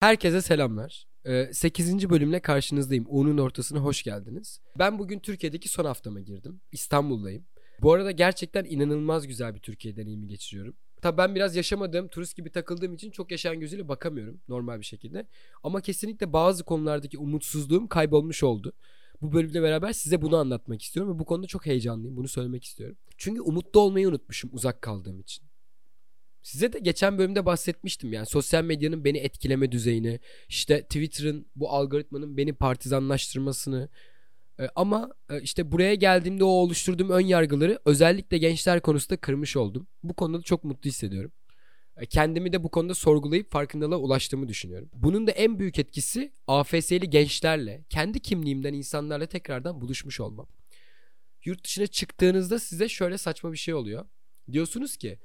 Herkese 0.00 0.42
selamlar. 0.42 1.06
8. 1.52 2.10
bölümle 2.10 2.40
karşınızdayım. 2.40 3.06
U'nun 3.08 3.38
ortasına 3.38 3.78
hoş 3.78 4.02
geldiniz. 4.02 4.60
Ben 4.78 4.98
bugün 4.98 5.18
Türkiye'deki 5.18 5.68
son 5.68 5.84
haftama 5.84 6.20
girdim. 6.20 6.60
İstanbul'dayım. 6.72 7.44
Bu 7.82 7.92
arada 7.92 8.10
gerçekten 8.10 8.64
inanılmaz 8.64 9.26
güzel 9.26 9.54
bir 9.54 9.60
Türkiye 9.60 9.96
deneyimi 9.96 10.26
geçiriyorum. 10.26 10.74
Tabii 11.02 11.18
ben 11.18 11.34
biraz 11.34 11.56
yaşamadığım, 11.56 12.08
turist 12.08 12.36
gibi 12.36 12.50
takıldığım 12.50 12.94
için 12.94 13.10
çok 13.10 13.30
yaşayan 13.30 13.60
gözüyle 13.60 13.88
bakamıyorum 13.88 14.40
normal 14.48 14.80
bir 14.80 14.84
şekilde. 14.84 15.26
Ama 15.62 15.80
kesinlikle 15.80 16.32
bazı 16.32 16.64
konulardaki 16.64 17.18
umutsuzluğum 17.18 17.88
kaybolmuş 17.88 18.42
oldu. 18.42 18.72
Bu 19.22 19.32
bölümle 19.32 19.62
beraber 19.62 19.92
size 19.92 20.22
bunu 20.22 20.36
anlatmak 20.36 20.82
istiyorum 20.82 21.14
ve 21.14 21.18
bu 21.18 21.24
konuda 21.24 21.46
çok 21.46 21.66
heyecanlıyım. 21.66 22.16
Bunu 22.16 22.28
söylemek 22.28 22.64
istiyorum. 22.64 22.96
Çünkü 23.18 23.40
umutlu 23.40 23.80
olmayı 23.80 24.08
unutmuşum 24.08 24.50
uzak 24.52 24.82
kaldığım 24.82 25.20
için. 25.20 25.49
Size 26.42 26.72
de 26.72 26.78
geçen 26.78 27.18
bölümde 27.18 27.46
bahsetmiştim 27.46 28.12
yani 28.12 28.26
sosyal 28.26 28.64
medyanın 28.64 29.04
beni 29.04 29.18
etkileme 29.18 29.72
düzeyini, 29.72 30.20
işte 30.48 30.82
Twitter'ın 30.82 31.46
bu 31.56 31.70
algoritmanın 31.70 32.36
beni 32.36 32.52
partizanlaştırmasını 32.52 33.88
e, 34.60 34.68
ama 34.74 35.10
e, 35.30 35.40
işte 35.42 35.72
buraya 35.72 35.94
geldiğimde 35.94 36.44
o 36.44 36.48
oluşturduğum 36.48 37.10
ön 37.10 37.26
yargıları 37.26 37.78
özellikle 37.84 38.38
gençler 38.38 38.80
konusunda 38.80 39.16
kırmış 39.16 39.56
oldum. 39.56 39.86
Bu 40.02 40.14
konuda 40.14 40.42
çok 40.42 40.64
mutlu 40.64 40.88
hissediyorum. 40.88 41.32
E, 41.96 42.06
kendimi 42.06 42.52
de 42.52 42.64
bu 42.64 42.70
konuda 42.70 42.94
sorgulayıp 42.94 43.50
farkındalığa 43.50 43.98
ulaştığımı 43.98 44.48
düşünüyorum. 44.48 44.90
Bunun 44.94 45.26
da 45.26 45.30
en 45.30 45.58
büyük 45.58 45.78
etkisi 45.78 46.32
AFS'li 46.46 47.10
gençlerle, 47.10 47.84
kendi 47.88 48.20
kimliğimden 48.20 48.74
insanlarla 48.74 49.26
tekrardan 49.26 49.80
buluşmuş 49.80 50.20
olmam. 50.20 50.46
Yurt 51.44 51.64
dışına 51.64 51.86
çıktığınızda 51.86 52.58
size 52.58 52.88
şöyle 52.88 53.18
saçma 53.18 53.52
bir 53.52 53.58
şey 53.58 53.74
oluyor. 53.74 54.06
Diyorsunuz 54.52 54.96
ki 54.96 55.18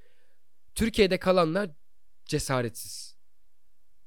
Türkiye'de 0.75 1.17
kalanlar 1.17 1.69
cesaretsiz. 2.25 3.15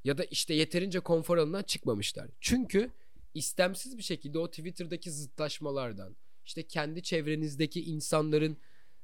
Ya 0.05 0.19
da 0.19 0.25
işte 0.25 0.55
yeterince 0.55 1.01
konfor 1.01 1.39
alanından 1.39 1.63
çıkmamışlar. 1.63 2.31
Çünkü 2.41 2.91
istemsiz 3.35 3.99
bir 3.99 4.03
şekilde 4.03 4.39
o 4.39 4.51
Twitter'daki 4.51 5.11
zıtlaşmalardan, 5.11 6.17
işte 6.45 6.63
kendi 6.63 7.03
çevrenizdeki 7.03 7.85
insanların 7.85 8.57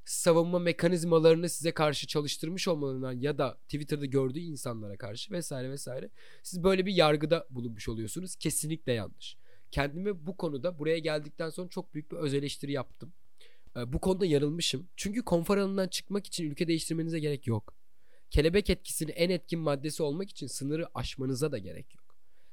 savunma 0.05 0.59
mekanizmalarını 0.59 1.49
size 1.49 1.73
karşı 1.73 2.07
çalıştırmış 2.07 2.69
olmalarından 2.69 3.13
ya 3.13 3.39
da 3.39 3.59
Twitter'da 3.63 4.07
gördüğü 4.07 4.41
insanlara 4.41 4.97
karşı 4.97 5.33
vesaire 5.33 5.71
vesaire 5.71 6.11
siz 6.43 6.65
böyle 6.65 6.87
bir 6.87 6.93
yargıda 6.93 7.47
bulunmuş 7.51 7.89
oluyorsunuz. 7.89 8.37
Kesinlikle 8.37 8.93
yanlış. 8.93 9.37
Kendimi 9.71 10.27
bu 10.27 10.37
konuda 10.37 10.79
buraya 10.79 10.99
geldikten 10.99 11.51
sonra 11.51 11.69
çok 11.69 11.95
büyük 11.95 12.13
bir 12.13 12.17
öz 12.17 12.35
eleştiri 12.35 12.73
yaptım. 12.73 13.13
Ee, 13.77 13.93
bu 13.93 13.99
konuda 13.99 14.27
yanılmışım. 14.27 14.89
Çünkü 14.97 15.23
konfor 15.23 15.59
alanından 15.59 15.89
çıkmak 15.89 16.27
için 16.27 16.51
ülke 16.51 16.69
değiştirmenize 16.69 17.21
gerek 17.21 17.47
yok. 17.47 17.75
Kelebek 18.31 18.71
etkisinin 18.71 19.13
en 19.13 19.31
etkin 19.31 19.61
maddesi 19.61 20.03
olmak 20.03 20.31
için 20.31 20.47
sınırı 20.47 20.87
aşmanıza 20.95 21.53
da 21.53 21.59
gerek 21.59 21.95
yok. 21.95 22.05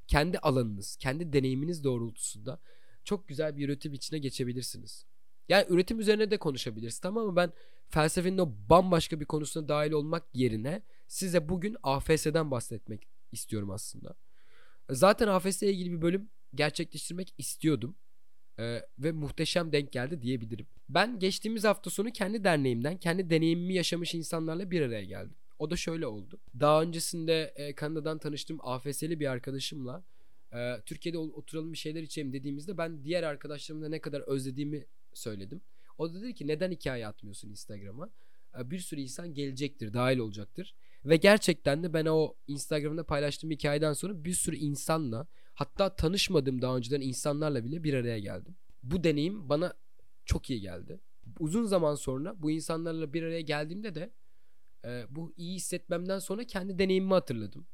Kendi 0.08 0.40
alanınız, 0.40 0.96
kendi 0.96 1.34
deneyiminiz 1.34 1.84
doğrultusunda 1.84 2.60
çok 3.04 3.28
güzel 3.28 3.58
bir 3.58 3.66
üretim 3.66 3.94
içine 3.94 4.20
geçebilirsiniz. 4.20 5.06
Yani 5.50 5.66
üretim 5.70 6.00
üzerine 6.00 6.32
de 6.32 6.38
konuşabiliriz 6.38 7.00
tamam 7.00 7.28
mı? 7.28 7.36
Ben 7.36 7.54
felsefenin 7.90 8.38
o 8.38 8.54
bambaşka 8.70 9.20
bir 9.20 9.26
konusuna 9.26 9.68
dahil 9.68 9.92
olmak 9.92 10.24
yerine 10.34 10.82
size 11.08 11.50
bugün 11.50 11.78
AFS'den 11.84 12.52
bahsetmek 12.52 13.08
istiyorum 13.32 13.72
aslında. 13.72 14.16
Zaten 14.90 15.28
AFS 15.28 15.64
ile 15.64 15.74
ilgili 15.74 15.92
bir 15.92 16.02
bölüm 16.02 16.30
gerçekleştirmek 16.56 17.34
istiyordum. 17.38 17.96
Ee, 18.60 18.82
ve 19.00 19.12
muhteşem 19.12 19.72
denk 19.72 19.92
geldi 19.92 20.22
diyebilirim. 20.22 20.66
Ben 20.90 21.20
geçtiğimiz 21.20 21.64
hafta 21.64 21.90
sonu 21.90 22.12
kendi 22.12 22.44
derneğimden, 22.44 22.98
kendi 22.98 23.30
deneyimimi 23.30 23.74
yaşamış 23.74 24.16
insanlarla 24.16 24.72
bir 24.72 24.82
araya 24.82 25.04
geldim. 25.04 25.36
O 25.60 25.70
da 25.72 25.76
şöyle 25.76 26.08
oldu. 26.08 26.40
Daha 26.60 26.82
öncesinde 26.82 27.54
e, 27.56 27.76
Kanada'dan 27.76 28.18
tanıştığım 28.18 28.60
AFS'li 28.62 29.20
bir 29.20 29.28
arkadaşımla 29.28 30.04
e, 30.54 30.82
Türkiye'de 30.86 31.18
oturalım 31.18 31.74
bir 31.74 31.78
şeyler 31.78 32.04
içelim 32.04 32.34
dediğimizde 32.34 32.78
ben 32.78 33.04
diğer 33.04 33.24
arkadaşlarımla 33.24 33.90
ne 33.90 34.00
kadar 34.00 34.22
özlediğimi 34.22 34.86
söyledim. 35.14 35.62
O 35.98 36.14
da 36.14 36.22
dedi 36.22 36.34
ki 36.34 36.48
neden 36.48 36.72
hikaye 36.72 37.08
atmıyorsun 37.08 37.50
Instagram'a? 37.50 38.10
E, 38.60 38.72
bir 38.72 38.80
sürü 38.80 39.02
insan 39.02 39.34
gelecektir, 39.34 39.94
dahil 39.94 40.18
olacaktır. 40.18 40.76
Ve 41.06 41.16
gerçekten 41.16 41.84
de 41.84 41.94
ben 41.94 42.06
o 42.06 42.36
Instagram'da 42.48 43.04
paylaştığım 43.04 43.52
hikayeden 43.52 43.94
sonra 43.94 44.24
bir 44.24 44.34
sürü 44.34 44.56
insanla 44.56 45.28
hatta 45.54 45.96
tanışmadığım 45.96 46.62
daha 46.62 46.78
önceden 46.78 47.02
insanlarla 47.02 47.66
bile 47.66 47.84
bir 47.84 47.94
araya 47.94 48.20
geldim. 48.20 48.56
Bu 48.84 49.04
deneyim 49.04 49.50
bana 49.50 49.74
çok 50.26 50.50
iyi 50.50 50.62
geldi. 50.62 51.00
Uzun 51.40 51.66
zaman 51.66 51.96
sonra 51.96 52.42
bu 52.42 52.52
insanlarla 52.52 53.14
bir 53.14 53.24
araya 53.24 53.42
geldiğimde 53.42 53.96
de 53.96 54.12
e, 54.86 55.06
bu 55.10 55.34
iyi 55.38 55.56
hissetmemden 55.56 56.20
sonra 56.20 56.44
kendi 56.44 56.80
deneyimimi 56.80 57.14
hatırladım. 57.14 57.68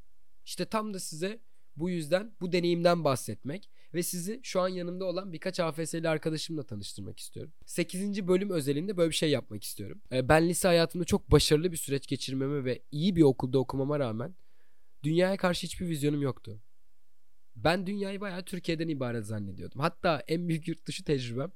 İşte 0.44 0.64
tam 0.64 0.94
da 0.94 1.00
size 1.00 1.40
bu 1.76 1.90
yüzden 1.90 2.32
bu 2.40 2.52
deneyimden 2.52 3.04
bahsetmek 3.04 3.70
ve 3.94 4.02
sizi 4.02 4.40
şu 4.42 4.60
an 4.60 4.68
yanımda 4.68 5.04
olan 5.04 5.32
birkaç 5.32 5.60
AFS'li 5.60 6.08
arkadaşımla 6.08 6.62
tanıştırmak 6.62 7.20
istiyorum. 7.20 7.52
8. 7.66 8.28
bölüm 8.28 8.50
özelinde 8.50 8.96
böyle 8.96 9.10
bir 9.10 9.14
şey 9.14 9.30
yapmak 9.30 9.64
istiyorum. 9.64 10.00
E, 10.12 10.28
ben 10.28 10.48
lise 10.48 10.68
hayatımda 10.68 11.04
çok 11.04 11.30
başarılı 11.30 11.72
bir 11.72 11.76
süreç 11.76 12.06
geçirmeme 12.06 12.64
ve 12.64 12.82
iyi 12.90 13.16
bir 13.16 13.22
okulda 13.22 13.58
okumama 13.58 13.98
rağmen 13.98 14.34
dünyaya 15.02 15.36
karşı 15.36 15.66
hiçbir 15.66 15.88
vizyonum 15.88 16.22
yoktu. 16.22 16.60
Ben 17.64 17.86
dünyayı 17.86 18.20
bayağı 18.20 18.44
Türkiye'den 18.44 18.88
ibaret 18.88 19.26
zannediyordum. 19.26 19.80
Hatta 19.80 20.22
en 20.28 20.48
büyük 20.48 20.68
yurt 20.68 20.86
dışı 20.86 21.04
tecrübem 21.04 21.52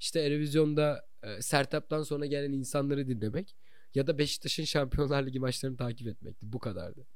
işte 0.00 0.20
Erevizyon'da 0.20 1.08
e, 1.22 1.42
Sertap'tan 1.42 2.02
sonra 2.02 2.26
gelen 2.26 2.52
insanları 2.52 3.08
dinlemek 3.08 3.56
ya 3.94 4.06
da 4.06 4.18
Beşiktaş'ın 4.18 4.64
Şampiyonlar 4.64 5.26
Ligi 5.26 5.40
maçlarını 5.40 5.76
takip 5.76 6.08
etmekti. 6.08 6.52
Bu 6.52 6.58
kadardı. 6.58 7.06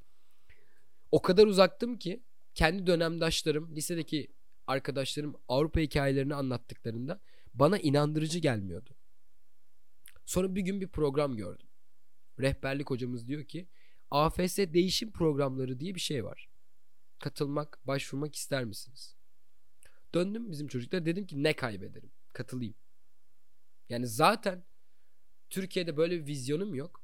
O 1.11 1.23
kadar 1.23 1.47
uzaktım 1.47 1.99
ki 1.99 2.23
kendi 2.55 2.87
dönemdaşlarım, 2.87 3.77
lisedeki 3.77 4.29
arkadaşlarım 4.67 5.37
Avrupa 5.49 5.81
hikayelerini 5.81 6.35
anlattıklarında 6.35 7.21
bana 7.55 7.79
inandırıcı 7.79 8.39
gelmiyordu. 8.39 8.91
Sonra 10.27 10.55
bir 10.55 10.61
gün 10.61 10.81
bir 10.81 10.89
program 10.89 11.37
gördüm. 11.37 11.69
Rehberlik 12.41 12.91
hocamız 12.91 13.27
diyor 13.29 13.45
ki 13.45 13.69
AFS 14.11 14.59
değişim 14.59 15.13
programları 15.13 15.81
diye 15.81 15.95
bir 15.95 16.01
şey 16.01 16.25
var. 16.25 16.52
Katılmak, 17.23 17.79
başvurmak 17.87 18.35
ister 18.35 18.65
misiniz? 18.65 19.17
Döndüm 20.15 20.51
bizim 20.51 20.69
çocuklara 20.69 21.07
dedim 21.07 21.27
ki 21.27 21.43
ne 21.43 21.57
kaybederim? 21.57 22.11
Katılayım. 22.33 22.75
Yani 23.89 24.07
zaten 24.07 24.65
Türkiye'de 25.51 25.97
böyle 25.97 26.21
bir 26.21 26.27
vizyonum 26.27 26.75
yok. 26.75 27.03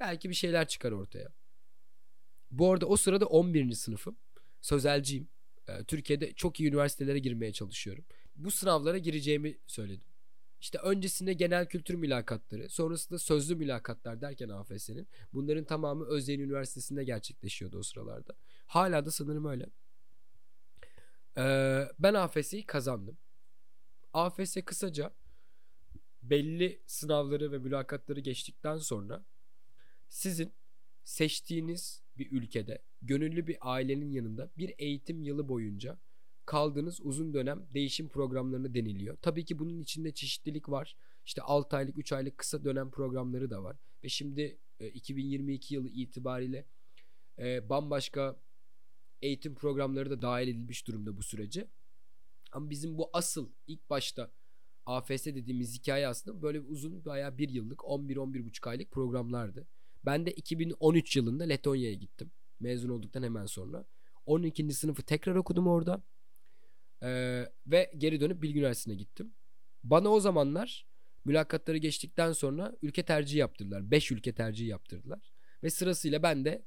Belki 0.00 0.30
bir 0.30 0.34
şeyler 0.34 0.68
çıkar 0.68 0.92
ortaya. 0.92 1.32
Bu 2.50 2.72
arada 2.72 2.86
o 2.86 2.96
sırada 2.96 3.26
11. 3.26 3.72
sınıfım. 3.72 4.16
Sözelciyim. 4.60 5.28
Ee, 5.68 5.84
Türkiye'de 5.84 6.32
çok 6.32 6.60
iyi 6.60 6.68
üniversitelere 6.68 7.18
girmeye 7.18 7.52
çalışıyorum. 7.52 8.04
Bu 8.34 8.50
sınavlara 8.50 8.98
gireceğimi 8.98 9.58
söyledim. 9.66 10.08
İşte 10.60 10.78
öncesinde 10.78 11.32
genel 11.32 11.66
kültür 11.66 11.94
mülakatları, 11.94 12.68
sonrasında 12.68 13.18
sözlü 13.18 13.54
mülakatlar 13.54 14.20
derken 14.20 14.48
AFS'nin 14.48 15.08
bunların 15.32 15.64
tamamı 15.64 16.06
Özyeğin 16.06 16.40
Üniversitesi'nde 16.40 17.04
gerçekleşiyordu 17.04 17.78
o 17.78 17.82
sıralarda. 17.82 18.34
Hala 18.66 19.06
da 19.06 19.10
sanırım 19.10 19.44
öyle. 19.44 19.66
Ee, 21.38 21.88
ben 21.98 22.14
AFS'yi 22.14 22.66
kazandım. 22.66 23.18
AFS 24.12 24.56
kısaca 24.64 25.14
belli 26.22 26.82
sınavları 26.86 27.52
ve 27.52 27.58
mülakatları 27.58 28.20
geçtikten 28.20 28.76
sonra 28.76 29.24
sizin 30.08 30.54
seçtiğiniz 31.04 32.02
bir 32.18 32.32
ülkede 32.32 32.82
gönüllü 33.02 33.46
bir 33.46 33.56
ailenin 33.60 34.10
yanında 34.12 34.50
bir 34.58 34.74
eğitim 34.78 35.22
yılı 35.22 35.48
boyunca 35.48 35.98
kaldığınız 36.46 37.00
uzun 37.02 37.34
dönem 37.34 37.66
değişim 37.74 38.08
programlarını 38.08 38.74
deniliyor. 38.74 39.16
Tabii 39.22 39.44
ki 39.44 39.58
bunun 39.58 39.80
içinde 39.80 40.14
çeşitlilik 40.14 40.68
var. 40.68 40.96
İşte 41.24 41.42
6 41.42 41.76
aylık 41.76 41.98
3 41.98 42.12
aylık 42.12 42.38
kısa 42.38 42.64
dönem 42.64 42.90
programları 42.90 43.50
da 43.50 43.62
var. 43.62 43.76
Ve 44.04 44.08
şimdi 44.08 44.58
2022 44.80 45.74
yılı 45.74 45.88
itibariyle 45.88 46.66
e, 47.38 47.68
bambaşka 47.68 48.36
eğitim 49.26 49.54
programları 49.54 50.10
da 50.10 50.22
dahil 50.22 50.48
edilmiş 50.48 50.86
durumda 50.86 51.16
bu 51.16 51.22
sürece. 51.22 51.68
Ama 52.52 52.70
bizim 52.70 52.98
bu 52.98 53.10
asıl 53.12 53.50
ilk 53.66 53.90
başta 53.90 54.30
AFS 54.86 55.26
dediğimiz 55.26 55.78
hikaye 55.78 56.08
aslında 56.08 56.42
böyle 56.42 56.60
uzun 56.60 57.04
bayağı 57.04 57.38
bir 57.38 57.48
yıllık 57.48 57.78
11-11,5 57.78 58.68
aylık 58.68 58.90
programlardı. 58.90 59.66
Ben 60.04 60.26
de 60.26 60.32
2013 60.32 61.16
yılında 61.16 61.44
Letonya'ya 61.44 61.94
gittim. 61.94 62.30
Mezun 62.60 62.88
olduktan 62.88 63.22
hemen 63.22 63.46
sonra. 63.46 63.84
12. 64.26 64.72
sınıfı 64.72 65.02
tekrar 65.02 65.34
okudum 65.34 65.66
orada. 65.66 66.02
Ee, 67.02 67.44
ve 67.66 67.92
geri 67.98 68.20
dönüp 68.20 68.42
Bilgi 68.42 68.58
Üniversitesi'ne 68.58 68.94
gittim. 68.94 69.34
Bana 69.84 70.08
o 70.08 70.20
zamanlar 70.20 70.86
mülakatları 71.24 71.76
geçtikten 71.76 72.32
sonra 72.32 72.76
ülke 72.82 73.02
tercihi 73.02 73.38
yaptırdılar. 73.38 73.90
5 73.90 74.12
ülke 74.12 74.34
tercihi 74.34 74.68
yaptırdılar. 74.68 75.32
Ve 75.62 75.70
sırasıyla 75.70 76.22
ben 76.22 76.44
de 76.44 76.62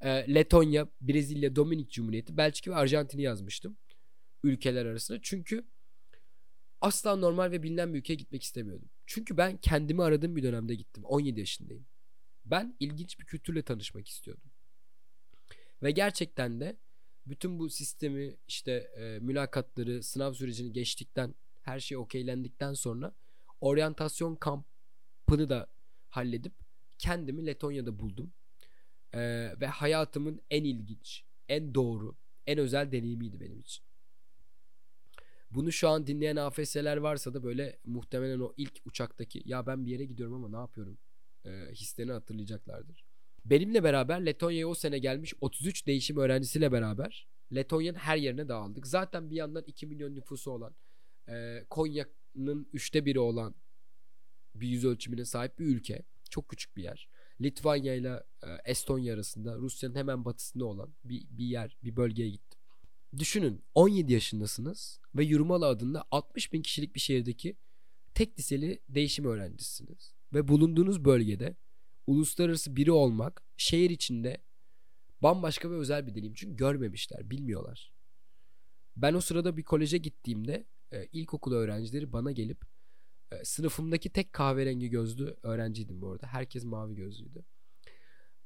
e, 0.00 0.34
Letonya, 0.34 0.88
Brezilya, 1.00 1.56
Dominik 1.56 1.90
Cumhuriyeti, 1.90 2.36
Belçika 2.36 2.70
ve 2.70 2.74
Arjantin'i 2.74 3.22
yazmıştım. 3.22 3.76
Ülkeler 4.44 4.86
arasında. 4.86 5.18
Çünkü 5.22 5.64
asla 6.80 7.16
normal 7.16 7.50
ve 7.50 7.62
bilinen 7.62 7.94
bir 7.94 7.98
ülkeye 7.98 8.14
gitmek 8.14 8.42
istemiyordum. 8.42 8.88
Çünkü 9.06 9.36
ben 9.36 9.56
kendimi 9.56 10.02
aradığım 10.02 10.36
bir 10.36 10.42
dönemde 10.42 10.74
gittim. 10.74 11.04
17 11.04 11.40
yaşındayım. 11.40 11.86
Ben 12.44 12.76
ilginç 12.80 13.20
bir 13.20 13.24
kültürle 13.24 13.62
tanışmak 13.62 14.08
istiyordum. 14.08 14.50
Ve 15.82 15.90
gerçekten 15.90 16.60
de 16.60 16.76
Bütün 17.28 17.58
bu 17.58 17.70
sistemi 17.70 18.36
işte 18.48 18.72
e, 18.72 19.18
mülakatları, 19.18 20.02
sınav 20.02 20.32
sürecini 20.32 20.72
geçtikten, 20.72 21.34
her 21.62 21.80
şey 21.80 21.96
okeylendikten 21.96 22.72
sonra 22.72 23.14
oryantasyon 23.60 24.36
kampını 24.36 25.48
da 25.48 25.66
halledip 26.08 26.52
kendimi 26.98 27.46
Letonya'da 27.46 27.98
buldum. 27.98 28.32
E, 29.14 29.20
ve 29.60 29.66
hayatımın 29.66 30.40
en 30.50 30.64
ilginç, 30.64 31.24
en 31.48 31.74
doğru, 31.74 32.16
en 32.46 32.58
özel 32.58 32.92
deneyimiydi 32.92 33.40
benim 33.40 33.60
için. 33.60 33.84
Bunu 35.50 35.72
şu 35.72 35.88
an 35.88 36.06
dinleyen 36.06 36.36
AFS'ler 36.36 36.96
varsa 36.96 37.34
da 37.34 37.42
böyle 37.42 37.78
muhtemelen 37.84 38.40
o 38.40 38.54
ilk 38.56 38.80
uçaktaki 38.84 39.42
ya 39.44 39.66
ben 39.66 39.86
bir 39.86 39.90
yere 39.90 40.04
gidiyorum 40.04 40.34
ama 40.34 40.48
ne 40.48 40.56
yapıyorum 40.56 40.98
e, 41.44 41.50
hislerini 41.72 42.12
hatırlayacaklardır. 42.12 43.04
Benimle 43.44 43.84
beraber 43.84 44.26
Letonya'ya 44.26 44.68
o 44.68 44.74
sene 44.74 44.98
gelmiş 44.98 45.34
33 45.40 45.86
değişim 45.86 46.16
öğrencisiyle 46.16 46.72
beraber 46.72 47.28
Letonya'nın 47.54 47.98
her 47.98 48.16
yerine 48.16 48.48
dağıldık. 48.48 48.86
Zaten 48.86 49.30
bir 49.30 49.36
yandan 49.36 49.64
2 49.66 49.86
milyon 49.86 50.14
nüfusu 50.14 50.50
olan 50.50 50.74
e, 51.28 51.64
Konya'nın 51.70 52.68
üçte 52.72 53.04
biri 53.04 53.18
olan 53.20 53.54
bir 54.54 54.68
yüz 54.68 54.84
ölçümüne 54.84 55.24
sahip 55.24 55.58
bir 55.58 55.66
ülke. 55.66 56.02
Çok 56.30 56.48
küçük 56.48 56.76
bir 56.76 56.82
yer. 56.82 57.08
Litvanya 57.40 57.94
ile 57.94 58.22
Estonya 58.64 59.14
arasında 59.14 59.56
Rusya'nın 59.56 59.94
hemen 59.94 60.24
batısında 60.24 60.64
olan 60.64 60.94
bir, 61.04 61.26
bir 61.30 61.44
yer, 61.44 61.76
bir 61.82 61.96
bölgeye 61.96 62.30
gittim. 62.30 62.60
Düşünün 63.18 63.64
17 63.74 64.12
yaşındasınız 64.12 65.00
ve 65.14 65.24
Yurmalı 65.24 65.66
adında 65.66 66.04
60 66.10 66.52
bin 66.52 66.62
kişilik 66.62 66.94
bir 66.94 67.00
şehirdeki 67.00 67.56
tek 68.14 68.38
liseli 68.38 68.82
değişim 68.88 69.24
öğrencisisiniz. 69.24 70.14
Ve 70.34 70.48
bulunduğunuz 70.48 71.04
bölgede 71.04 71.56
uluslararası 72.06 72.76
biri 72.76 72.92
olmak 72.92 73.44
şehir 73.56 73.90
içinde 73.90 74.42
bambaşka 75.22 75.70
ve 75.70 75.74
özel 75.74 76.06
bir 76.06 76.14
deneyim. 76.14 76.34
Çünkü 76.34 76.56
görmemişler, 76.56 77.30
bilmiyorlar. 77.30 77.92
Ben 78.96 79.14
o 79.14 79.20
sırada 79.20 79.56
bir 79.56 79.62
koleje 79.62 79.98
gittiğimde 79.98 80.66
e, 80.92 81.06
ilkokul 81.06 81.52
öğrencileri 81.52 82.12
bana 82.12 82.32
gelip 82.32 82.64
e, 83.32 83.44
sınıfımdaki 83.44 84.10
tek 84.10 84.32
kahverengi 84.32 84.88
gözlü 84.90 85.36
öğrenciydim 85.42 86.00
bu 86.00 86.10
arada. 86.10 86.26
Herkes 86.26 86.64
mavi 86.64 86.94
gözlüydü. 86.94 87.44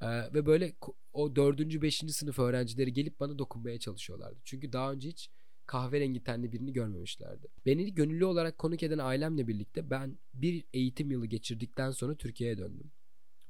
E, 0.00 0.06
ve 0.06 0.46
böyle 0.46 0.74
o 1.12 1.36
dördüncü, 1.36 1.82
beşinci 1.82 2.12
sınıf 2.12 2.38
öğrencileri 2.38 2.92
gelip 2.92 3.20
bana 3.20 3.38
dokunmaya 3.38 3.78
çalışıyorlardı. 3.78 4.40
Çünkü 4.44 4.72
daha 4.72 4.92
önce 4.92 5.08
hiç 5.08 5.30
kahverengi 5.66 6.24
tenli 6.24 6.52
birini 6.52 6.72
görmemişlerdi. 6.72 7.48
Beni 7.66 7.94
gönüllü 7.94 8.24
olarak 8.24 8.58
konuk 8.58 8.82
eden 8.82 8.98
ailemle 8.98 9.48
birlikte 9.48 9.90
ben 9.90 10.18
bir 10.34 10.64
eğitim 10.72 11.10
yılı 11.10 11.26
geçirdikten 11.26 11.90
sonra 11.90 12.16
Türkiye'ye 12.16 12.58
döndüm. 12.58 12.92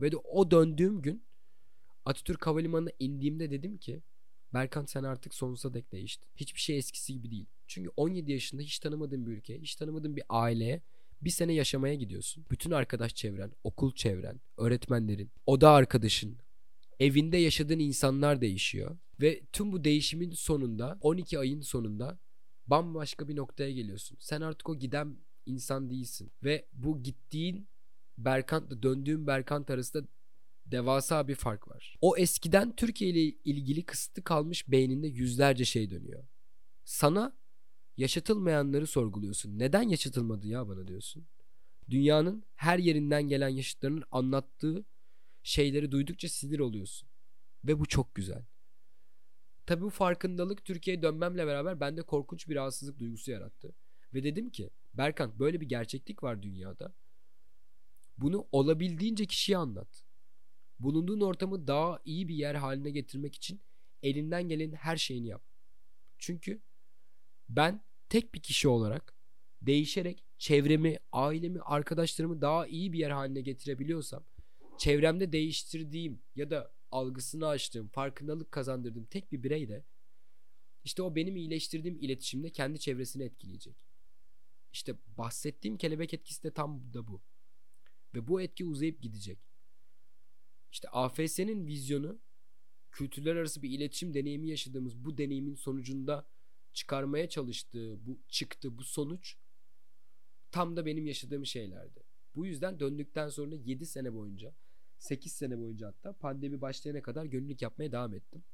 Ve 0.00 0.12
de 0.12 0.16
o 0.16 0.50
döndüğüm 0.50 1.02
gün 1.02 1.24
Atatürk 2.04 2.46
Havalimanı'na 2.46 2.90
indiğimde 2.98 3.50
dedim 3.50 3.78
ki 3.78 4.02
Berkant 4.54 4.90
sen 4.90 5.02
artık 5.02 5.34
sonsuza 5.34 5.74
dek 5.74 5.92
değiştin. 5.92 6.28
Hiçbir 6.36 6.60
şey 6.60 6.78
eskisi 6.78 7.12
gibi 7.12 7.30
değil. 7.30 7.46
Çünkü 7.66 7.90
17 7.96 8.32
yaşında 8.32 8.62
hiç 8.62 8.78
tanımadığın 8.78 9.26
bir 9.26 9.32
ülkeye, 9.32 9.58
hiç 9.58 9.76
tanımadığın 9.76 10.16
bir 10.16 10.24
aileye 10.28 10.82
bir 11.24 11.30
sene 11.30 11.52
yaşamaya 11.52 11.94
gidiyorsun. 11.94 12.46
Bütün 12.50 12.70
arkadaş 12.70 13.14
çevren, 13.14 13.52
okul 13.64 13.94
çevren, 13.94 14.40
öğretmenlerin, 14.56 15.30
oda 15.46 15.70
arkadaşın, 15.70 16.38
evinde 17.00 17.36
yaşadığın 17.36 17.78
insanlar 17.78 18.40
değişiyor. 18.40 18.98
Ve 19.20 19.42
tüm 19.52 19.72
bu 19.72 19.84
değişimin 19.84 20.30
sonunda 20.30 20.98
12 21.00 21.38
ayın 21.38 21.60
sonunda 21.60 22.18
bambaşka 22.66 23.28
bir 23.28 23.36
noktaya 23.36 23.72
geliyorsun. 23.72 24.16
Sen 24.20 24.40
artık 24.40 24.68
o 24.68 24.78
giden 24.78 25.16
insan 25.46 25.90
değilsin. 25.90 26.32
Ve 26.44 26.68
bu 26.72 27.02
gittiğin 27.02 27.68
Berkant'la 28.18 28.82
döndüğün 28.82 29.26
Berkant 29.26 29.70
arasında 29.70 30.06
devasa 30.66 31.28
bir 31.28 31.34
fark 31.34 31.68
var. 31.68 31.96
O 32.00 32.16
eskiden 32.16 32.76
Türkiye 32.76 33.10
ile 33.10 33.20
ilgili 33.44 33.82
kısıtlı 33.82 34.24
kalmış 34.24 34.68
beyninde 34.68 35.06
yüzlerce 35.06 35.64
şey 35.64 35.90
dönüyor. 35.90 36.24
Sana 36.84 37.36
yaşatılmayanları 37.96 38.86
sorguluyorsun. 38.86 39.58
Neden 39.58 39.82
yaşatılmadı 39.82 40.46
ya 40.46 40.68
bana 40.68 40.88
diyorsun. 40.88 41.26
Dünyanın 41.90 42.44
her 42.54 42.78
yerinden 42.78 43.22
gelen 43.22 43.48
yaşıtlarının 43.48 44.04
anlattığı 44.10 44.84
şeyleri 45.42 45.90
duydukça 45.90 46.28
sinir 46.28 46.58
oluyorsun. 46.58 47.08
Ve 47.64 47.78
bu 47.80 47.86
çok 47.86 48.14
güzel. 48.14 48.44
Tabi 49.66 49.82
bu 49.82 49.90
farkındalık 49.90 50.64
Türkiye'ye 50.64 51.02
dönmemle 51.02 51.46
beraber 51.46 51.80
bende 51.80 52.02
korkunç 52.02 52.48
bir 52.48 52.54
rahatsızlık 52.54 52.98
duygusu 52.98 53.30
yarattı. 53.30 53.74
Ve 54.14 54.24
dedim 54.24 54.50
ki 54.50 54.70
Berkant 54.94 55.38
böyle 55.38 55.60
bir 55.60 55.68
gerçeklik 55.68 56.22
var 56.22 56.42
dünyada. 56.42 56.94
Bunu 58.18 58.48
olabildiğince 58.52 59.26
kişiye 59.26 59.58
anlat. 59.58 60.04
Bulunduğun 60.78 61.20
ortamı 61.20 61.66
daha 61.66 62.00
iyi 62.04 62.28
bir 62.28 62.34
yer 62.34 62.54
haline 62.54 62.90
getirmek 62.90 63.34
için 63.34 63.60
elinden 64.02 64.48
gelen 64.48 64.72
her 64.72 64.96
şeyini 64.96 65.28
yap. 65.28 65.42
Çünkü 66.18 66.60
ben 67.56 67.84
tek 68.08 68.34
bir 68.34 68.40
kişi 68.40 68.68
olarak 68.68 69.14
değişerek 69.62 70.24
çevremi, 70.38 70.98
ailemi, 71.12 71.60
arkadaşlarımı 71.60 72.40
daha 72.40 72.66
iyi 72.66 72.92
bir 72.92 72.98
yer 72.98 73.10
haline 73.10 73.40
getirebiliyorsam, 73.40 74.24
çevremde 74.78 75.32
değiştirdiğim 75.32 76.22
ya 76.36 76.50
da 76.50 76.74
algısını 76.90 77.46
açtığım, 77.46 77.88
farkındalık 77.88 78.52
kazandırdığım 78.52 79.04
tek 79.04 79.32
bir 79.32 79.42
birey 79.42 79.68
de 79.68 79.84
işte 80.84 81.02
o 81.02 81.14
benim 81.14 81.36
iyileştirdiğim 81.36 81.98
iletişimde 82.00 82.50
kendi 82.50 82.80
çevresini 82.80 83.22
etkileyecek. 83.22 83.76
İşte 84.72 84.94
bahsettiğim 85.18 85.76
kelebek 85.76 86.14
etkisi 86.14 86.42
de 86.42 86.50
tam 86.50 86.94
da 86.94 87.06
bu. 87.06 87.22
Ve 88.14 88.28
bu 88.28 88.40
etki 88.40 88.64
uzayıp 88.64 89.02
gidecek. 89.02 89.38
İşte 90.72 90.88
AFS'nin 90.88 91.66
vizyonu 91.66 92.18
kültürler 92.90 93.36
arası 93.36 93.62
bir 93.62 93.70
iletişim 93.70 94.14
deneyimi 94.14 94.48
yaşadığımız 94.48 95.04
bu 95.04 95.18
deneyimin 95.18 95.54
sonucunda 95.54 96.26
çıkarmaya 96.72 97.28
çalıştığı 97.28 98.06
bu 98.06 98.18
çıktı 98.28 98.78
bu 98.78 98.84
sonuç 98.84 99.36
tam 100.50 100.76
da 100.76 100.86
benim 100.86 101.06
yaşadığım 101.06 101.46
şeylerdi. 101.46 102.02
Bu 102.34 102.46
yüzden 102.46 102.80
döndükten 102.80 103.28
sonra 103.28 103.54
7 103.54 103.86
sene 103.86 104.14
boyunca 104.14 104.54
8 104.98 105.32
sene 105.32 105.58
boyunca 105.58 105.86
hatta 105.86 106.12
pandemi 106.12 106.60
başlayana 106.60 107.02
kadar 107.02 107.24
gönüllülük 107.24 107.62
yapmaya 107.62 107.92
devam 107.92 108.14
ettim. 108.14 108.44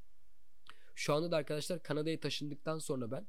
Şu 0.95 1.15
anda 1.15 1.31
da 1.31 1.37
arkadaşlar 1.37 1.83
Kanada'ya 1.83 2.21
taşındıktan 2.21 2.79
sonra 2.79 3.11
ben 3.11 3.29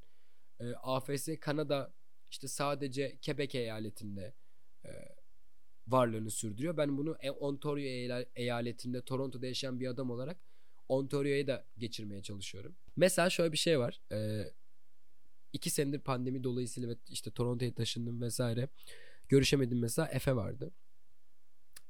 e, 0.59 0.73
AFS 0.73 1.29
Kanada 1.41 1.93
işte 2.31 2.47
sadece 2.47 3.17
Quebec 3.25 3.55
eyaletinde 3.55 4.33
e, 4.85 4.89
varlığını 5.87 6.31
sürdürüyor. 6.31 6.77
Ben 6.77 6.97
bunu 6.97 7.17
e, 7.19 7.31
Ontario 7.31 8.23
eyaletinde 8.35 9.01
Toronto'da 9.01 9.47
yaşayan 9.47 9.79
bir 9.79 9.87
adam 9.87 10.11
olarak 10.11 10.37
Ontario'ya 10.89 11.47
da 11.47 11.65
geçirmeye 11.77 12.21
çalışıyorum. 12.21 12.75
Mesela 12.95 13.29
şöyle 13.29 13.51
bir 13.51 13.57
şey 13.57 13.79
var. 13.79 14.01
Ee, 14.11 14.43
iki 15.53 15.69
senedir 15.69 15.99
pandemi 15.99 16.43
dolayısıyla 16.43 16.89
ve 16.89 16.95
işte 17.09 17.31
Toronto'ya 17.31 17.73
taşındım 17.73 18.21
vesaire. 18.21 18.69
Görüşemedim 19.29 19.79
mesela 19.79 20.07
Efe 20.07 20.35
vardı. 20.35 20.71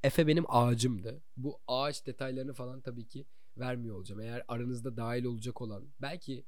Efe 0.02 0.26
benim 0.26 0.44
ağacımdı. 0.48 1.22
Bu 1.36 1.60
ağaç 1.66 2.06
detaylarını 2.06 2.52
falan 2.52 2.80
tabii 2.80 3.08
ki 3.08 3.26
vermiyor 3.56 3.96
olacağım. 3.96 4.20
Eğer 4.20 4.44
aranızda 4.48 4.96
dahil 4.96 5.24
olacak 5.24 5.60
olan 5.60 5.88
belki 6.00 6.44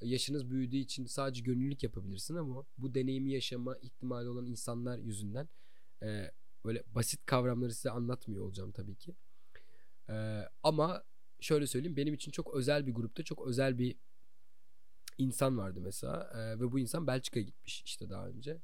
yaşınız 0.00 0.50
büyüdüğü 0.50 0.76
için 0.76 1.06
sadece 1.06 1.42
gönüllülük 1.42 1.82
yapabilirsin 1.82 2.34
ama 2.34 2.64
bu 2.78 2.94
deneyimi 2.94 3.32
yaşama 3.32 3.76
ihtimali 3.76 4.28
olan 4.28 4.46
insanlar 4.46 4.98
yüzünden 4.98 5.48
e, 6.02 6.30
böyle 6.64 6.82
basit 6.86 7.26
kavramları 7.26 7.74
size 7.74 7.90
anlatmıyor 7.90 8.44
olacağım 8.44 8.72
tabii 8.72 8.96
ki. 8.96 9.14
E, 10.08 10.42
ama 10.62 11.04
şöyle 11.40 11.66
söyleyeyim 11.66 11.96
benim 11.96 12.14
için 12.14 12.30
çok 12.30 12.54
özel 12.54 12.86
bir 12.86 12.94
grupta 12.94 13.22
çok 13.22 13.46
özel 13.46 13.78
bir 13.78 13.96
insan 15.18 15.58
vardı 15.58 15.80
mesela 15.80 16.30
e, 16.34 16.60
ve 16.60 16.72
bu 16.72 16.78
insan 16.78 17.06
Belçika'ya 17.06 17.44
gitmiş 17.46 17.82
işte 17.82 18.10
daha 18.10 18.28
önce. 18.28 18.60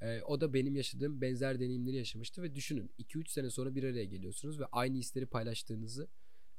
E, 0.00 0.22
o 0.22 0.40
da 0.40 0.54
benim 0.54 0.76
yaşadığım 0.76 1.20
benzer 1.20 1.60
deneyimleri 1.60 1.96
yaşamıştı 1.96 2.42
ve 2.42 2.54
düşünün 2.54 2.90
2-3 2.98 3.28
sene 3.28 3.50
sonra 3.50 3.74
bir 3.74 3.84
araya 3.84 4.04
geliyorsunuz 4.04 4.60
ve 4.60 4.66
aynı 4.72 4.96
hisleri 4.96 5.26
paylaştığınızı, 5.26 6.08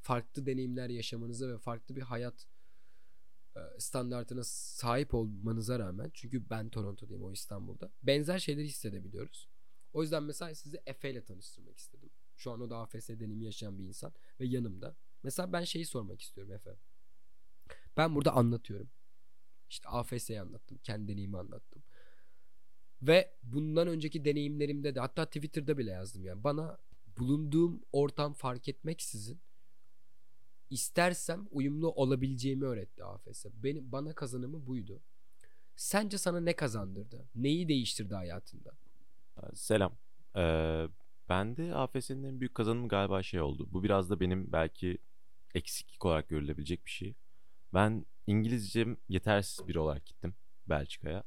farklı 0.02 0.46
deneyimler 0.46 0.90
yaşamanıza 0.90 1.48
ve 1.48 1.58
farklı 1.58 1.96
bir 1.96 2.02
hayat 2.02 2.48
standartına 3.78 4.44
sahip 4.44 5.14
olmanıza 5.14 5.80
rağmen 5.80 6.12
çünkü 6.14 6.50
ben 6.50 6.70
Toronto'dayım 6.70 7.24
o 7.24 7.32
İstanbul'da 7.32 7.92
benzer 8.04 8.40
şeyleri 8.40 8.68
hissedebiliyoruz. 8.68 9.50
O 9.94 10.02
yüzden 10.02 10.24
mesela 10.24 10.56
sizi 10.56 10.82
Efe 10.86 11.12
ile 11.12 11.24
tanıştırmak 11.24 11.78
istedim. 11.78 12.10
Şu 12.36 12.52
an 12.52 12.62
o 12.62 12.70
da 12.70 12.78
AFS 12.78 13.10
deneyimi 13.10 13.46
yaşayan 13.46 13.80
bir 13.80 13.84
insan 13.84 14.14
ve 14.40 14.46
yanımda. 14.46 14.96
Mesela 15.24 15.54
ben 15.54 15.64
şeyi 15.64 15.86
sormak 15.86 16.22
istiyorum 16.22 16.54
Efe. 16.54 16.78
Ben 17.98 18.16
burada 18.16 18.32
anlatıyorum. 18.32 18.90
İşte 19.74 19.90
AFS'yi 19.90 20.42
anlattım. 20.42 20.78
Kendi 20.84 21.12
deneyimi 21.12 21.38
anlattım. 21.38 21.84
Ve 23.02 23.34
bundan 23.44 23.88
önceki 23.88 24.26
deneyimlerimde 24.26 24.96
de 24.96 25.00
hatta 25.00 25.26
Twitter'da 25.26 25.78
bile 25.78 25.92
yazdım 25.92 26.26
yani. 26.26 26.44
Bana 26.44 26.78
bulunduğum 27.18 27.82
ortam 27.92 28.34
fark 28.34 28.68
etmeksizin 28.68 29.40
istersem 30.70 31.48
uyumlu 31.52 31.92
olabileceğimi 31.92 32.66
öğretti 32.66 33.04
AFS. 33.04 33.46
Benim, 33.54 33.92
bana 33.92 34.14
kazanımı 34.14 34.68
buydu. 34.68 35.02
Sence 35.76 36.18
sana 36.18 36.40
ne 36.40 36.56
kazandırdı? 36.56 37.26
Neyi 37.36 37.68
değiştirdi 37.68 38.16
hayatında? 38.16 38.72
Selam. 39.54 39.98
Ee, 40.36 40.88
ben 41.30 41.58
de 41.58 41.76
AFS'nin 41.76 42.24
en 42.24 42.40
büyük 42.40 42.56
kazanımı 42.56 42.88
galiba 42.88 43.24
şey 43.24 43.42
oldu. 43.42 43.68
Bu 43.72 43.84
biraz 43.84 44.10
da 44.10 44.20
benim 44.20 44.52
belki 44.52 44.98
eksiklik 45.56 46.06
olarak 46.06 46.30
görülebilecek 46.30 46.86
bir 46.86 46.92
şey. 46.92 47.16
Ben 47.74 48.06
İngilizcem 48.28 48.98
yetersiz 49.10 49.68
biri 49.68 49.80
olarak 49.80 50.06
gittim 50.06 50.36
Belçika'ya. 50.70 51.24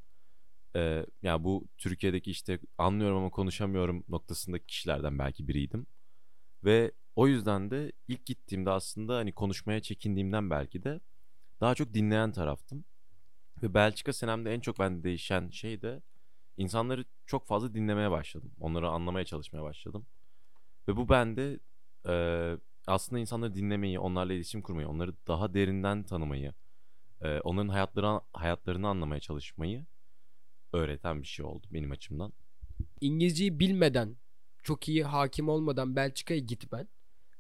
Ee, 0.77 1.07
yani 1.23 1.45
bu 1.45 1.69
Türkiye'deki 1.79 2.31
işte 2.31 2.59
anlıyorum 2.79 3.17
ama 3.19 3.31
konuşamıyorum 3.31 4.05
noktasındaki 4.09 4.67
kişilerden 4.67 5.19
belki 5.19 5.49
biriydim. 5.49 5.87
Ve 6.65 6.93
o 7.17 7.29
yüzden 7.29 7.71
de 7.71 7.93
ilk 8.09 8.27
gittiğimde 8.27 8.71
aslında 8.71 9.17
hani 9.17 9.33
konuşmaya 9.33 9.81
çekindiğimden 9.83 10.51
belki 10.51 10.85
de 10.85 11.01
daha 11.61 11.75
çok 11.75 11.95
dinleyen 11.95 12.33
taraftım. 12.33 12.85
Ve 13.63 13.75
Belçika 13.75 14.13
senemde 14.13 14.55
en 14.55 14.61
çok 14.61 14.79
bende 14.79 15.03
değişen 15.03 15.51
şey 15.51 15.83
de 15.83 16.03
insanları 16.57 17.05
çok 17.27 17.47
fazla 17.47 17.75
dinlemeye 17.75 18.11
başladım. 18.11 18.53
Onları 18.61 18.89
anlamaya 18.89 19.25
çalışmaya 19.25 19.63
başladım. 19.63 20.07
Ve 20.89 20.97
bu 20.97 21.09
bende 21.09 21.61
e, 22.09 22.15
aslında 22.87 23.21
insanları 23.21 23.55
dinlemeyi, 23.55 23.99
onlarla 23.99 24.33
iletişim 24.33 24.63
kurmayı, 24.63 24.89
onları 24.89 25.15
daha 25.27 25.55
derinden 25.55 26.03
tanımayı, 26.03 26.55
e, 27.23 27.41
onların 27.41 27.69
hayatları, 27.69 28.21
hayatlarını 28.33 28.89
anlamaya 28.89 29.21
çalışmayı 29.21 29.87
öğreten 30.73 31.23
bir 31.23 31.27
şey 31.27 31.45
oldu 31.45 31.67
benim 31.73 31.91
açımdan. 31.91 32.33
İngilizceyi 33.01 33.61
bilmeden, 33.61 34.17
çok 34.63 34.89
iyi 34.89 35.05
hakim 35.05 35.49
olmadan 35.49 35.97
Belçika'ya 35.97 36.41
gitmen 36.41 36.89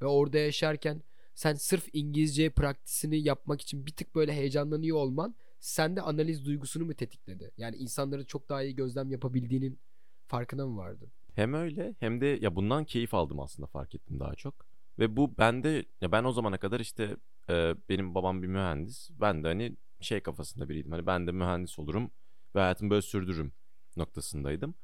ve 0.02 0.06
orada 0.06 0.38
yaşarken 0.38 1.02
sen 1.34 1.54
sırf 1.54 1.88
İngilizce 1.92 2.50
praktisini 2.50 3.18
yapmak 3.18 3.60
için 3.60 3.86
bir 3.86 3.92
tık 3.92 4.14
böyle 4.14 4.32
heyecanlanıyor 4.32 4.96
olman 4.96 5.34
sende 5.60 6.02
analiz 6.02 6.44
duygusunu 6.44 6.84
mu 6.84 6.94
tetikledi? 6.94 7.50
Yani 7.56 7.76
insanları 7.76 8.26
çok 8.26 8.48
daha 8.48 8.62
iyi 8.62 8.74
gözlem 8.74 9.10
yapabildiğinin 9.10 9.78
farkına 10.26 10.66
mı 10.66 10.76
vardın? 10.76 11.12
Hem 11.34 11.54
öyle 11.54 11.94
hem 12.00 12.20
de 12.20 12.26
ya 12.26 12.56
bundan 12.56 12.84
keyif 12.84 13.14
aldım 13.14 13.40
aslında 13.40 13.66
fark 13.66 13.94
ettim 13.94 14.20
daha 14.20 14.34
çok. 14.34 14.66
Ve 14.98 15.16
bu 15.16 15.38
bende 15.38 15.84
ya 16.00 16.12
ben 16.12 16.24
o 16.24 16.32
zamana 16.32 16.58
kadar 16.58 16.80
işte 16.80 17.16
e, 17.50 17.74
benim 17.88 18.14
babam 18.14 18.42
bir 18.42 18.48
mühendis. 18.48 19.10
Ben 19.10 19.44
de 19.44 19.48
hani 19.48 19.76
şey 20.00 20.20
kafasında 20.20 20.68
biriydim. 20.68 20.92
Hani 20.92 21.06
ben 21.06 21.26
de 21.26 21.32
mühendis 21.32 21.78
olurum 21.78 22.10
ve 22.54 22.60
hayatımı 22.60 22.90
böyle 22.90 23.02
sürdürürüm 23.02 23.52
noktasındaydım. 23.96 24.74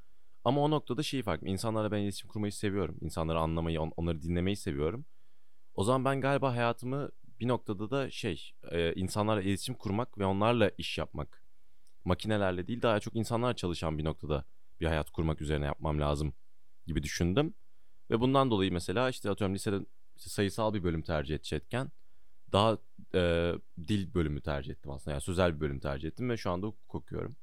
Ama 0.45 0.61
o 0.61 0.71
noktada 0.71 1.03
şeyi 1.03 1.23
fark 1.23 1.43
ettim. 1.43 1.53
İnsanlarla 1.53 1.91
ben 1.91 1.99
iletişim 1.99 2.29
kurmayı 2.29 2.53
seviyorum. 2.53 2.99
İnsanları 3.01 3.39
anlamayı, 3.39 3.81
on, 3.81 3.93
onları 3.97 4.23
dinlemeyi 4.23 4.57
seviyorum. 4.57 5.05
O 5.75 5.85
zaman 5.85 6.05
ben 6.05 6.21
galiba 6.21 6.53
hayatımı 6.53 7.11
bir 7.41 7.49
noktada 7.49 7.91
da 7.91 8.11
şey 8.11 8.53
e, 8.71 8.95
insanlarla 8.95 9.43
iletişim 9.43 9.75
kurmak 9.75 10.19
ve 10.19 10.25
onlarla 10.25 10.71
iş 10.79 10.99
yapmak. 10.99 11.45
Makinelerle 12.05 12.69
değil 12.69 12.83
daha 12.83 13.01
çok 13.01 13.17
insanlar 13.17 13.57
çalışan 13.57 13.99
bir 13.99 14.05
noktada 14.05 14.45
bir 14.81 14.87
hayat 14.87 15.11
kurmak 15.11 15.41
üzerine 15.41 15.65
yapmam 15.65 16.01
lazım 16.01 16.35
gibi 16.87 17.03
düşündüm. 17.03 17.55
Ve 18.11 18.21
bundan 18.21 18.51
dolayı 18.51 18.73
mesela 18.73 19.11
işte 19.11 19.31
atıyorum 19.31 19.55
lisede 19.55 19.77
işte 20.17 20.31
sayısal 20.31 20.75
bir 20.75 20.85
bölüm 20.85 21.03
tercih 21.03 21.35
edecekken 21.35 21.91
daha 22.53 22.79
e, 23.15 23.53
dil 23.89 24.15
bölümü 24.15 24.41
tercih 24.41 24.73
ettim 24.73 24.91
aslında. 24.91 25.11
Yani 25.11 25.21
sözel 25.21 25.55
bir 25.57 25.61
bölüm 25.61 25.81
tercih 25.81 26.09
ettim 26.09 26.31
ve 26.31 26.37
şu 26.37 26.51
anda 26.51 26.67
hukuk 26.67 26.95
okuyorum. 26.95 27.37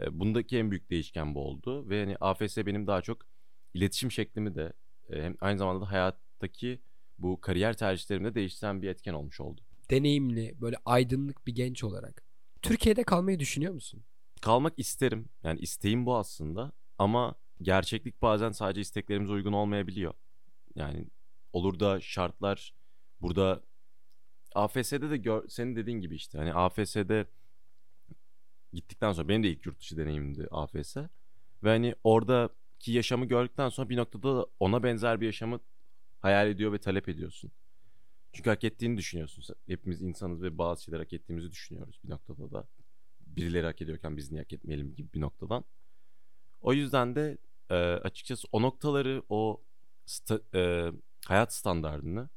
E, 0.00 0.20
bundaki 0.20 0.58
en 0.58 0.70
büyük 0.70 0.90
değişken 0.90 1.34
bu 1.34 1.40
oldu. 1.40 1.88
Ve 1.88 2.00
hani 2.00 2.16
AFS 2.20 2.56
benim 2.56 2.86
daha 2.86 3.02
çok 3.02 3.26
iletişim 3.74 4.12
şeklimi 4.12 4.54
de 4.54 4.72
e, 5.10 5.22
hem 5.22 5.36
aynı 5.40 5.58
zamanda 5.58 5.80
da 5.80 5.90
hayattaki 5.90 6.80
bu 7.18 7.40
kariyer 7.40 7.76
tercihlerimi 7.76 8.24
de 8.24 8.34
değiştiren 8.34 8.82
bir 8.82 8.88
etken 8.88 9.14
olmuş 9.14 9.40
oldu. 9.40 9.60
Deneyimli, 9.90 10.54
böyle 10.60 10.76
aydınlık 10.84 11.46
bir 11.46 11.54
genç 11.54 11.84
olarak. 11.84 12.24
Türkiye'de 12.62 13.02
kalmayı 13.02 13.38
düşünüyor 13.38 13.74
musun? 13.74 14.04
Kalmak 14.40 14.78
isterim. 14.78 15.28
Yani 15.42 15.60
isteğim 15.60 16.06
bu 16.06 16.16
aslında. 16.16 16.72
Ama 16.98 17.34
gerçeklik 17.62 18.22
bazen 18.22 18.52
sadece 18.52 18.80
isteklerimize 18.80 19.32
uygun 19.32 19.52
olmayabiliyor. 19.52 20.14
Yani 20.74 21.06
olur 21.52 21.80
da 21.80 22.00
şartlar 22.00 22.74
burada 23.20 23.62
AFS'de 24.54 25.10
de 25.10 25.16
gör, 25.16 25.48
senin 25.48 25.76
dediğin 25.76 26.00
gibi 26.00 26.14
işte 26.14 26.38
hani 26.38 26.54
AFS'de 26.54 27.26
gittikten 28.72 29.12
sonra 29.12 29.28
benim 29.28 29.42
de 29.42 29.48
ilk 29.48 29.66
yurt 29.66 29.80
dışı 29.80 29.96
deneyimimdi 29.96 30.48
AFS 30.50 30.96
ve 31.62 31.68
hani 31.68 31.94
oradaki 32.04 32.92
yaşamı 32.92 33.26
gördükten 33.26 33.68
sonra 33.68 33.88
bir 33.88 33.96
noktada 33.96 34.36
da 34.36 34.46
ona 34.60 34.82
benzer 34.82 35.20
bir 35.20 35.26
yaşamı 35.26 35.60
hayal 36.20 36.48
ediyor 36.48 36.72
ve 36.72 36.78
talep 36.78 37.08
ediyorsun. 37.08 37.52
Çünkü 38.32 38.50
hak 38.50 38.64
ettiğini 38.64 38.96
düşünüyorsun. 38.96 39.54
Hepimiz 39.66 40.02
insanız 40.02 40.42
ve 40.42 40.58
bazı 40.58 40.84
şeyler 40.84 40.98
hak 40.98 41.12
ettiğimizi 41.12 41.50
düşünüyoruz 41.52 42.00
bir 42.04 42.10
noktada 42.10 42.50
da. 42.50 42.68
Birileri 43.20 43.66
hak 43.66 43.82
ediyorken 43.82 44.16
biz 44.16 44.30
niye 44.30 44.42
hak 44.42 44.52
etmeyelim 44.52 44.94
gibi 44.94 45.12
bir 45.12 45.20
noktadan. 45.20 45.64
O 46.60 46.72
yüzden 46.72 47.14
de 47.16 47.38
açıkçası 48.02 48.48
o 48.52 48.62
noktaları, 48.62 49.22
o 49.28 49.62
sta, 50.06 50.40
e, 50.54 50.92
hayat 51.26 51.54
standartını 51.54 52.28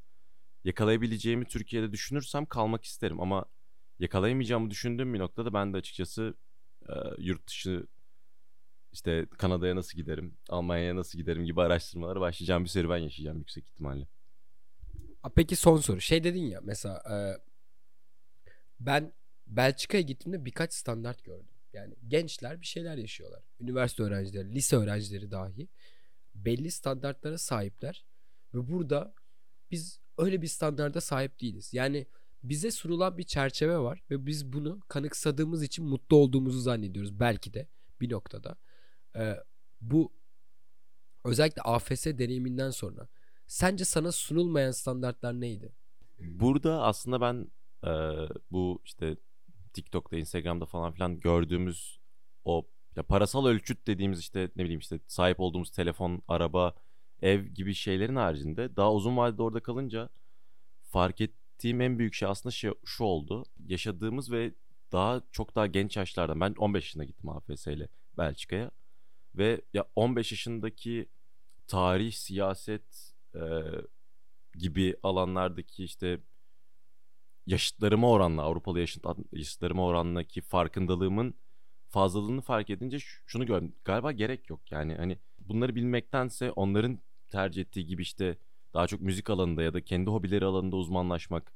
yakalayabileceğimi 0.63 1.46
Türkiye'de 1.46 1.91
düşünürsem 1.91 2.46
kalmak 2.46 2.84
isterim. 2.84 3.20
Ama 3.20 3.46
yakalayamayacağımı 4.00 4.70
düşündüğüm 4.70 5.13
bir 5.13 5.20
noktada 5.20 5.53
ben 5.53 5.74
de 5.74 5.77
açıkçası 5.77 6.34
e, 6.89 6.94
yurt 7.18 7.48
dışı 7.48 7.88
işte 8.94 9.25
Kanada'ya 9.38 9.75
nasıl 9.75 9.98
giderim, 9.98 10.38
Almanya'ya 10.50 10.96
nasıl 10.96 11.18
giderim 11.18 11.46
gibi 11.46 11.62
araştırmalara 11.62 12.20
başlayacağım 12.20 12.63
bir 12.63 12.70
serüven 12.70 12.98
yaşayacağım 12.98 13.38
yüksek 13.38 13.68
ihtimalle. 13.68 14.08
Peki 15.36 15.56
son 15.56 15.77
soru. 15.77 16.01
Şey 16.01 16.24
dedin 16.24 16.44
ya 16.44 16.60
mesela 16.63 17.03
e, 17.12 17.15
ben 18.80 19.13
Belçika'ya 19.48 20.01
gittiğimde 20.01 20.46
birkaç 20.46 20.74
standart 20.74 21.24
gördüm. 21.24 21.48
Yani 21.74 21.96
gençler 22.08 22.62
bir 22.62 22.65
şeyler 22.65 22.98
yaşıyorlar. 22.98 23.44
Üniversite 23.60 24.03
öğrencileri, 24.03 24.53
lise 24.53 24.75
öğrencileri 24.75 25.32
dahi 25.32 25.68
belli 26.36 26.72
standartlara 26.72 27.38
sahipler 27.38 28.06
ve 28.53 28.72
burada 28.72 29.13
biz 29.72 30.00
öyle 30.22 30.42
bir 30.42 30.48
standarda 30.48 31.01
sahip 31.01 31.42
değiliz. 31.42 31.74
Yani 31.74 32.08
bize 32.44 32.72
sunulan 32.72 33.18
bir 33.18 33.24
çerçeve 33.24 33.78
var 33.78 34.04
ve 34.12 34.25
biz 34.25 34.54
bunu 34.54 34.80
kanıksadığımız 34.88 35.63
için 35.63 35.86
mutlu 35.86 36.18
olduğumuzu 36.18 36.60
zannediyoruz 36.60 37.20
belki 37.20 37.54
de 37.54 37.68
bir 38.01 38.12
noktada. 38.12 38.58
Ee, 39.16 39.36
bu 39.82 40.13
özellikle 41.25 41.62
AFS 41.62 42.06
deneyiminden 42.06 42.70
sonra 42.70 43.08
sence 43.48 43.86
sana 43.86 44.12
sunulmayan 44.12 44.72
standartlar 44.72 45.42
neydi? 45.42 45.74
Burada 46.20 46.82
aslında 46.82 47.22
ben 47.22 47.51
e, 47.84 47.92
bu 48.51 48.82
işte 48.86 49.18
TikTok'ta, 49.74 50.18
Instagram'da 50.18 50.66
falan 50.66 50.92
filan 50.92 51.20
gördüğümüz 51.20 52.00
o 52.46 52.68
ya 52.96 53.04
parasal 53.04 53.46
ölçüt 53.46 53.88
dediğimiz 53.88 54.20
işte 54.20 54.50
ne 54.56 54.63
bileyim 54.63 54.80
işte 54.80 55.00
sahip 55.08 55.40
olduğumuz 55.40 55.72
telefon, 55.72 56.22
araba, 56.28 56.74
ev 57.22 57.46
gibi 57.46 57.74
şeylerin 57.74 58.16
haricinde 58.16 58.75
daha 58.75 58.94
uzun 58.94 59.18
vadede 59.18 59.42
orada 59.42 59.60
kalınca 59.60 60.10
fark 60.84 61.22
ettiğim 61.22 61.82
en 61.82 62.00
büyük 62.00 62.13
şey 62.13 62.28
aslında 62.28 62.51
şey, 62.51 62.72
şu 62.86 63.04
oldu. 63.04 63.44
Yaşadığımız 63.68 64.32
ve 64.32 64.54
daha 64.92 65.22
çok 65.32 65.56
daha 65.56 65.68
genç 65.68 65.98
yaşlardan 65.98 66.42
ben 66.42 66.54
15 66.58 66.84
yaşında 66.84 67.04
gittim 67.04 67.30
AFS 67.30 67.68
ile 67.68 67.88
Belçika'ya 68.18 68.72
ve 69.36 69.62
ya 69.74 69.86
15 69.96 70.32
yaşındaki 70.32 71.10
tarih, 71.68 72.12
siyaset 72.12 73.13
e, 73.36 73.42
gibi 74.56 74.96
alanlardaki 75.04 75.84
işte 75.84 76.20
yaşıtlarıma 77.46 78.10
oranla 78.10 78.42
Avrupalı 78.42 78.80
yaşıt, 78.80 79.06
yaşıtlarıma 79.32 79.86
oranlaki 79.86 80.42
farkındalığımın 80.42 81.34
fazlalığını 81.90 82.42
fark 82.42 82.70
edince 82.70 82.98
şunu 83.25 83.46
gördüm. 83.46 83.75
Galiba 83.86 84.12
gerek 84.12 84.50
yok. 84.50 84.72
Yani 84.72 84.96
hani 84.96 85.18
bunları 85.40 85.75
bilmektense 85.75 86.51
onların 86.51 87.00
tercih 87.32 87.62
ettiği 87.62 87.86
gibi 87.86 88.02
işte 88.02 88.38
daha 88.74 88.88
çok 88.88 89.02
müzik 89.02 89.30
alanında 89.30 89.64
ya 89.64 89.74
da 89.74 89.82
kendi 89.82 90.10
hobileri 90.10 90.46
alanında 90.46 90.76
uzmanlaşmak, 90.76 91.54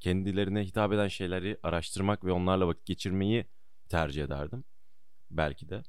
kendilerine 0.00 0.64
hitap 0.64 0.92
eden 0.92 1.08
şeyleri 1.08 1.58
araştırmak 1.62 2.24
ve 2.24 2.32
onlarla 2.32 2.68
vakit 2.68 2.86
geçirmeyi 2.86 3.46
tercih 3.88 4.24
ederdim. 4.24 4.64
Belki 5.30 5.68
de. 5.68 5.82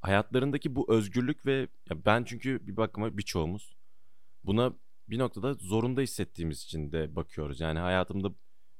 Hayatlarındaki 0.00 0.76
bu 0.76 0.92
özgürlük 0.92 1.46
ve 1.46 1.68
ben 2.06 2.24
çünkü 2.24 2.66
bir 2.66 2.76
bakıma 2.76 3.18
birçoğumuz 3.18 3.76
buna 4.44 4.72
bir 5.08 5.18
noktada 5.18 5.54
zorunda 5.54 6.00
hissettiğimiz 6.00 6.62
için 6.62 6.92
de 6.92 7.16
bakıyoruz. 7.16 7.60
Yani 7.60 7.78
hayatımda 7.78 8.32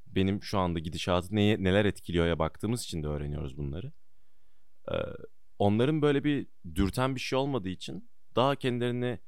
benim 0.07 0.43
şu 0.43 0.59
anda 0.59 0.79
gidişatı 0.79 1.37
neye, 1.37 1.65
neler 1.65 1.85
etkiliyor 1.85 2.27
ya 2.27 2.39
baktığımız 2.39 2.83
için 2.85 3.03
de 3.03 3.07
öğreniyoruz 3.07 3.57
bunları. 3.57 3.93
Ee, 4.93 4.95
onların 5.59 6.03
böyle 6.03 6.25
bir 6.25 6.47
dürten 6.75 7.15
bir 7.15 7.21
şey 7.21 7.39
olmadığı 7.39 7.69
için 7.69 8.09
daha 8.37 8.57
kendilerini 8.57 9.19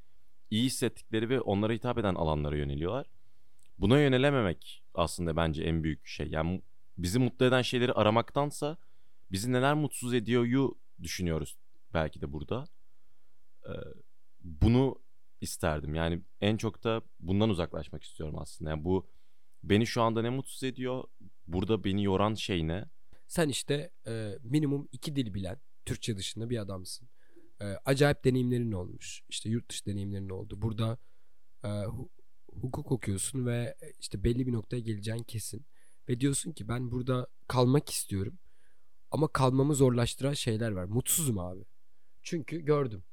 iyi 0.50 0.64
hissettikleri 0.64 1.28
ve 1.28 1.40
onlara 1.40 1.72
hitap 1.72 1.98
eden 1.98 2.14
alanlara 2.14 2.56
yöneliyorlar. 2.56 3.06
Buna 3.78 4.00
yönelememek 4.00 4.84
aslında 4.94 5.36
bence 5.36 5.62
en 5.62 5.84
büyük 5.84 6.06
şey. 6.06 6.28
Yani 6.28 6.62
bizi 6.98 7.18
mutlu 7.18 7.46
eden 7.46 7.62
şeyleri 7.62 7.92
aramaktansa 7.92 8.76
bizi 9.32 9.52
neler 9.52 9.74
mutsuz 9.74 10.14
ediyoryu 10.14 10.78
düşünüyoruz 11.02 11.56
belki 11.94 12.20
de 12.20 12.32
burada. 12.32 12.64
Ee, 13.66 13.70
bunu 14.42 14.98
isterdim. 15.40 15.94
Yani 15.94 16.22
en 16.40 16.56
çok 16.56 16.84
da 16.84 17.02
bundan 17.20 17.50
uzaklaşmak 17.50 18.04
istiyorum 18.04 18.38
aslında. 18.38 18.70
Yani 18.70 18.84
bu 18.84 19.06
beni 19.62 19.86
şu 19.86 20.02
anda 20.02 20.22
ne 20.22 20.30
mutsuz 20.30 20.62
ediyor? 20.62 21.04
Burada 21.46 21.84
beni 21.84 22.04
yoran 22.04 22.34
şey 22.34 22.68
ne? 22.68 22.84
Sen 23.26 23.48
işte 23.48 23.90
e, 24.06 24.38
minimum 24.42 24.88
iki 24.92 25.16
dil 25.16 25.34
bilen 25.34 25.60
Türkçe 25.86 26.16
dışında 26.16 26.50
bir 26.50 26.58
adamsın. 26.58 27.08
E, 27.60 27.64
acayip 27.64 28.24
deneyimlerin 28.24 28.72
olmuş. 28.72 29.22
İşte 29.28 29.48
yurt 29.48 29.70
dışı 29.70 29.86
deneyimlerin 29.86 30.28
oldu. 30.28 30.62
Burada 30.62 30.98
e, 31.64 31.68
hukuk 32.60 32.92
okuyorsun 32.92 33.46
ve 33.46 33.76
işte 34.00 34.24
belli 34.24 34.46
bir 34.46 34.52
noktaya 34.52 34.80
geleceğin 34.80 35.22
kesin. 35.22 35.66
ve 36.08 36.20
diyorsun 36.20 36.52
ki 36.52 36.68
ben 36.68 36.90
burada 36.90 37.26
kalmak 37.48 37.90
istiyorum. 37.90 38.38
Ama 39.10 39.28
kalmamı 39.28 39.74
zorlaştıran 39.74 40.32
şeyler 40.32 40.70
var. 40.70 40.84
Mutsuzum 40.84 41.38
abi. 41.38 41.64
Çünkü 42.22 42.60
gördüm. 42.60 43.04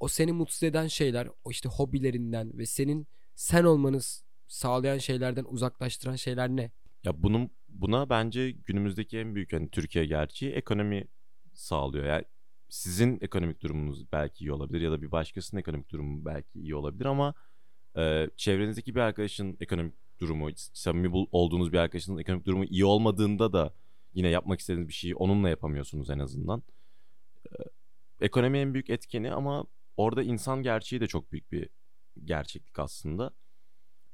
O 0.00 0.08
seni 0.08 0.32
mutsuz 0.32 0.62
eden 0.62 0.86
şeyler, 0.86 1.28
o 1.44 1.50
işte 1.50 1.68
hobilerinden 1.68 2.58
ve 2.58 2.66
senin 2.66 3.06
sen 3.34 3.64
olmanı 3.64 4.00
sağlayan 4.46 4.98
şeylerden 4.98 5.44
uzaklaştıran 5.44 6.16
şeyler 6.16 6.48
ne? 6.48 6.70
Ya 7.04 7.22
bunun 7.22 7.50
buna 7.68 8.10
bence 8.10 8.50
günümüzdeki 8.50 9.18
en 9.18 9.34
büyük 9.34 9.52
hani 9.52 9.70
Türkiye 9.70 10.06
gerçeği 10.06 10.52
ekonomi 10.52 11.08
sağlıyor. 11.54 12.04
Yani 12.04 12.24
sizin 12.70 13.18
ekonomik 13.20 13.62
durumunuz 13.62 14.12
belki 14.12 14.44
iyi 14.44 14.52
olabilir 14.52 14.80
ya 14.80 14.92
da 14.92 15.02
bir 15.02 15.12
başkasının 15.12 15.60
ekonomik 15.60 15.90
durumu 15.90 16.24
belki 16.24 16.60
iyi 16.60 16.74
olabilir 16.74 17.04
ama 17.04 17.34
e, 17.96 18.30
çevrenizdeki 18.36 18.94
bir 18.94 19.00
arkadaşın 19.00 19.56
ekonomik 19.60 19.94
durumu, 20.20 20.50
samimi 20.56 21.26
olduğunuz 21.32 21.72
bir 21.72 21.78
arkadaşınızın 21.78 22.20
ekonomik 22.20 22.46
durumu 22.46 22.64
iyi 22.64 22.84
olmadığında 22.84 23.52
da 23.52 23.74
yine 24.14 24.28
yapmak 24.28 24.60
istediğiniz 24.60 24.88
bir 24.88 24.94
şeyi 24.94 25.14
onunla 25.14 25.48
yapamıyorsunuz 25.48 26.10
en 26.10 26.18
azından. 26.18 26.62
E, 27.46 27.56
ekonomi 28.20 28.58
en 28.58 28.74
büyük 28.74 28.90
etkeni 28.90 29.32
ama 29.32 29.64
orada 29.96 30.22
insan 30.22 30.62
gerçeği 30.62 31.00
de 31.00 31.06
çok 31.06 31.32
büyük 31.32 31.52
bir 31.52 31.68
gerçeklik 32.24 32.78
aslında. 32.78 33.30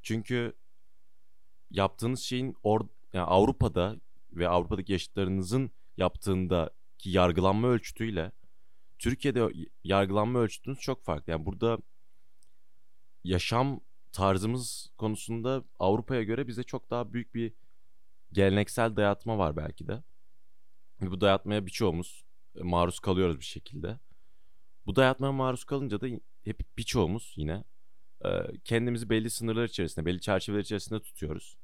Çünkü 0.03 0.53
yaptığınız 1.71 2.21
şeyin 2.21 2.57
or 2.63 2.81
yani 3.13 3.27
Avrupa'da 3.27 3.97
ve 4.33 4.49
Avrupa'daki 4.49 4.93
yaşıtlarınızın 4.93 5.71
yaptığında 5.97 6.71
ki 6.99 7.11
yargılanma 7.11 7.69
ölçütüyle 7.69 8.33
Türkiye'de 8.99 9.49
yargılanma 9.85 10.39
ölçütünüz 10.39 10.79
çok 10.79 11.05
farklı. 11.05 11.33
Yani 11.33 11.47
burada 11.47 11.79
yaşam 13.25 13.81
tarzımız 14.13 14.91
konusunda 14.99 15.65
Avrupa'ya 15.79 16.23
göre 16.23 16.49
bize 16.49 16.63
çok 16.63 16.91
daha 16.91 17.13
büyük 17.13 17.35
bir 17.35 17.53
geleneksel 18.33 18.97
dayatma 18.97 19.39
var 19.39 19.57
belki 19.57 19.89
de. 19.89 20.03
Bu 21.01 21.21
dayatmaya 21.21 21.67
birçoğumuz 21.67 22.25
e, 22.57 22.63
maruz 22.63 22.99
kalıyoruz 22.99 23.39
bir 23.41 23.45
şekilde. 23.45 23.99
Bu 24.87 24.97
dayatmaya 24.97 25.33
maruz 25.33 25.65
kalınca 25.65 26.01
da 26.01 26.07
hep 26.45 26.79
birçoğumuz 26.79 27.35
yine 27.37 27.65
e, 28.25 28.29
kendimizi 28.65 29.11
belli 29.11 29.31
sınırlar 29.31 29.65
içerisinde, 29.65 30.07
belli 30.07 30.21
çerçeveler 30.21 30.63
içerisinde 30.63 31.01
tutuyoruz. 31.01 31.57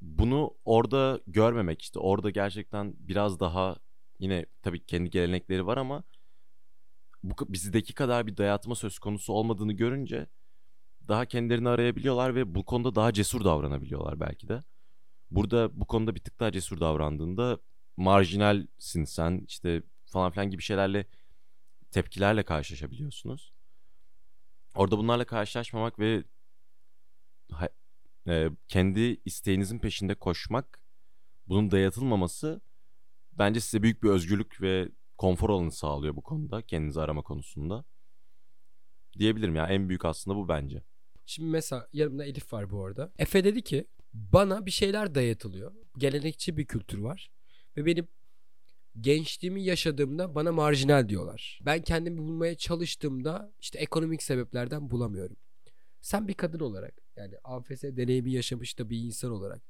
Bunu 0.00 0.54
orada 0.64 1.20
görmemek 1.26 1.82
işte 1.82 1.98
orada 1.98 2.30
gerçekten 2.30 2.94
biraz 2.98 3.40
daha 3.40 3.76
yine 4.18 4.46
tabii 4.62 4.84
kendi 4.86 5.10
gelenekleri 5.10 5.66
var 5.66 5.76
ama 5.76 6.04
bu 7.22 7.34
bizdeki 7.48 7.94
kadar 7.94 8.26
bir 8.26 8.36
dayatma 8.36 8.74
söz 8.74 8.98
konusu 8.98 9.32
olmadığını 9.32 9.72
görünce 9.72 10.26
daha 11.08 11.24
kendilerini 11.24 11.68
arayabiliyorlar 11.68 12.34
ve 12.34 12.54
bu 12.54 12.64
konuda 12.64 12.94
daha 12.94 13.12
cesur 13.12 13.44
davranabiliyorlar 13.44 14.20
belki 14.20 14.48
de. 14.48 14.62
Burada 15.30 15.80
bu 15.80 15.86
konuda 15.86 16.14
bir 16.14 16.20
tık 16.20 16.40
daha 16.40 16.52
cesur 16.52 16.80
davrandığında 16.80 17.58
marjinalsin 17.96 19.04
sen 19.04 19.44
işte 19.48 19.82
falan 20.06 20.30
filan 20.30 20.50
gibi 20.50 20.62
şeylerle 20.62 21.06
tepkilerle 21.90 22.42
karşılaşabiliyorsunuz. 22.42 23.52
Orada 24.74 24.98
bunlarla 24.98 25.24
karşılaşmamak 25.24 25.98
ve 25.98 26.24
e, 28.28 28.50
kendi 28.68 29.20
isteğinizin 29.24 29.78
peşinde 29.78 30.14
koşmak 30.14 30.80
bunun 31.48 31.70
dayatılmaması 31.70 32.60
bence 33.38 33.60
size 33.60 33.82
büyük 33.82 34.02
bir 34.02 34.08
özgürlük 34.08 34.60
ve 34.62 34.88
konfor 35.18 35.50
alanı 35.50 35.72
sağlıyor 35.72 36.16
bu 36.16 36.22
konuda 36.22 36.62
kendinizi 36.62 37.00
arama 37.00 37.22
konusunda. 37.22 37.84
Diyebilirim 39.18 39.56
ya 39.56 39.66
en 39.66 39.88
büyük 39.88 40.04
aslında 40.04 40.36
bu 40.36 40.48
bence. 40.48 40.82
Şimdi 41.26 41.50
mesela 41.50 41.88
yanımda 41.92 42.24
Elif 42.24 42.52
var 42.52 42.70
bu 42.70 42.84
arada. 42.84 43.12
Efe 43.18 43.44
dedi 43.44 43.62
ki 43.62 43.86
bana 44.12 44.66
bir 44.66 44.70
şeyler 44.70 45.14
dayatılıyor. 45.14 45.72
Gelenekçi 45.98 46.56
bir 46.56 46.66
kültür 46.66 46.98
var. 46.98 47.30
Ve 47.76 47.86
benim 47.86 48.08
gençliğimi 49.00 49.62
yaşadığımda 49.62 50.34
bana 50.34 50.52
marjinal 50.52 51.08
diyorlar. 51.08 51.60
Ben 51.62 51.82
kendimi 51.82 52.18
bulmaya 52.18 52.56
çalıştığımda 52.56 53.52
işte 53.60 53.78
ekonomik 53.78 54.22
sebeplerden 54.22 54.90
bulamıyorum. 54.90 55.36
Sen 56.00 56.28
bir 56.28 56.34
kadın 56.34 56.60
olarak 56.60 56.94
yani 57.16 57.34
AFS 57.44 57.82
deneyimi 57.82 58.32
yaşamış 58.32 58.78
da 58.78 58.90
bir 58.90 58.98
insan 58.98 59.30
olarak 59.30 59.62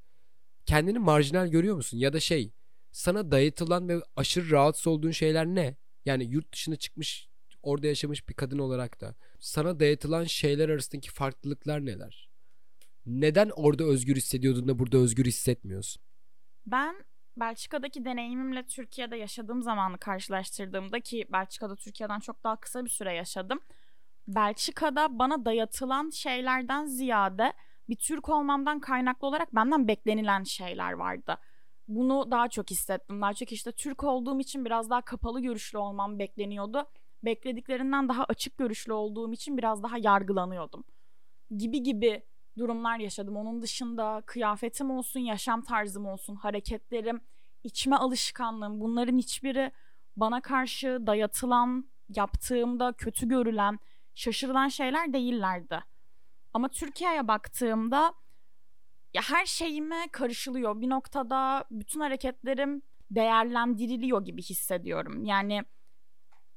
kendini 0.67 0.99
marjinal 0.99 1.49
görüyor 1.49 1.77
musun? 1.77 1.99
Ya 1.99 2.13
da 2.13 2.21
şey 2.21 2.53
sana 2.97 3.31
dayatılan 3.31 3.89
ve 3.89 4.03
aşırı 4.17 4.51
rahatsız 4.51 4.87
olduğun 4.87 5.11
şeyler 5.11 5.47
ne? 5.47 5.77
Yani 6.05 6.25
yurt 6.25 6.53
dışına 6.53 6.77
çıkmış 6.77 7.29
orada 7.63 7.87
yaşamış 7.87 8.29
bir 8.29 8.35
kadın 8.35 8.59
olarak 8.59 9.01
da 9.01 9.15
sana 9.41 9.81
dayatılan 9.81 10.25
şeyler 10.25 10.69
arasındaki 10.69 11.11
farklılıklar 11.11 11.87
neler? 11.87 12.31
Neden 13.07 13.51
orada 13.57 13.85
özgür 13.85 14.17
hissediyordun 14.17 14.69
da 14.69 14.79
burada 14.79 14.99
özgür 14.99 15.25
hissetmiyorsun? 15.25 16.03
Ben 16.67 17.05
Belçika'daki 17.37 18.05
deneyimimle 18.05 18.67
Türkiye'de 18.67 19.17
yaşadığım 19.17 19.63
zamanı 19.63 19.99
karşılaştırdığımda 19.99 21.01
ki 21.01 21.27
Belçika'da 21.33 21.77
Türkiye'den 21.77 22.21
çok 22.21 22.45
daha 22.45 22.57
kısa 22.57 22.85
bir 22.85 22.91
süre 22.91 23.15
yaşadım. 23.15 23.61
Belçika'da 24.29 25.19
bana 25.19 25.45
dayatılan 25.45 26.11
şeylerden 26.11 26.87
ziyade 26.87 27.53
bir 27.89 27.97
Türk 27.97 28.29
olmamdan 28.29 28.81
kaynaklı 28.81 29.27
olarak 29.27 29.55
benden 29.55 29.89
beklenilen 29.89 30.43
şeyler 30.43 30.93
vardı. 30.93 31.39
Bunu 31.89 32.31
daha 32.31 32.49
çok 32.49 32.71
hissettim. 32.71 33.23
Daha 33.23 33.35
çok 33.35 33.53
işte 33.53 33.73
Türk 33.73 34.05
olduğum 34.05 34.41
için 34.41 34.65
biraz 34.65 34.91
daha 34.91 35.01
kapalı 35.01 35.41
görüşlü 35.41 35.79
olmam 35.79 36.19
bekleniyordu. 36.19 36.87
Beklediklerinden 37.25 38.09
daha 38.09 38.25
açık 38.25 38.59
görüşlü 38.59 38.93
olduğum 38.93 39.33
için 39.33 39.59
biraz 39.59 39.83
daha 39.83 39.99
yargılanıyordum. 39.99 40.85
Gibi 41.57 41.83
gibi 41.83 42.23
durumlar 42.59 42.99
yaşadım. 42.99 43.37
Onun 43.37 43.63
dışında 43.63 44.23
kıyafetim 44.27 44.91
olsun, 44.91 45.21
yaşam 45.21 45.63
tarzım 45.63 46.07
olsun, 46.07 46.35
hareketlerim, 46.35 47.21
içme 47.65 47.97
alışkanlığım 47.97 48.81
bunların 48.81 49.19
hiçbiri 49.19 49.73
bana 50.17 50.41
karşı 50.41 50.99
dayatılan, 51.07 51.91
yaptığımda 52.09 52.93
kötü 52.93 53.29
görülen, 53.29 53.79
şaşırılan 54.15 54.69
şeyler 54.69 55.13
değillerdi. 55.13 55.81
Ama 56.55 56.69
Türkiye'ye 56.69 57.29
baktığımda 57.29 58.15
ya 59.17 59.23
her 59.23 59.47
şeyime 59.47 60.09
karışılıyor. 60.13 60.81
Bir 60.81 60.91
noktada 60.91 61.65
bütün 61.71 62.01
hareketlerim 62.01 62.83
değerlendiriliyor 63.11 64.25
gibi 64.25 64.43
hissediyorum. 64.43 65.25
Yani 65.25 65.63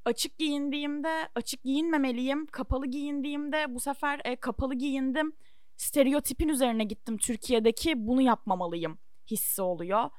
açık 0.05 0.37
giyindiğimde 0.37 1.29
açık 1.35 1.63
giyinmemeliyim. 1.63 2.45
Kapalı 2.47 2.87
giyindiğimde 2.87 3.75
bu 3.75 3.79
sefer 3.79 4.21
e, 4.25 4.35
kapalı 4.35 4.75
giyindim. 4.75 5.33
Stereotipin 5.77 6.49
üzerine 6.49 6.83
gittim 6.83 7.17
Türkiye'deki 7.17 8.07
bunu 8.07 8.21
yapmamalıyım 8.21 8.97
hissi 9.31 9.61
oluyor. 9.61 10.09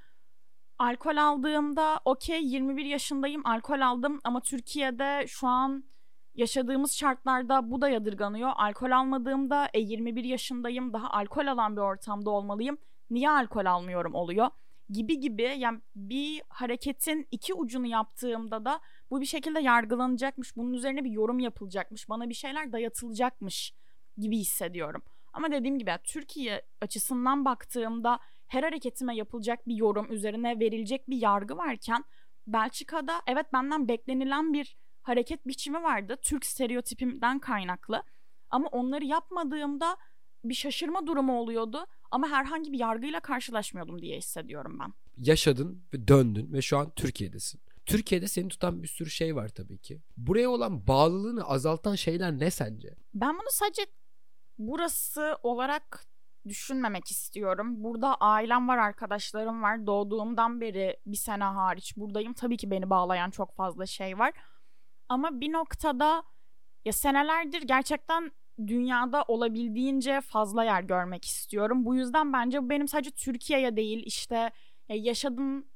Alkol 0.79 1.17
aldığımda 1.17 2.01
okey 2.05 2.45
21 2.45 2.85
yaşındayım 2.85 3.47
alkol 3.47 3.81
aldım 3.81 4.21
ama 4.25 4.41
Türkiye'de 4.41 5.27
şu 5.29 5.47
an 5.47 5.85
yaşadığımız 6.41 6.93
şartlarda 6.93 7.71
bu 7.71 7.81
da 7.81 7.89
yadırganıyor. 7.89 8.51
Alkol 8.57 8.91
almadığımda 8.91 9.69
e 9.75 9.81
21 9.81 10.25
yaşındayım 10.25 10.93
daha 10.93 11.11
alkol 11.11 11.47
alan 11.47 11.77
bir 11.77 11.81
ortamda 11.81 12.31
olmalıyım. 12.31 12.79
Niye 13.11 13.31
alkol 13.31 13.67
almıyorum 13.67 14.15
oluyor 14.15 14.49
gibi 14.91 15.21
gibi 15.21 15.55
yani 15.59 15.81
bir 15.97 16.43
hareketin 16.49 17.29
iki 17.31 17.55
ucunu 17.55 17.87
yaptığımda 17.87 18.65
da 18.65 18.81
bu 19.11 19.21
bir 19.21 19.27
şekilde 19.27 19.61
yargılanacakmış. 19.61 20.57
Bunun 20.57 20.73
üzerine 20.73 21.05
bir 21.05 21.11
yorum 21.11 21.39
yapılacakmış. 21.39 22.09
Bana 22.09 22.29
bir 22.29 22.35
şeyler 22.35 22.73
dayatılacakmış 22.73 23.75
gibi 24.19 24.39
hissediyorum. 24.39 25.03
Ama 25.33 25.53
dediğim 25.53 25.79
gibi 25.79 25.93
Türkiye 26.05 26.63
açısından 26.81 27.45
baktığımda 27.45 28.19
her 28.49 28.63
hareketime 28.63 29.17
yapılacak 29.17 29.69
bir 29.69 29.75
yorum 29.75 30.13
üzerine 30.13 30.61
verilecek 30.61 31.11
bir 31.11 31.17
yargı 31.17 31.57
varken 31.57 32.05
Belçika'da 32.47 33.23
evet 33.27 33.53
benden 33.53 33.89
beklenilen 33.89 34.53
bir 34.53 34.77
hareket 35.11 35.47
biçimi 35.47 35.83
vardı. 35.83 36.17
Türk 36.23 36.47
stereotipimden 36.47 37.39
kaynaklı. 37.39 38.03
Ama 38.51 38.69
onları 38.69 39.05
yapmadığımda 39.05 39.97
bir 40.45 40.55
şaşırma 40.55 41.07
durumu 41.07 41.39
oluyordu 41.39 41.87
ama 42.11 42.29
herhangi 42.29 42.73
bir 42.73 42.79
yargıyla 42.79 43.21
karşılaşmıyordum 43.21 44.03
diye 44.03 44.19
hissediyorum 44.19 44.79
ben. 44.81 44.93
Yaşadın 45.17 45.85
ve 45.95 46.09
döndün 46.09 46.53
ve 46.53 46.63
şu 46.63 46.79
an 46.79 46.91
Türkiye'desin. 46.97 47.61
Türkiye'de 47.87 48.29
seni 48.29 48.49
tutan 48.49 48.83
bir 48.83 48.89
sürü 48.89 49.11
şey 49.11 49.37
var 49.37 49.49
tabii 49.49 49.79
ki. 49.79 50.03
Buraya 50.17 50.51
olan 50.51 50.87
bağlılığını 50.87 51.45
azaltan 51.45 51.95
şeyler 51.95 52.39
ne 52.39 52.51
sence? 52.51 52.89
Ben 53.15 53.35
bunu 53.35 53.49
sadece 53.51 53.83
burası 54.59 55.37
olarak 55.43 56.05
düşünmemek 56.49 57.11
istiyorum. 57.11 57.85
Burada 57.85 58.15
ailem 58.15 58.69
var, 58.69 58.79
arkadaşlarım 58.79 59.63
var. 59.63 59.87
Doğduğumdan 59.87 60.61
beri 60.61 60.97
bir 61.07 61.17
sene 61.17 61.45
hariç 61.45 61.97
buradayım. 61.97 62.33
Tabii 62.33 62.57
ki 62.57 62.71
beni 62.71 62.91
bağlayan 62.91 63.31
çok 63.31 63.57
fazla 63.57 63.87
şey 63.87 64.19
var. 64.19 64.33
Ama 65.11 65.41
bir 65.41 65.53
noktada 65.53 66.23
ya 66.85 66.93
senelerdir 66.93 67.63
gerçekten 67.63 68.33
dünyada 68.67 69.25
olabildiğince 69.29 70.21
fazla 70.21 70.65
yer 70.65 70.83
görmek 70.83 71.25
istiyorum. 71.25 71.85
Bu 71.85 71.95
yüzden 71.95 72.33
bence 72.33 72.63
bu 72.63 72.71
benim 72.71 72.89
sadece 72.89 73.11
Türkiye'ye 73.11 73.77
değil 73.77 74.03
işte 74.07 74.51
yaşadım 74.89 75.67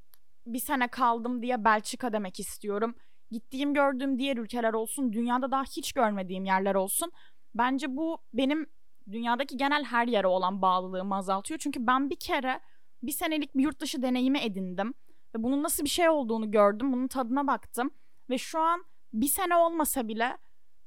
bir 0.46 0.58
sene 0.58 0.88
kaldım 0.88 1.42
diye 1.42 1.64
Belçika 1.64 2.12
demek 2.12 2.40
istiyorum. 2.40 2.94
Gittiğim 3.30 3.74
gördüğüm 3.74 4.18
diğer 4.18 4.36
ülkeler 4.36 4.72
olsun, 4.74 5.12
dünyada 5.12 5.50
daha 5.50 5.62
hiç 5.64 5.92
görmediğim 5.92 6.44
yerler 6.44 6.74
olsun. 6.74 7.12
Bence 7.54 7.96
bu 7.96 8.18
benim 8.34 8.66
dünyadaki 9.10 9.56
genel 9.56 9.84
her 9.84 10.06
yere 10.06 10.26
olan 10.26 10.62
bağlılığımı 10.62 11.16
azaltıyor. 11.16 11.58
Çünkü 11.58 11.86
ben 11.86 12.10
bir 12.10 12.16
kere 12.16 12.60
bir 13.02 13.12
senelik 13.12 13.56
bir 13.56 13.62
yurt 13.62 13.80
dışı 13.80 14.02
deneyimi 14.02 14.38
edindim. 14.38 14.94
Ve 15.36 15.42
bunun 15.42 15.62
nasıl 15.62 15.84
bir 15.84 15.88
şey 15.88 16.08
olduğunu 16.08 16.50
gördüm. 16.50 16.92
Bunun 16.92 17.08
tadına 17.08 17.46
baktım. 17.46 17.90
Ve 18.30 18.38
şu 18.38 18.60
an 18.60 18.84
bir 19.14 19.28
sene 19.28 19.56
olmasa 19.56 20.08
bile 20.08 20.38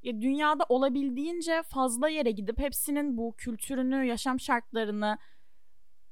ya 0.04 0.22
dünyada 0.22 0.66
olabildiğince 0.70 1.63
fazla 1.63 2.10
yere 2.10 2.32
gidip 2.32 2.60
hepsinin 2.60 3.18
bu 3.18 3.34
kültürünü, 3.38 4.06
yaşam 4.06 4.40
şartlarını, 4.40 5.18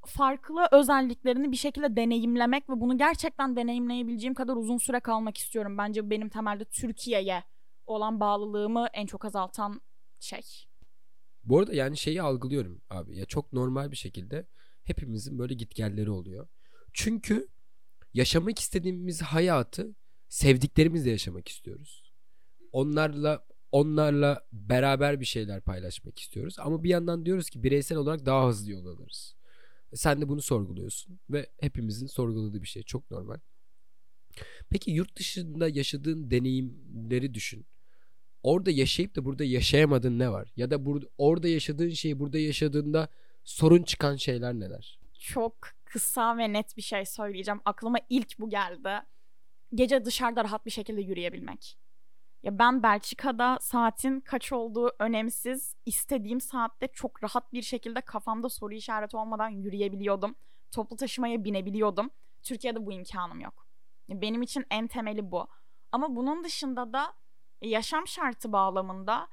farklı 0.05 0.67
özelliklerini 0.71 1.51
bir 1.51 1.57
şekilde 1.57 1.95
deneyimlemek 1.95 2.69
ve 2.69 2.73
bunu 2.81 2.97
gerçekten 2.97 3.55
deneyimleyebileceğim 3.55 4.33
kadar 4.33 4.55
uzun 4.55 4.77
süre 4.77 4.99
kalmak 4.99 5.37
istiyorum. 5.37 5.77
Bence 5.77 6.09
benim 6.09 6.29
temelde 6.29 6.65
Türkiye'ye 6.65 7.43
olan 7.85 8.19
bağlılığımı 8.19 8.87
en 8.93 9.05
çok 9.05 9.25
azaltan 9.25 9.81
şey. 10.19 10.41
Bu 11.43 11.59
arada 11.59 11.73
yani 11.73 11.97
şeyi 11.97 12.21
algılıyorum 12.21 12.81
abi. 12.89 13.17
Ya 13.17 13.25
çok 13.25 13.53
normal 13.53 13.91
bir 13.91 13.95
şekilde 13.95 14.47
hepimizin 14.83 15.39
böyle 15.39 15.53
gitgelleri 15.53 16.11
oluyor. 16.11 16.47
Çünkü 16.93 17.47
yaşamak 18.13 18.59
istediğimiz 18.59 19.21
hayatı 19.21 19.95
sevdiklerimizle 20.29 21.11
yaşamak 21.11 21.47
istiyoruz. 21.47 22.04
Onlarla 22.75 23.45
onlarla 23.71 24.47
beraber 24.51 25.19
bir 25.19 25.25
şeyler 25.25 25.61
paylaşmak 25.61 26.19
istiyoruz. 26.19 26.55
Ama 26.59 26.83
bir 26.83 26.89
yandan 26.89 27.25
diyoruz 27.25 27.49
ki 27.49 27.63
bireysel 27.63 27.97
olarak 27.97 28.25
daha 28.25 28.47
hızlı 28.47 28.71
yol 28.71 28.85
alırız. 28.85 29.35
Sen 29.93 30.21
de 30.21 30.29
bunu 30.29 30.41
sorguluyorsun 30.41 31.19
ve 31.29 31.49
hepimizin 31.59 32.07
sorguladığı 32.07 32.61
bir 32.61 32.67
şey. 32.67 32.83
Çok 32.83 33.11
normal. 33.11 33.39
Peki 34.69 34.91
yurt 34.91 35.17
dışında 35.17 35.69
yaşadığın 35.69 36.31
deneyimleri 36.31 37.33
düşün. 37.33 37.65
Orada 38.43 38.71
yaşayıp 38.71 39.15
da 39.15 39.25
burada 39.25 39.43
yaşayamadığın 39.43 40.19
ne 40.19 40.31
var? 40.31 40.53
Ya 40.55 40.71
da 40.71 40.85
burada 40.85 41.05
orada 41.17 41.47
yaşadığın 41.47 41.89
şeyi 41.89 42.19
burada 42.19 42.39
yaşadığında 42.39 43.07
sorun 43.43 43.83
çıkan 43.83 44.15
şeyler 44.15 44.53
neler? 44.53 44.99
Çok 45.13 45.57
kısa 45.85 46.37
ve 46.37 46.53
net 46.53 46.77
bir 46.77 46.81
şey 46.81 47.05
söyleyeceğim. 47.05 47.61
Aklıma 47.65 47.97
ilk 48.09 48.39
bu 48.39 48.49
geldi. 48.49 49.05
Gece 49.75 50.05
dışarıda 50.05 50.43
rahat 50.43 50.65
bir 50.65 50.71
şekilde 50.71 51.01
yürüyebilmek. 51.01 51.84
Ya 52.45 52.59
ben 52.59 52.83
Belçika'da 52.83 53.57
saatin 53.61 54.19
kaç 54.19 54.51
olduğu 54.51 54.91
önemsiz. 54.99 55.75
istediğim 55.85 56.41
saatte 56.41 56.87
çok 56.87 57.23
rahat 57.23 57.53
bir 57.53 57.61
şekilde 57.61 58.01
kafamda 58.01 58.49
soru 58.49 58.73
işareti 58.73 59.17
olmadan 59.17 59.49
yürüyebiliyordum. 59.49 60.35
Toplu 60.71 60.95
taşımaya 60.95 61.43
binebiliyordum. 61.43 62.09
Türkiye'de 62.43 62.85
bu 62.85 62.91
imkanım 62.91 63.39
yok. 63.39 63.67
Benim 64.09 64.41
için 64.41 64.65
en 64.71 64.87
temeli 64.87 65.31
bu. 65.31 65.47
Ama 65.91 66.15
bunun 66.15 66.43
dışında 66.43 66.93
da 66.93 67.13
yaşam 67.61 68.07
şartı 68.07 68.51
bağlamında 68.51 69.27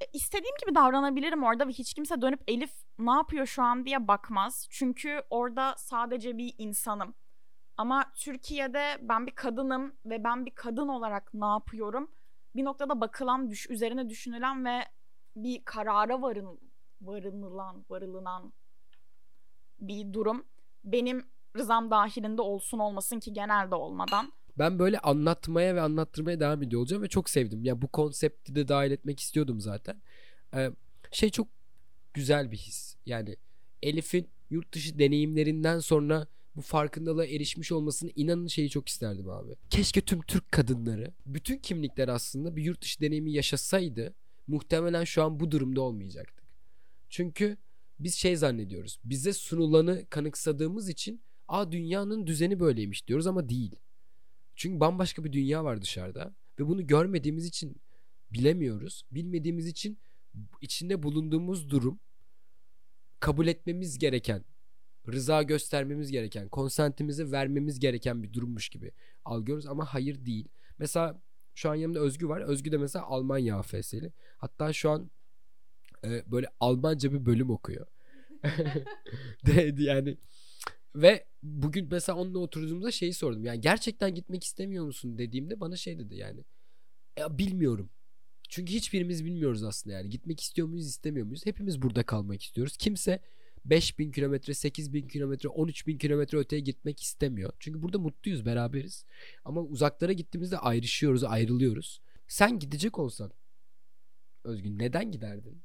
e, 0.00 0.04
istediğim 0.12 0.54
gibi 0.60 0.74
davranabilirim 0.74 1.44
orada 1.44 1.68
ve 1.68 1.72
hiç 1.72 1.94
kimse 1.94 2.22
dönüp 2.22 2.40
Elif 2.48 2.72
ne 2.98 3.12
yapıyor 3.12 3.46
şu 3.46 3.62
an 3.62 3.84
diye 3.84 4.08
bakmaz. 4.08 4.66
Çünkü 4.70 5.22
orada 5.30 5.74
sadece 5.78 6.38
bir 6.38 6.54
insanım. 6.58 7.14
Ama 7.76 8.12
Türkiye'de 8.14 8.98
ben 9.02 9.26
bir 9.26 9.34
kadınım 9.34 9.94
ve 10.06 10.24
ben 10.24 10.46
bir 10.46 10.50
kadın 10.50 10.88
olarak 10.88 11.34
ne 11.34 11.46
yapıyorum? 11.46 12.10
Bir 12.56 12.64
noktada 12.64 13.00
bakılan, 13.00 13.50
düş, 13.50 13.70
üzerine 13.70 14.10
düşünülen 14.10 14.64
ve 14.64 14.80
bir 15.36 15.64
karara 15.64 16.22
varın, 16.22 16.60
varınılan, 17.00 17.84
varılınan 17.90 18.52
bir 19.80 20.12
durum. 20.12 20.46
Benim 20.84 21.26
rızam 21.56 21.90
dahilinde 21.90 22.42
olsun 22.42 22.78
olmasın 22.78 23.20
ki 23.20 23.32
genelde 23.32 23.74
olmadan. 23.74 24.32
Ben 24.58 24.78
böyle 24.78 24.98
anlatmaya 24.98 25.74
ve 25.74 25.80
anlattırmaya 25.80 26.40
devam 26.40 26.62
ediyor 26.62 26.80
olacağım 26.80 27.02
ve 27.02 27.08
çok 27.08 27.30
sevdim. 27.30 27.64
Ya 27.64 27.82
bu 27.82 27.88
konsepti 27.88 28.54
de 28.54 28.68
dahil 28.68 28.90
etmek 28.90 29.20
istiyordum 29.20 29.60
zaten. 29.60 30.02
Ee, 30.54 30.70
şey 31.10 31.30
çok 31.30 31.48
güzel 32.14 32.50
bir 32.50 32.56
his. 32.56 32.96
Yani 33.06 33.36
Elif'in 33.82 34.28
yurt 34.50 34.74
dışı 34.74 34.98
deneyimlerinden 34.98 35.78
sonra 35.78 36.26
bu 36.56 36.60
farkındalığa 36.60 37.24
erişmiş 37.24 37.72
olmasını 37.72 38.10
inanın 38.16 38.46
şeyi 38.46 38.70
çok 38.70 38.88
isterdim 38.88 39.30
abi. 39.30 39.56
Keşke 39.70 40.00
tüm 40.00 40.20
Türk 40.20 40.52
kadınları, 40.52 41.12
bütün 41.26 41.58
kimlikler 41.58 42.08
aslında 42.08 42.56
bir 42.56 42.64
yurt 42.64 42.82
dışı 42.82 43.00
deneyimi 43.00 43.32
yaşasaydı 43.32 44.14
muhtemelen 44.46 45.04
şu 45.04 45.22
an 45.22 45.40
bu 45.40 45.50
durumda 45.50 45.80
olmayacaktık. 45.80 46.44
Çünkü 47.08 47.56
biz 48.00 48.14
şey 48.14 48.36
zannediyoruz. 48.36 48.98
Bize 49.04 49.32
sunulanı 49.32 50.06
kanıksadığımız 50.10 50.88
için 50.88 51.20
a 51.48 51.72
dünyanın 51.72 52.26
düzeni 52.26 52.60
böyleymiş 52.60 53.08
diyoruz 53.08 53.26
ama 53.26 53.48
değil. 53.48 53.74
Çünkü 54.56 54.80
bambaşka 54.80 55.24
bir 55.24 55.32
dünya 55.32 55.64
var 55.64 55.82
dışarıda 55.82 56.34
ve 56.58 56.66
bunu 56.66 56.86
görmediğimiz 56.86 57.46
için 57.46 57.76
bilemiyoruz. 58.32 59.04
Bilmediğimiz 59.10 59.66
için 59.66 59.98
içinde 60.62 61.02
bulunduğumuz 61.02 61.70
durum 61.70 62.00
kabul 63.20 63.46
etmemiz 63.46 63.98
gereken, 63.98 64.44
rıza 65.12 65.42
göstermemiz 65.42 66.10
gereken, 66.10 66.48
konsentimizi 66.48 67.32
vermemiz 67.32 67.78
gereken 67.78 68.22
bir 68.22 68.32
durummuş 68.32 68.68
gibi 68.68 68.92
algılıyoruz 69.24 69.66
ama 69.66 69.84
hayır 69.84 70.26
değil. 70.26 70.48
Mesela 70.78 71.22
şu 71.54 71.70
an 71.70 71.74
yanımda 71.74 72.00
Özgü 72.00 72.28
var. 72.28 72.40
Özgü 72.40 72.72
de 72.72 72.76
mesela 72.76 73.04
Almanya 73.04 73.58
AFS'li. 73.58 74.12
Hatta 74.38 74.72
şu 74.72 74.90
an 74.90 75.10
e, 76.04 76.22
böyle 76.26 76.46
Almanca 76.60 77.12
bir 77.12 77.26
bölüm 77.26 77.50
okuyor. 77.50 77.86
de, 79.46 79.74
yani 79.78 80.16
ve 80.96 81.26
bugün 81.42 81.88
mesela 81.90 82.18
onunla 82.18 82.38
oturduğumuzda 82.38 82.90
şeyi 82.90 83.14
sordum. 83.14 83.44
Yani 83.44 83.60
gerçekten 83.60 84.14
gitmek 84.14 84.44
istemiyor 84.44 84.84
musun 84.84 85.18
dediğimde 85.18 85.60
bana 85.60 85.76
şey 85.76 85.98
dedi 85.98 86.16
yani. 86.16 86.44
Ya 87.18 87.38
bilmiyorum. 87.38 87.90
Çünkü 88.48 88.72
hiçbirimiz 88.72 89.24
bilmiyoruz 89.24 89.64
aslında 89.64 89.96
yani. 89.96 90.10
Gitmek 90.10 90.40
istiyor 90.40 90.68
muyuz 90.68 90.86
istemiyor 90.86 91.26
muyuz? 91.26 91.46
Hepimiz 91.46 91.82
burada 91.82 92.02
kalmak 92.02 92.42
istiyoruz. 92.42 92.76
Kimse 92.76 93.20
5000 93.70 94.12
kilometre, 94.12 94.54
8000 94.54 95.08
kilometre, 95.08 95.48
13000 95.48 95.98
kilometre 95.98 96.38
öteye 96.38 96.60
gitmek 96.60 97.02
istemiyor. 97.02 97.52
Çünkü 97.58 97.82
burada 97.82 97.98
mutluyuz, 97.98 98.46
beraberiz. 98.46 99.04
Ama 99.44 99.60
uzaklara 99.60 100.12
gittiğimizde 100.12 100.58
ayrışıyoruz, 100.58 101.24
ayrılıyoruz. 101.24 102.00
Sen 102.28 102.58
gidecek 102.58 102.98
olsan 102.98 103.32
Özgün 104.44 104.78
neden 104.78 105.10
giderdin? 105.10 105.62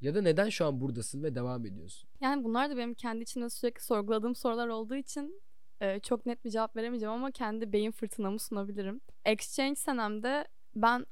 Ya 0.00 0.14
da 0.14 0.22
neden 0.22 0.48
şu 0.48 0.66
an 0.66 0.80
buradasın 0.80 1.22
ve 1.22 1.34
devam 1.34 1.66
ediyorsun? 1.66 2.10
Yani 2.20 2.44
bunlar 2.44 2.70
da 2.70 2.76
benim 2.76 2.94
kendi 2.94 3.22
içimde 3.22 3.50
sürekli 3.50 3.84
sorguladığım 3.84 4.34
sorular 4.34 4.68
olduğu 4.68 4.96
için 4.96 5.42
e, 5.80 6.00
çok 6.00 6.26
net 6.26 6.44
bir 6.44 6.50
cevap 6.50 6.76
veremeyeceğim 6.76 7.14
ama 7.14 7.30
kendi 7.30 7.72
beyin 7.72 7.90
fırtınamı 7.90 8.38
sunabilirim. 8.38 9.00
Exchange 9.24 9.74
senemde 9.74 10.48
ben 10.74 11.06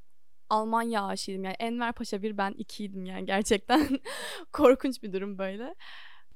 Almanya 0.49 1.07
aşığıydım. 1.07 1.44
Yani 1.44 1.57
Enver 1.59 1.92
Paşa 1.92 2.22
bir 2.22 2.38
ben 2.38 2.53
ikiydim 2.53 3.05
yani 3.07 3.27
gerçekten. 3.27 4.01
Korkunç 4.53 5.03
bir 5.03 5.12
durum 5.12 5.38
böyle. 5.38 5.75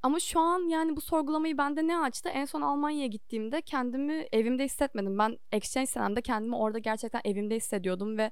Ama 0.02 0.20
şu 0.20 0.40
an 0.40 0.68
yani 0.68 0.96
bu 0.96 1.00
sorgulamayı 1.00 1.58
bende 1.58 1.86
ne 1.86 1.98
açtı? 1.98 2.28
En 2.28 2.44
son 2.44 2.60
Almanya'ya 2.60 3.06
gittiğimde 3.06 3.62
kendimi 3.62 4.26
evimde 4.32 4.64
hissetmedim. 4.64 5.18
Ben 5.18 5.38
exchange 5.52 5.86
senemde 5.86 6.22
kendimi 6.22 6.56
orada 6.56 6.78
gerçekten 6.78 7.20
evimde 7.24 7.56
hissediyordum 7.56 8.18
ve 8.18 8.30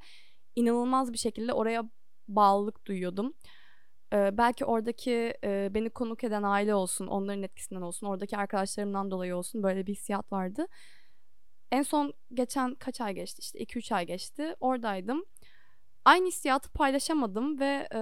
inanılmaz 0.56 1.12
bir 1.12 1.18
şekilde 1.18 1.52
oraya 1.52 1.90
bağlılık 2.28 2.86
duyuyordum. 2.86 3.34
Ee, 4.12 4.38
belki 4.38 4.64
oradaki 4.64 5.34
e, 5.44 5.70
beni 5.74 5.90
konuk 5.90 6.24
eden 6.24 6.42
aile 6.42 6.74
olsun, 6.74 7.06
onların 7.06 7.42
etkisinden 7.42 7.82
olsun, 7.82 8.06
oradaki 8.06 8.36
arkadaşlarımdan 8.36 9.10
dolayı 9.10 9.36
olsun 9.36 9.62
böyle 9.62 9.86
bir 9.86 9.92
hissiyat 9.92 10.32
vardı. 10.32 10.66
En 11.72 11.82
son 11.82 12.12
geçen 12.34 12.74
kaç 12.74 13.00
ay 13.00 13.14
geçti 13.14 13.40
işte 13.40 13.58
2-3 13.58 13.94
ay 13.94 14.06
geçti 14.06 14.54
oradaydım. 14.60 15.24
Aynı 16.08 16.26
hissiyatı 16.26 16.72
paylaşamadım 16.72 17.60
ve 17.60 17.88
e, 17.94 18.00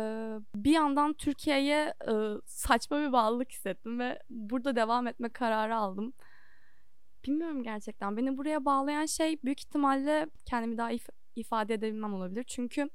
bir 0.55 0.71
yandan 0.71 1.12
Türkiye'ye 1.14 1.95
e, 2.09 2.12
saçma 2.47 3.01
bir 3.01 3.12
bağlılık 3.12 3.53
hissettim 3.53 3.99
ve 3.99 4.19
burada 4.31 4.77
devam 4.77 5.07
etme 5.07 5.29
kararı 5.29 5.77
aldım. 5.77 6.12
Bilmiyorum 7.25 7.62
gerçekten. 7.62 8.16
Beni 8.16 8.38
buraya 8.38 8.64
bağlayan 8.64 9.07
şey 9.07 9.42
büyük 9.45 9.61
ihtimalle 9.61 10.27
kendimi 10.45 10.79
daha 10.79 10.92
if- 10.92 11.11
ifade 11.37 11.75
edebilmem 11.75 12.14
olabilir. 12.14 12.45
Çünkü 12.49 12.90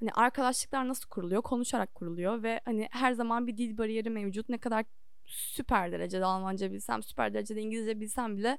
hani 0.00 0.12
arkadaşlıklar 0.12 0.88
nasıl 0.88 1.08
kuruluyor? 1.08 1.42
Konuşarak 1.42 1.94
kuruluyor 1.94 2.42
ve 2.42 2.60
hani 2.64 2.88
her 2.90 3.12
zaman 3.12 3.46
bir 3.46 3.56
dil 3.56 3.78
bariyeri 3.78 4.10
mevcut. 4.10 4.48
Ne 4.48 4.58
kadar 4.58 4.84
süper 5.26 5.92
derecede 5.92 6.24
Almanca 6.24 6.72
bilsem, 6.72 7.02
süper 7.02 7.34
derecede 7.34 7.60
İngilizce 7.60 8.00
bilsem 8.00 8.36
bile 8.36 8.58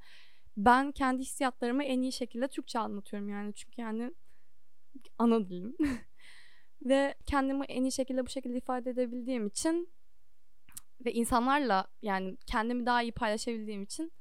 ben 0.58 0.92
kendi 0.92 1.22
hissiyatlarımı 1.22 1.84
en 1.84 2.02
iyi 2.02 2.12
şekilde 2.12 2.48
Türkçe 2.48 2.80
anlatıyorum 2.80 3.30
yani. 3.30 3.54
Çünkü 3.54 3.82
yani 3.82 4.12
ana 5.18 5.50
dilim. 5.50 5.78
ve 6.86 7.16
kendimi 7.26 7.66
en 7.66 7.84
iyi 7.84 7.92
şekilde 7.92 8.26
bu 8.26 8.30
şekilde 8.30 8.58
ifade 8.58 8.90
edebildiğim 8.90 9.48
için 9.48 9.90
ve 11.06 11.14
insanlarla 11.14 11.88
yani 12.02 12.38
kendimi 12.46 12.86
daha 12.86 13.04
iyi 13.04 13.12
paylaşabildiğim 13.12 13.84
için 13.84 14.12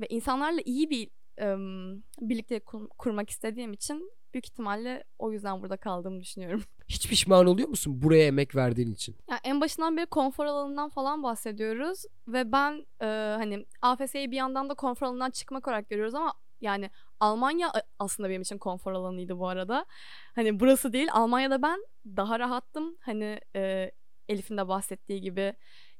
ve 0.00 0.06
insanlarla 0.06 0.60
iyi 0.64 0.90
bir 0.90 1.10
um, 1.42 2.02
birlikte 2.20 2.60
kur- 2.60 2.88
kurmak 2.98 3.30
istediğim 3.30 3.72
için 3.72 4.12
büyük 4.34 4.46
ihtimalle 4.46 5.04
o 5.18 5.32
yüzden 5.32 5.62
burada 5.62 5.76
kaldığımı 5.76 6.20
düşünüyorum. 6.20 6.62
Hiç 6.88 7.08
pişman 7.08 7.46
oluyor 7.46 7.68
musun 7.68 8.02
buraya 8.02 8.26
emek 8.26 8.56
verdiğin 8.56 8.92
için? 8.92 9.16
Yani 9.30 9.40
en 9.44 9.60
başından 9.60 9.96
beri 9.96 10.06
konfor 10.06 10.44
alanından 10.44 10.88
falan 10.88 11.22
bahsediyoruz 11.22 12.04
ve 12.28 12.52
ben 12.52 12.86
e, 13.00 13.06
hani 13.38 13.66
AFS'yi 13.82 14.30
bir 14.30 14.36
yandan 14.36 14.68
da 14.68 14.74
konfor 14.74 15.06
alanından 15.06 15.30
çıkmak 15.30 15.68
olarak 15.68 15.88
görüyoruz 15.88 16.14
ama 16.14 16.34
Yani 16.60 16.90
Almanya 17.20 17.72
aslında 17.98 18.28
benim 18.28 18.42
için 18.42 18.58
konfor 18.58 18.92
alanıydı 18.92 19.38
bu 19.38 19.48
arada. 19.48 19.86
Hani 20.34 20.60
burası 20.60 20.92
değil. 20.92 21.08
Almanya'da 21.12 21.62
ben 21.62 21.86
daha 22.06 22.38
rahattım. 22.38 22.96
Hani 23.00 23.40
e, 23.56 23.90
Elif'in 24.28 24.56
de 24.56 24.68
bahsettiği 24.68 25.20
gibi 25.20 25.54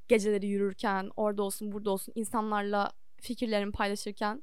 geceleri 0.08 0.46
yürürken, 0.46 1.10
orada 1.16 1.42
olsun, 1.42 1.72
burada 1.72 1.90
olsun 1.90 2.12
insanlarla 2.16 2.92
fikirlerimi 3.20 3.72
paylaşırken 3.72 4.42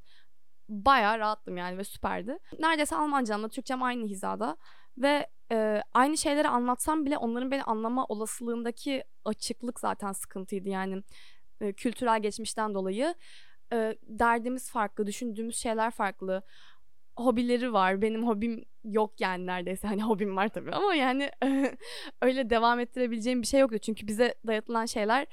bayağı 0.69 1.19
rahattım 1.19 1.57
yani 1.57 1.77
ve 1.77 1.83
süperdi. 1.83 2.37
Neredeyse 2.59 2.95
Almancamla 2.95 3.49
Türkçem 3.49 3.83
aynı 3.83 4.05
hizada 4.05 4.57
ve 4.97 5.27
e, 5.51 5.81
aynı 5.93 6.17
şeyleri 6.17 6.47
anlatsam 6.47 7.05
bile 7.05 7.17
onların 7.17 7.51
beni 7.51 7.63
anlama 7.63 8.05
olasılığındaki 8.05 9.03
açıklık 9.25 9.79
zaten 9.79 10.11
sıkıntıydı 10.11 10.69
yani 10.69 11.03
e, 11.61 11.73
kültürel 11.73 12.21
geçmişten 12.21 12.73
dolayı 12.73 13.15
e, 13.73 13.97
derdimiz 14.03 14.71
farklı, 14.71 15.05
düşündüğümüz 15.07 15.57
şeyler 15.57 15.91
farklı. 15.91 16.41
Hobileri 17.17 17.73
var. 17.73 18.01
Benim 18.01 18.27
hobim 18.27 18.65
yok 18.83 19.21
yani 19.21 19.45
neredeyse. 19.45 19.87
Hani 19.87 20.03
hobim 20.03 20.35
var 20.37 20.47
tabii 20.49 20.71
ama 20.71 20.95
yani 20.95 21.31
öyle 22.21 22.49
devam 22.49 22.79
ettirebileceğim 22.79 23.41
bir 23.41 23.47
şey 23.47 23.59
yoktu. 23.59 23.77
Çünkü 23.77 24.07
bize 24.07 24.35
dayatılan 24.47 24.85
şeyler 24.85 25.27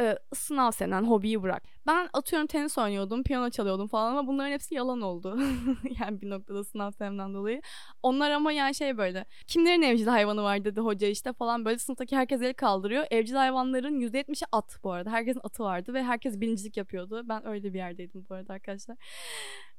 e, 0.00 0.18
sınav 0.34 0.70
senen, 0.70 1.02
hobiyi 1.02 1.42
bırak. 1.42 1.62
Ben 1.86 2.08
atıyorum 2.12 2.46
tenis 2.46 2.78
oynuyordum, 2.78 3.22
piyano 3.22 3.50
çalıyordum 3.50 3.88
falan 3.88 4.10
ama 4.10 4.26
bunların 4.26 4.52
hepsi 4.52 4.74
yalan 4.74 5.00
oldu. 5.00 5.38
yani 6.00 6.20
bir 6.20 6.30
noktada 6.30 6.64
sınav 6.64 6.90
senemden 6.90 7.34
dolayı. 7.34 7.62
Onlar 8.02 8.30
ama 8.30 8.52
yani 8.52 8.74
şey 8.74 8.98
böyle. 8.98 9.24
Kimlerin 9.46 9.82
evcil 9.82 10.06
hayvanı 10.06 10.42
var 10.42 10.64
dedi 10.64 10.80
hoca 10.80 11.08
işte 11.08 11.32
falan 11.32 11.64
böyle 11.64 11.78
sınıftaki 11.78 12.16
herkes 12.16 12.42
el 12.42 12.54
kaldırıyor. 12.54 13.06
Evcil 13.10 13.34
hayvanların 13.34 14.00
%70'i 14.00 14.46
at 14.52 14.78
bu 14.84 14.92
arada. 14.92 15.10
Herkesin 15.10 15.40
atı 15.44 15.62
vardı 15.62 15.94
ve 15.94 16.02
herkes 16.02 16.40
birincilik 16.40 16.76
yapıyordu. 16.76 17.22
Ben 17.24 17.46
öyle 17.46 17.72
bir 17.72 17.78
yerdeydim 17.78 18.26
bu 18.30 18.34
arada 18.34 18.52
arkadaşlar. 18.52 18.96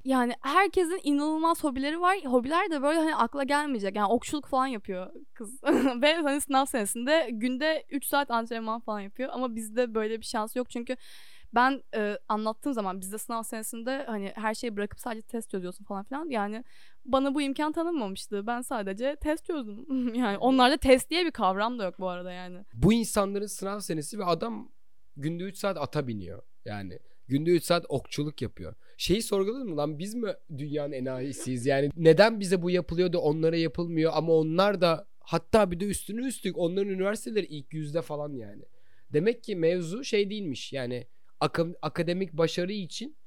Yani 0.03 0.33
herkesin 0.41 0.99
inanılmaz 1.03 1.63
hobileri 1.63 2.01
var. 2.01 2.17
Hobiler 2.25 2.69
de 2.71 2.81
böyle 2.81 2.99
hani 2.99 3.15
akla 3.15 3.43
gelmeyecek. 3.43 3.95
Yani 3.95 4.07
okçuluk 4.07 4.45
falan 4.45 4.67
yapıyor 4.67 5.11
kız. 5.33 5.63
Ve 6.01 6.15
hani 6.15 6.41
sınav 6.41 6.65
senesinde 6.65 7.29
günde 7.31 7.85
3 7.89 8.05
saat 8.05 8.31
antrenman 8.31 8.79
falan 8.79 8.99
yapıyor. 8.99 9.29
Ama 9.33 9.55
bizde 9.55 9.95
böyle 9.95 10.10
bir 10.19 10.25
şans 10.25 10.55
yok. 10.55 10.69
Çünkü 10.69 10.95
ben 11.55 11.83
e, 11.95 12.17
anlattığım 12.29 12.73
zaman 12.73 13.01
bizde 13.01 13.17
sınav 13.17 13.43
senesinde 13.43 14.03
hani 14.07 14.31
her 14.35 14.53
şeyi 14.53 14.75
bırakıp 14.75 14.99
sadece 14.99 15.21
test 15.21 15.51
çözüyorsun 15.51 15.85
falan 15.85 16.03
filan. 16.03 16.29
Yani 16.29 16.63
bana 17.05 17.35
bu 17.35 17.41
imkan 17.41 17.71
tanınmamıştı. 17.71 18.47
Ben 18.47 18.61
sadece 18.61 19.15
test 19.15 19.45
çözdüm. 19.45 19.85
yani 20.15 20.37
onlarda 20.37 20.77
test 20.77 21.09
diye 21.09 21.25
bir 21.25 21.31
kavram 21.31 21.79
da 21.79 21.83
yok 21.83 21.99
bu 21.99 22.09
arada 22.09 22.31
yani. 22.31 22.65
Bu 22.73 22.93
insanların 22.93 23.45
sınav 23.45 23.79
senesi 23.79 24.19
ve 24.19 24.25
adam 24.25 24.71
günde 25.17 25.43
3 25.43 25.57
saat 25.57 25.77
ata 25.77 26.07
biniyor. 26.07 26.41
Yani 26.65 26.99
günde 27.27 27.51
3 27.51 27.63
saat 27.63 27.85
okçuluk 27.89 28.41
yapıyor. 28.41 28.75
Şeyi 28.97 29.21
sorguladın 29.21 29.69
mı 29.69 29.77
lan 29.77 29.99
biz 29.99 30.15
mi 30.15 30.33
dünyanın 30.57 30.91
enayisiyiz? 30.91 31.65
Yani 31.65 31.89
neden 31.97 32.39
bize 32.39 32.61
bu 32.61 32.69
yapılıyor 32.69 33.13
da 33.13 33.19
onlara 33.19 33.55
yapılmıyor 33.55 34.11
ama 34.15 34.33
onlar 34.33 34.81
da 34.81 35.07
hatta 35.19 35.71
bir 35.71 35.79
de 35.79 35.85
üstünü 35.85 36.27
üstlük 36.27 36.57
onların 36.57 36.89
üniversiteleri 36.89 37.45
ilk 37.45 37.73
yüzde 37.73 38.01
falan 38.01 38.33
yani. 38.33 38.63
Demek 39.13 39.43
ki 39.43 39.55
mevzu 39.55 40.03
şey 40.03 40.29
değilmiş 40.29 40.73
yani 40.73 41.07
aka- 41.41 41.75
akademik 41.81 42.33
başarı 42.33 42.71
için 42.71 43.17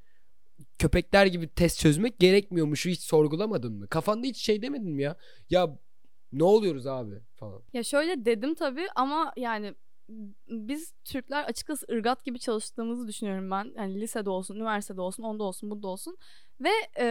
köpekler 0.78 1.26
gibi 1.26 1.48
test 1.48 1.80
çözmek 1.80 2.18
gerekmiyormuş 2.18 2.86
hiç 2.86 3.00
sorgulamadın 3.00 3.72
mı? 3.72 3.88
Kafanda 3.88 4.26
hiç 4.26 4.36
şey 4.36 4.62
demedin 4.62 4.90
mi 4.90 5.02
ya? 5.02 5.16
Ya 5.50 5.78
ne 6.32 6.44
oluyoruz 6.44 6.86
abi 6.86 7.14
falan. 7.36 7.62
Ya 7.72 7.82
şöyle 7.82 8.24
dedim 8.24 8.54
tabii 8.54 8.86
ama 8.94 9.32
yani 9.36 9.74
biz 10.48 10.92
Türkler 11.04 11.44
açıkçası 11.44 11.86
ırgat 11.92 12.24
gibi 12.24 12.38
çalıştığımızı 12.38 13.08
düşünüyorum 13.08 13.50
ben. 13.50 13.72
Yani 13.76 14.00
lisede 14.00 14.30
olsun, 14.30 14.56
üniversitede 14.56 15.00
olsun, 15.00 15.22
onda 15.22 15.44
olsun, 15.44 15.70
burada 15.70 15.88
olsun. 15.88 16.16
Ve 16.60 16.70
e, 16.98 17.06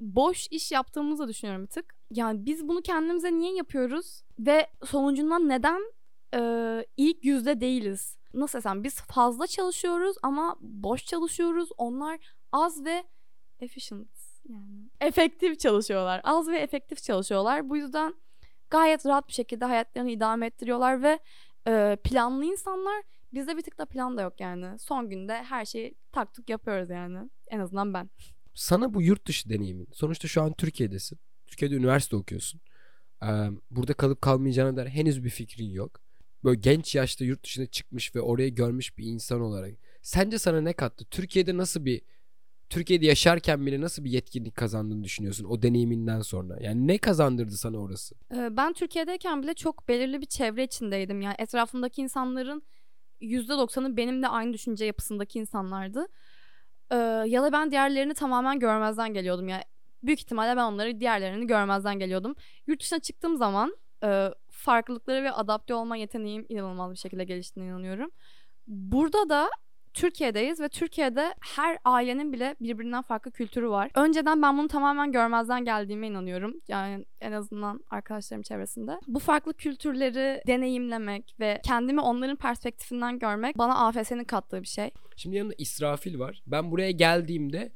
boş 0.00 0.46
iş 0.50 0.72
yaptığımızı 0.72 1.28
düşünüyorum 1.28 1.62
bir 1.64 1.68
tık. 1.70 1.94
Yani 2.10 2.46
biz 2.46 2.68
bunu 2.68 2.82
kendimize 2.82 3.32
niye 3.32 3.54
yapıyoruz? 3.54 4.22
Ve 4.38 4.66
sonucundan 4.84 5.48
neden 5.48 5.92
e, 6.34 6.84
ilk 6.96 7.24
yüzde 7.24 7.60
değiliz? 7.60 8.18
Nasıl 8.34 8.58
desem 8.58 8.84
biz 8.84 9.00
fazla 9.00 9.46
çalışıyoruz 9.46 10.16
ama 10.22 10.56
boş 10.60 11.04
çalışıyoruz. 11.04 11.68
Onlar 11.76 12.20
az 12.52 12.84
ve 12.84 13.04
efficient 13.60 14.08
yani 14.48 14.90
efektif 15.00 15.60
çalışıyorlar. 15.60 16.20
Az 16.24 16.48
ve 16.48 16.58
efektif 16.58 17.02
çalışıyorlar. 17.02 17.68
Bu 17.68 17.76
yüzden 17.76 18.14
gayet 18.70 19.06
rahat 19.06 19.28
bir 19.28 19.32
şekilde 19.32 19.64
hayatlarını 19.64 20.10
idame 20.10 20.46
ettiriyorlar 20.46 21.02
ve 21.02 21.18
e, 21.68 21.96
planlı 22.04 22.44
insanlar 22.44 23.02
bizde 23.32 23.56
bir 23.56 23.62
tık 23.62 23.78
da 23.78 23.86
plan 23.86 24.16
da 24.16 24.22
yok 24.22 24.40
yani. 24.40 24.78
Son 24.78 25.10
günde 25.10 25.42
her 25.42 25.64
şeyi 25.64 25.94
taktık 26.12 26.50
yapıyoruz 26.50 26.90
yani. 26.90 27.30
En 27.48 27.58
azından 27.58 27.94
ben. 27.94 28.10
Sana 28.54 28.94
bu 28.94 29.02
yurt 29.02 29.26
dışı 29.26 29.48
deneyimin. 29.48 29.88
Sonuçta 29.92 30.28
şu 30.28 30.42
an 30.42 30.52
Türkiye'desin. 30.52 31.18
Türkiye'de 31.46 31.74
üniversite 31.74 32.16
okuyorsun. 32.16 32.60
Ee, 33.22 33.26
burada 33.70 33.94
kalıp 33.94 34.22
kalmayacağına 34.22 34.76
dair 34.76 34.86
henüz 34.86 35.24
bir 35.24 35.30
fikrin 35.30 35.70
yok. 35.70 36.00
Böyle 36.44 36.60
genç 36.60 36.94
yaşta 36.94 37.24
yurt 37.24 37.44
dışına 37.44 37.66
çıkmış 37.66 38.14
ve 38.14 38.20
orayı 38.20 38.54
görmüş 38.54 38.98
bir 38.98 39.04
insan 39.04 39.40
olarak. 39.40 39.74
Sence 40.02 40.38
sana 40.38 40.60
ne 40.60 40.72
kattı? 40.72 41.04
Türkiye'de 41.04 41.56
nasıl 41.56 41.84
bir 41.84 42.02
Türkiye'de 42.70 43.06
yaşarken 43.06 43.66
bile 43.66 43.80
nasıl 43.80 44.04
bir 44.04 44.10
yetkinlik 44.10 44.54
kazandığını 44.56 45.04
düşünüyorsun 45.04 45.44
o 45.44 45.62
deneyiminden 45.62 46.20
sonra? 46.20 46.56
Yani 46.60 46.86
ne 46.86 46.98
kazandırdı 46.98 47.56
sana 47.56 47.78
orası? 47.78 48.14
Ee, 48.34 48.56
Ben 48.56 48.72
Türkiye'deyken 48.72 49.42
bile 49.42 49.54
çok 49.54 49.88
belirli 49.88 50.20
bir 50.20 50.26
çevre 50.26 50.64
içindeydim. 50.64 51.20
Yani 51.20 51.34
etrafımdaki 51.38 52.00
insanların 52.02 52.62
%90'ı 53.20 53.96
benimle 53.96 54.28
aynı 54.28 54.52
düşünce 54.52 54.84
yapısındaki 54.84 55.38
insanlardı. 55.38 56.06
Ee, 56.90 56.96
ya 57.26 57.42
da 57.42 57.52
ben 57.52 57.70
diğerlerini 57.70 58.14
tamamen 58.14 58.58
görmezden 58.58 59.14
geliyordum. 59.14 59.48
Yani 59.48 59.62
büyük 60.02 60.20
ihtimalle 60.20 60.56
ben 60.56 60.64
onları 60.64 61.00
diğerlerini 61.00 61.46
görmezden 61.46 61.98
geliyordum. 61.98 62.34
Yurt 62.66 62.80
dışına 62.80 62.98
çıktığım 63.00 63.36
zaman 63.36 63.76
e, 64.04 64.28
farklılıkları 64.58 65.24
ve 65.24 65.32
adapte 65.32 65.74
olma 65.74 65.96
yeteneğim 65.96 66.46
inanılmaz 66.48 66.92
bir 66.92 66.96
şekilde 66.96 67.24
geliştiğine 67.24 67.70
inanıyorum. 67.70 68.10
Burada 68.66 69.28
da 69.28 69.50
Türkiye'deyiz 69.94 70.60
ve 70.60 70.68
Türkiye'de 70.68 71.34
her 71.40 71.78
ailenin 71.84 72.32
bile 72.32 72.56
birbirinden 72.60 73.02
farklı 73.02 73.30
kültürü 73.30 73.68
var. 73.68 73.90
Önceden 73.94 74.42
ben 74.42 74.58
bunu 74.58 74.68
tamamen 74.68 75.12
görmezden 75.12 75.64
geldiğime 75.64 76.06
inanıyorum. 76.06 76.54
Yani 76.68 77.04
en 77.20 77.32
azından 77.32 77.84
arkadaşlarım 77.90 78.42
çevresinde. 78.42 78.98
Bu 79.06 79.18
farklı 79.18 79.54
kültürleri 79.54 80.42
deneyimlemek 80.46 81.36
ve 81.40 81.60
kendimi 81.64 82.00
onların 82.00 82.36
perspektifinden 82.36 83.18
görmek 83.18 83.58
bana 83.58 83.86
AFS'nin 83.86 84.24
kattığı 84.24 84.62
bir 84.62 84.68
şey. 84.68 84.90
Şimdi 85.16 85.36
yanımda 85.36 85.54
İsrafil 85.58 86.18
var. 86.18 86.42
Ben 86.46 86.70
buraya 86.70 86.90
geldiğimde 86.90 87.72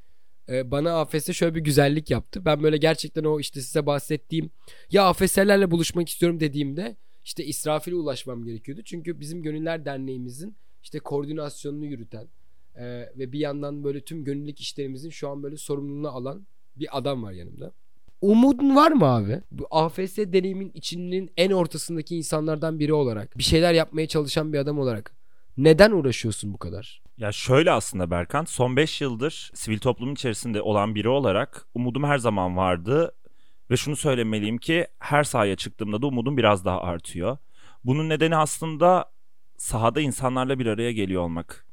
bana 0.48 1.00
AFS 1.00 1.32
şöyle 1.32 1.54
bir 1.54 1.60
güzellik 1.60 2.10
yaptı. 2.10 2.44
Ben 2.44 2.62
böyle 2.62 2.76
gerçekten 2.76 3.24
o 3.24 3.40
işte 3.40 3.60
size 3.60 3.86
bahsettiğim 3.86 4.50
ya 4.90 5.04
AFS'lerle 5.04 5.70
buluşmak 5.70 6.08
istiyorum 6.08 6.40
dediğimde 6.40 6.96
işte 7.24 7.44
İsrafil'e 7.44 7.94
ulaşmam 7.94 8.44
gerekiyordu. 8.44 8.82
Çünkü 8.84 9.20
bizim 9.20 9.42
Gönüller 9.42 9.84
Derneğimizin 9.84 10.56
işte 10.82 10.98
koordinasyonunu 10.98 11.84
yürüten 11.84 12.28
e, 12.74 12.84
ve 13.18 13.32
bir 13.32 13.38
yandan 13.38 13.84
böyle 13.84 14.00
tüm 14.00 14.24
gönüllülük 14.24 14.60
işlerimizin 14.60 15.10
şu 15.10 15.28
an 15.28 15.42
böyle 15.42 15.56
sorumluluğunu 15.56 16.08
alan 16.08 16.46
bir 16.76 16.98
adam 16.98 17.22
var 17.22 17.32
yanımda. 17.32 17.72
Umudun 18.20 18.76
var 18.76 18.92
mı 18.92 19.04
abi? 19.04 19.40
Bu 19.50 19.66
AFS 19.70 20.16
deneyimin 20.16 20.70
içinin 20.74 21.30
en 21.36 21.50
ortasındaki 21.50 22.16
insanlardan 22.16 22.78
biri 22.78 22.92
olarak, 22.92 23.38
bir 23.38 23.42
şeyler 23.42 23.72
yapmaya 23.72 24.08
çalışan 24.08 24.52
bir 24.52 24.58
adam 24.58 24.78
olarak 24.78 25.21
neden 25.56 25.90
uğraşıyorsun 25.90 26.54
bu 26.54 26.58
kadar? 26.58 27.02
Ya 27.18 27.32
şöyle 27.32 27.72
aslında 27.72 28.10
Berkan, 28.10 28.44
son 28.44 28.76
5 28.76 29.00
yıldır 29.00 29.50
sivil 29.54 29.78
toplum 29.78 30.12
içerisinde 30.12 30.62
olan 30.62 30.94
biri 30.94 31.08
olarak 31.08 31.66
umudum 31.74 32.04
her 32.04 32.18
zaman 32.18 32.56
vardı. 32.56 33.12
Ve 33.70 33.76
şunu 33.76 33.96
söylemeliyim 33.96 34.58
ki 34.58 34.86
her 34.98 35.24
sahaya 35.24 35.56
çıktığımda 35.56 36.02
da 36.02 36.06
umudum 36.06 36.36
biraz 36.36 36.64
daha 36.64 36.82
artıyor. 36.82 37.38
Bunun 37.84 38.08
nedeni 38.08 38.36
aslında 38.36 39.12
sahada 39.56 40.00
insanlarla 40.00 40.58
bir 40.58 40.66
araya 40.66 40.92
geliyor 40.92 41.22
olmak. 41.22 41.66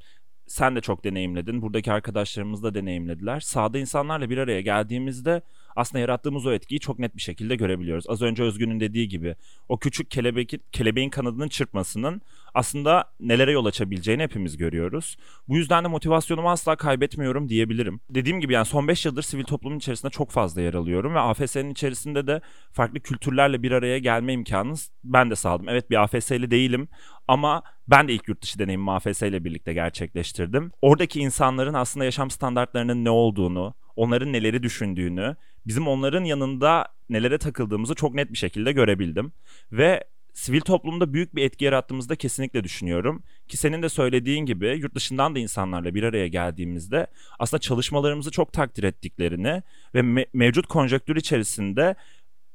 Sen 0.48 0.76
de 0.76 0.82
çok 0.82 1.04
deneyimledin. 1.04 1.62
Buradaki 1.62 1.92
arkadaşlarımız 1.92 2.64
da 2.64 2.74
deneyimlediler. 2.74 3.40
Sahada 3.40 3.78
insanlarla 3.78 4.30
bir 4.30 4.38
araya 4.38 4.62
geldiğimizde 4.62 5.42
aslında 5.76 6.00
yarattığımız 6.00 6.46
o 6.46 6.52
etkiyi 6.52 6.80
çok 6.80 7.00
net 7.00 7.16
bir 7.16 7.22
şekilde 7.22 7.56
görebiliyoruz. 7.56 8.06
Az 8.08 8.22
önce 8.22 8.44
Özgün'ün 8.44 8.80
dediği 8.80 9.08
gibi 9.08 9.36
o 9.70 9.80
küçük 9.80 10.12
kelebeğin, 10.12 10.48
kelebeğin 10.72 11.10
kanadının 11.10 11.48
çırpmasının 11.48 12.22
aslında 12.54 13.06
nelere 13.20 13.52
yol 13.52 13.66
açabileceğini 13.66 14.24
hepimiz 14.24 14.58
görüyoruz. 14.58 15.18
Bu 15.48 15.58
yüzden 15.58 15.84
de 15.84 15.88
motivasyonumu 15.88 16.50
asla 16.50 16.76
kaybetmiyorum 16.76 17.50
diyebilirim. 17.50 18.00
Dediğim 18.10 18.40
gibi 18.40 18.54
yani 18.54 18.66
son 18.66 18.88
5 18.88 19.06
yıldır 19.06 19.22
sivil 19.22 19.44
toplumun 19.44 19.78
içerisinde 19.78 20.12
çok 20.12 20.32
fazla 20.32 20.62
yer 20.62 20.74
alıyorum 20.74 21.16
ve 21.16 21.20
AFS'nin 21.20 21.72
içerisinde 21.72 22.28
de 22.28 22.42
farklı 22.72 23.00
kültürlerle 23.00 23.64
bir 23.64 23.72
araya 23.72 23.98
gelme 23.98 24.34
imkanını 24.34 24.76
ben 25.04 25.32
de 25.32 25.36
sağladım. 25.36 25.70
Evet 25.70 25.90
bir 25.90 26.04
AFS'li 26.04 26.52
değilim 26.52 26.88
ama 27.28 27.64
ben 27.88 28.08
de 28.08 28.14
ilk 28.14 28.28
yurt 28.28 28.42
dışı 28.42 28.60
deneyimimi 28.60 28.92
AFS 28.92 29.22
ile 29.22 29.44
birlikte 29.44 29.74
gerçekleştirdim. 29.74 30.72
Oradaki 30.82 31.20
insanların 31.20 31.74
aslında 31.74 32.06
yaşam 32.06 32.30
standartlarının 32.30 33.06
ne 33.06 33.10
olduğunu, 33.10 33.74
onların 34.00 34.34
neleri 34.34 34.64
düşündüğünü, 34.64 35.36
bizim 35.68 35.88
onların 35.88 36.24
yanında 36.24 36.86
nelere 37.10 37.38
takıldığımızı 37.38 37.96
çok 37.96 38.14
net 38.14 38.32
bir 38.32 38.38
şekilde 38.38 38.72
görebildim. 38.72 39.32
Ve 39.72 40.04
sivil 40.34 40.62
toplumda 40.62 41.14
büyük 41.14 41.36
bir 41.36 41.44
etki 41.44 41.66
yarattığımızda 41.66 42.16
kesinlikle 42.16 42.64
düşünüyorum. 42.64 43.24
Ki 43.48 43.58
senin 43.58 43.84
de 43.84 43.90
söylediğin 43.90 44.46
gibi 44.46 44.68
yurt 44.68 44.96
dışından 44.96 45.36
da 45.36 45.40
insanlarla 45.40 45.96
bir 45.96 46.04
araya 46.04 46.28
geldiğimizde 46.28 47.08
aslında 47.40 47.62
çalışmalarımızı 47.62 48.32
çok 48.32 48.54
takdir 48.54 48.84
ettiklerini 48.84 49.64
ve 49.96 50.00
me- 50.00 50.28
mevcut 50.34 50.68
konjonktür 50.68 51.16
içerisinde 51.16 51.96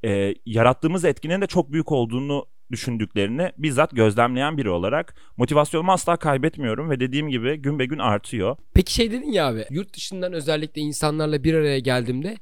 e, 0.04 0.34
yarattığımız 0.46 1.04
etkinin 1.04 1.40
de 1.40 1.46
çok 1.46 1.72
büyük 1.72 1.92
olduğunu 1.92 2.46
düşündüklerini 2.72 3.52
bizzat 3.58 3.90
gözlemleyen 3.90 4.56
biri 4.56 4.70
olarak 4.70 5.14
motivasyonumu 5.36 5.92
asla 5.92 6.16
kaybetmiyorum 6.16 6.90
ve 6.90 7.00
dediğim 7.00 7.28
gibi 7.28 7.56
gün 7.56 7.78
be 7.78 7.86
gün 7.86 7.98
artıyor. 7.98 8.56
Peki 8.74 8.92
şey 8.92 9.12
dedin 9.12 9.32
ya 9.32 9.48
abi 9.48 9.64
yurt 9.70 9.94
dışından 9.94 10.32
özellikle 10.32 10.80
insanlarla 10.80 11.44
bir 11.44 11.54
araya 11.54 11.78
geldiğimde 11.78 12.36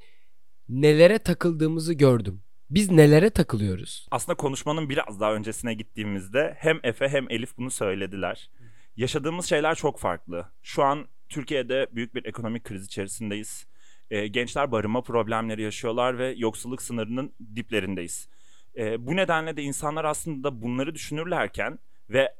nelere 0.68 1.18
takıldığımızı 1.18 1.94
gördüm. 1.94 2.42
Biz 2.70 2.90
nelere 2.90 3.30
takılıyoruz? 3.30 4.06
Aslında 4.10 4.36
konuşmanın 4.36 4.88
biraz 4.88 5.20
daha 5.20 5.34
öncesine 5.34 5.74
gittiğimizde 5.74 6.54
hem 6.58 6.80
Efe 6.82 7.08
hem 7.08 7.30
Elif 7.30 7.56
bunu 7.58 7.70
söylediler. 7.70 8.50
Yaşadığımız 8.96 9.46
şeyler 9.46 9.74
çok 9.74 10.00
farklı. 10.00 10.46
Şu 10.62 10.82
an 10.82 11.08
Türkiye'de 11.28 11.86
büyük 11.92 12.14
bir 12.14 12.24
ekonomik 12.24 12.64
kriz 12.64 12.84
içerisindeyiz. 12.84 13.66
Ee, 14.10 14.26
gençler 14.26 14.72
barınma 14.72 15.02
problemleri 15.02 15.62
yaşıyorlar 15.62 16.18
ve 16.18 16.34
yoksulluk 16.36 16.82
sınırının 16.82 17.32
diplerindeyiz. 17.56 18.28
Ee, 18.76 19.06
bu 19.06 19.16
nedenle 19.16 19.56
de 19.56 19.62
insanlar 19.62 20.04
aslında 20.04 20.62
bunları 20.62 20.94
düşünürlerken 20.94 21.78
ve 22.10 22.34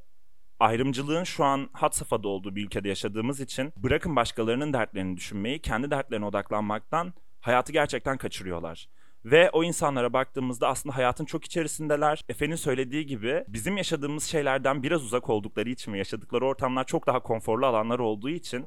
ayrımcılığın 0.61 1.25
şu 1.25 1.45
an 1.45 1.71
had 1.73 1.93
safhada 1.93 2.29
olduğu 2.29 2.57
bir 2.57 2.65
ülkede 2.65 2.89
yaşadığımız 2.89 3.41
için 3.41 3.73
bırakın 3.77 4.17
başkalarının 4.17 4.73
dertlerini 4.73 5.17
düşünmeyi, 5.17 5.59
kendi 5.59 5.91
dertlerine 5.91 6.27
odaklanmaktan 6.27 7.15
hayatı 7.41 7.73
gerçekten 7.73 8.17
kaçırıyorlar. 8.17 8.89
Ve 9.25 9.51
o 9.51 9.65
insanlara 9.65 10.13
baktığımızda 10.13 10.69
aslında 10.69 10.97
hayatın 10.97 11.25
çok 11.25 11.45
içerisindeler. 11.45 12.25
Efe'nin 12.29 12.55
söylediği 12.55 13.07
gibi 13.07 13.45
bizim 13.49 13.77
yaşadığımız 13.77 14.25
şeylerden 14.25 14.83
biraz 14.83 15.05
uzak 15.05 15.31
oldukları 15.31 15.71
için 15.71 15.93
ve 15.93 15.99
yaşadıkları 15.99 16.47
ortamlar 16.47 16.85
çok 16.85 17.07
daha 17.07 17.21
konforlu 17.21 17.67
alanlar 17.67 17.99
olduğu 17.99 18.31
için 18.31 18.67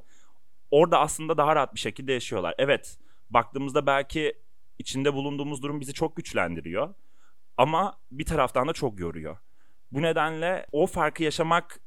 orada 0.71 0.99
aslında 0.99 1.37
daha 1.37 1.55
rahat 1.55 1.73
bir 1.73 1.79
şekilde 1.79 2.13
yaşıyorlar. 2.13 2.55
Evet, 2.57 2.97
baktığımızda 3.29 3.85
belki 3.85 4.33
içinde 4.79 5.13
bulunduğumuz 5.13 5.63
durum 5.63 5.81
bizi 5.81 5.93
çok 5.93 6.15
güçlendiriyor. 6.15 6.93
Ama 7.57 7.97
bir 8.11 8.25
taraftan 8.25 8.67
da 8.67 8.73
çok 8.73 8.99
yoruyor. 8.99 9.37
Bu 9.91 10.01
nedenle 10.01 10.65
o 10.71 10.87
farkı 10.87 11.23
yaşamak 11.23 11.79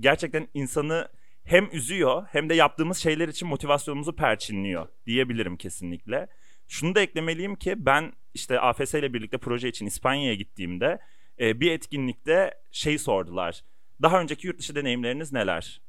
gerçekten 0.00 0.48
insanı 0.54 1.08
hem 1.44 1.68
üzüyor 1.72 2.26
hem 2.30 2.48
de 2.48 2.54
yaptığımız 2.54 2.98
şeyler 2.98 3.28
için 3.28 3.48
motivasyonumuzu 3.48 4.16
perçinliyor 4.16 4.88
diyebilirim 5.06 5.56
kesinlikle. 5.56 6.28
Şunu 6.68 6.94
da 6.94 7.00
eklemeliyim 7.00 7.56
ki 7.56 7.74
ben 7.86 8.12
işte 8.34 8.60
AFS 8.60 8.94
ile 8.94 9.14
birlikte 9.14 9.38
proje 9.38 9.68
için 9.68 9.86
İspanya'ya 9.86 10.34
gittiğimde 10.34 10.98
e, 11.40 11.60
bir 11.60 11.70
etkinlikte 11.70 12.54
şey 12.70 12.98
sordular. 12.98 13.64
Daha 14.02 14.20
önceki 14.20 14.46
yurt 14.46 14.58
dışı 14.58 14.74
deneyimleriniz 14.74 15.32
neler? 15.32 15.82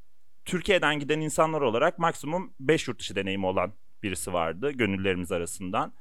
Türkiye'den 0.46 1.00
giden 1.00 1.22
insanlar 1.22 1.62
olarak 1.62 2.00
maksimum 2.00 2.54
5 2.60 2.88
yurt 2.88 3.00
dışı 3.00 3.16
deneyimi 3.16 3.46
olan 3.46 3.74
birisi 4.04 4.34
vardı 4.34 4.72
gönüllerimiz 4.72 5.32
arasından. 5.32 5.94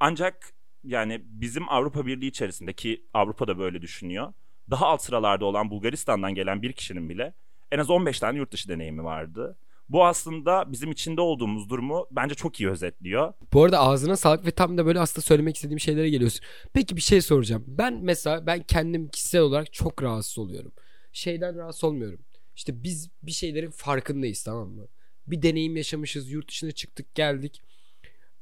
Ancak 0.00 0.52
yani 0.84 1.20
bizim 1.24 1.68
Avrupa 1.68 2.06
Birliği 2.06 2.26
içerisindeki 2.28 3.04
Avrupa 3.14 3.48
da 3.48 3.58
böyle 3.58 3.82
düşünüyor. 3.82 4.32
Daha 4.70 4.86
alt 4.86 5.02
sıralarda 5.02 5.44
olan 5.44 5.70
Bulgaristan'dan 5.70 6.34
gelen 6.34 6.62
bir 6.62 6.72
kişinin 6.72 7.08
bile 7.08 7.34
en 7.72 7.78
az 7.78 7.90
15 7.90 8.20
tane 8.20 8.38
yurt 8.38 8.52
dışı 8.52 8.68
deneyimi 8.68 9.04
vardı. 9.04 9.56
Bu 9.88 10.06
aslında 10.06 10.72
bizim 10.72 10.90
içinde 10.90 11.20
olduğumuz 11.20 11.70
durumu 11.70 12.06
bence 12.10 12.34
çok 12.34 12.60
iyi 12.60 12.70
özetliyor. 12.70 13.32
Bu 13.52 13.64
arada 13.64 13.78
ağzına 13.78 14.16
sağlık 14.16 14.46
ve 14.46 14.50
tam 14.50 14.78
da 14.78 14.86
böyle 14.86 15.00
aslında 15.00 15.20
söylemek 15.20 15.56
istediğim 15.56 15.80
şeylere 15.80 16.10
geliyorsun. 16.10 16.44
Peki 16.72 16.96
bir 16.96 17.00
şey 17.00 17.20
soracağım. 17.20 17.64
Ben 17.66 17.94
mesela 18.02 18.46
ben 18.46 18.62
kendim 18.62 19.08
kişisel 19.08 19.40
olarak 19.40 19.72
çok 19.72 20.02
rahatsız 20.02 20.38
oluyorum. 20.38 20.72
Şeyden 21.12 21.56
rahatsız 21.58 21.84
olmuyorum. 21.84 22.20
İşte 22.56 22.82
biz 22.82 23.10
bir 23.22 23.32
şeylerin 23.32 23.70
farkındayız 23.70 24.42
tamam 24.42 24.68
mı? 24.68 24.86
Bir 25.26 25.42
deneyim 25.42 25.76
yaşamışız, 25.76 26.30
yurt 26.30 26.48
dışına 26.48 26.72
çıktık, 26.72 27.14
geldik. 27.14 27.62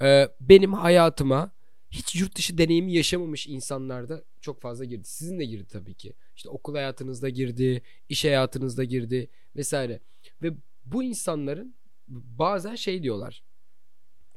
Ee, 0.03 0.29
benim 0.41 0.73
hayatıma 0.73 1.51
hiç 1.93 2.17
yurt 2.17 2.37
dışı 2.37 2.59
deneyimi 2.59 2.93
yaşamamış 2.93 3.47
insanlar 3.47 4.09
da 4.09 4.25
çok 4.41 4.61
fazla 4.61 4.85
girdi. 4.85 5.05
Sizin 5.05 5.39
de 5.39 5.45
girdi 5.45 5.67
tabii 5.73 5.95
ki. 5.95 6.13
İşte 6.37 6.49
okul 6.49 6.75
hayatınızda 6.75 7.29
girdi, 7.29 7.83
iş 8.09 8.25
hayatınızda 8.25 8.85
girdi 8.85 9.31
vesaire. 9.57 10.01
Ve 10.43 10.53
bu 10.85 11.03
insanların 11.03 11.75
bazen 12.09 12.75
şey 12.75 13.03
diyorlar. 13.03 13.43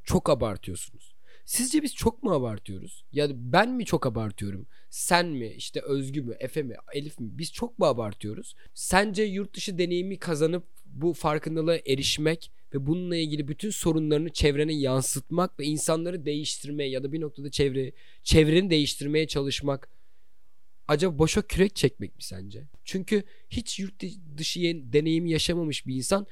Çok 0.04 0.30
abartıyorsunuz. 0.30 1.16
Sizce 1.46 1.84
biz 1.84 1.96
çok 1.96 2.24
mu 2.24 2.34
abartıyoruz? 2.34 3.06
Yani 3.12 3.34
ben 3.36 3.72
mi 3.72 3.86
çok 3.86 4.06
abartıyorum? 4.06 4.68
Sen 4.90 5.28
mi? 5.28 5.48
işte 5.48 5.82
Özgü 5.82 6.22
mü? 6.22 6.36
Efe 6.40 6.64
mi? 6.64 6.76
Elif 6.94 7.20
mi? 7.20 7.28
Biz 7.32 7.54
çok 7.54 7.80
mu 7.80 7.86
abartıyoruz? 7.86 8.56
Sence 8.74 9.24
yurt 9.24 9.56
dışı 9.56 9.78
deneyimi 9.78 10.20
kazanıp 10.20 10.64
bu 10.86 11.14
farkındalığa 11.14 11.78
erişmek 11.88 12.52
ve 12.76 12.88
bununla 12.88 13.16
ilgili 13.16 13.48
bütün 13.48 13.70
sorunlarını 13.70 14.30
çevrene 14.30 14.74
yansıtmak 14.74 15.60
ve 15.60 15.66
insanları 15.66 16.26
değiştirmeye 16.26 16.90
ya 16.90 17.04
da 17.04 17.12
bir 17.12 17.22
noktada 17.22 17.52
çevre 17.52 17.92
çevreni 18.24 18.70
değiştirmeye 18.70 19.28
çalışmak 19.28 19.90
acaba 20.88 21.20
boşa 21.20 21.42
kürek 21.42 21.76
çekmek 21.76 22.16
mi 22.16 22.24
sence? 22.24 22.64
Çünkü 22.84 23.24
hiç 23.50 23.80
yurt 23.80 24.04
dışı 24.38 24.60
deneyimi 24.94 25.32
yaşamamış 25.32 25.88
bir 25.88 25.96
insan 25.96 26.28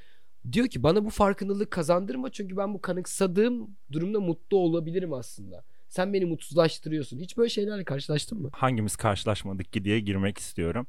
diyor 0.52 0.68
ki 0.68 0.84
bana 0.84 1.06
bu 1.06 1.10
farkındalığı 1.10 1.70
kazandırma 1.70 2.32
çünkü 2.32 2.58
ben 2.58 2.74
bu 2.74 2.82
kanıksadığım 2.82 3.76
durumda 3.92 4.20
mutlu 4.20 4.58
olabilirim 4.58 5.14
aslında. 5.14 5.64
Sen 5.90 6.14
beni 6.14 6.26
mutsuzlaştırıyorsun. 6.26 7.20
Hiç 7.20 7.38
böyle 7.38 7.50
şeylerle 7.50 7.84
karşılaştın 7.84 8.42
mı? 8.42 8.50
Hangimiz 8.54 8.96
karşılaşmadık 8.96 9.74
ki 9.74 9.86
diye 9.86 10.00
girmek 10.00 10.38
istiyorum. 10.38 10.88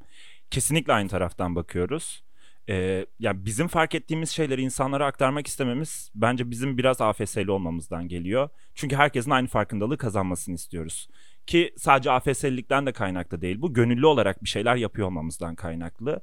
Kesinlikle 0.50 0.92
aynı 0.92 1.08
taraftan 1.08 1.54
bakıyoruz. 1.54 2.23
Ee, 2.68 3.06
yani 3.18 3.44
bizim 3.46 3.68
fark 3.68 3.94
ettiğimiz 3.94 4.30
şeyleri 4.30 4.62
insanlara 4.62 5.06
aktarmak 5.06 5.46
istememiz 5.46 6.10
bence 6.14 6.50
bizim 6.50 6.78
biraz 6.78 7.00
AFS'li 7.00 7.50
olmamızdan 7.50 8.08
geliyor. 8.08 8.48
Çünkü 8.74 8.96
herkesin 8.96 9.30
aynı 9.30 9.48
farkındalığı 9.48 9.98
kazanmasını 9.98 10.54
istiyoruz. 10.54 11.08
Ki 11.46 11.74
sadece 11.76 12.10
AFS'lilikten 12.10 12.86
de 12.86 12.92
kaynaklı 12.92 13.40
değil. 13.40 13.62
Bu 13.62 13.74
gönüllü 13.74 14.06
olarak 14.06 14.44
bir 14.44 14.48
şeyler 14.48 14.76
yapıyor 14.76 15.06
olmamızdan 15.08 15.54
kaynaklı. 15.54 16.20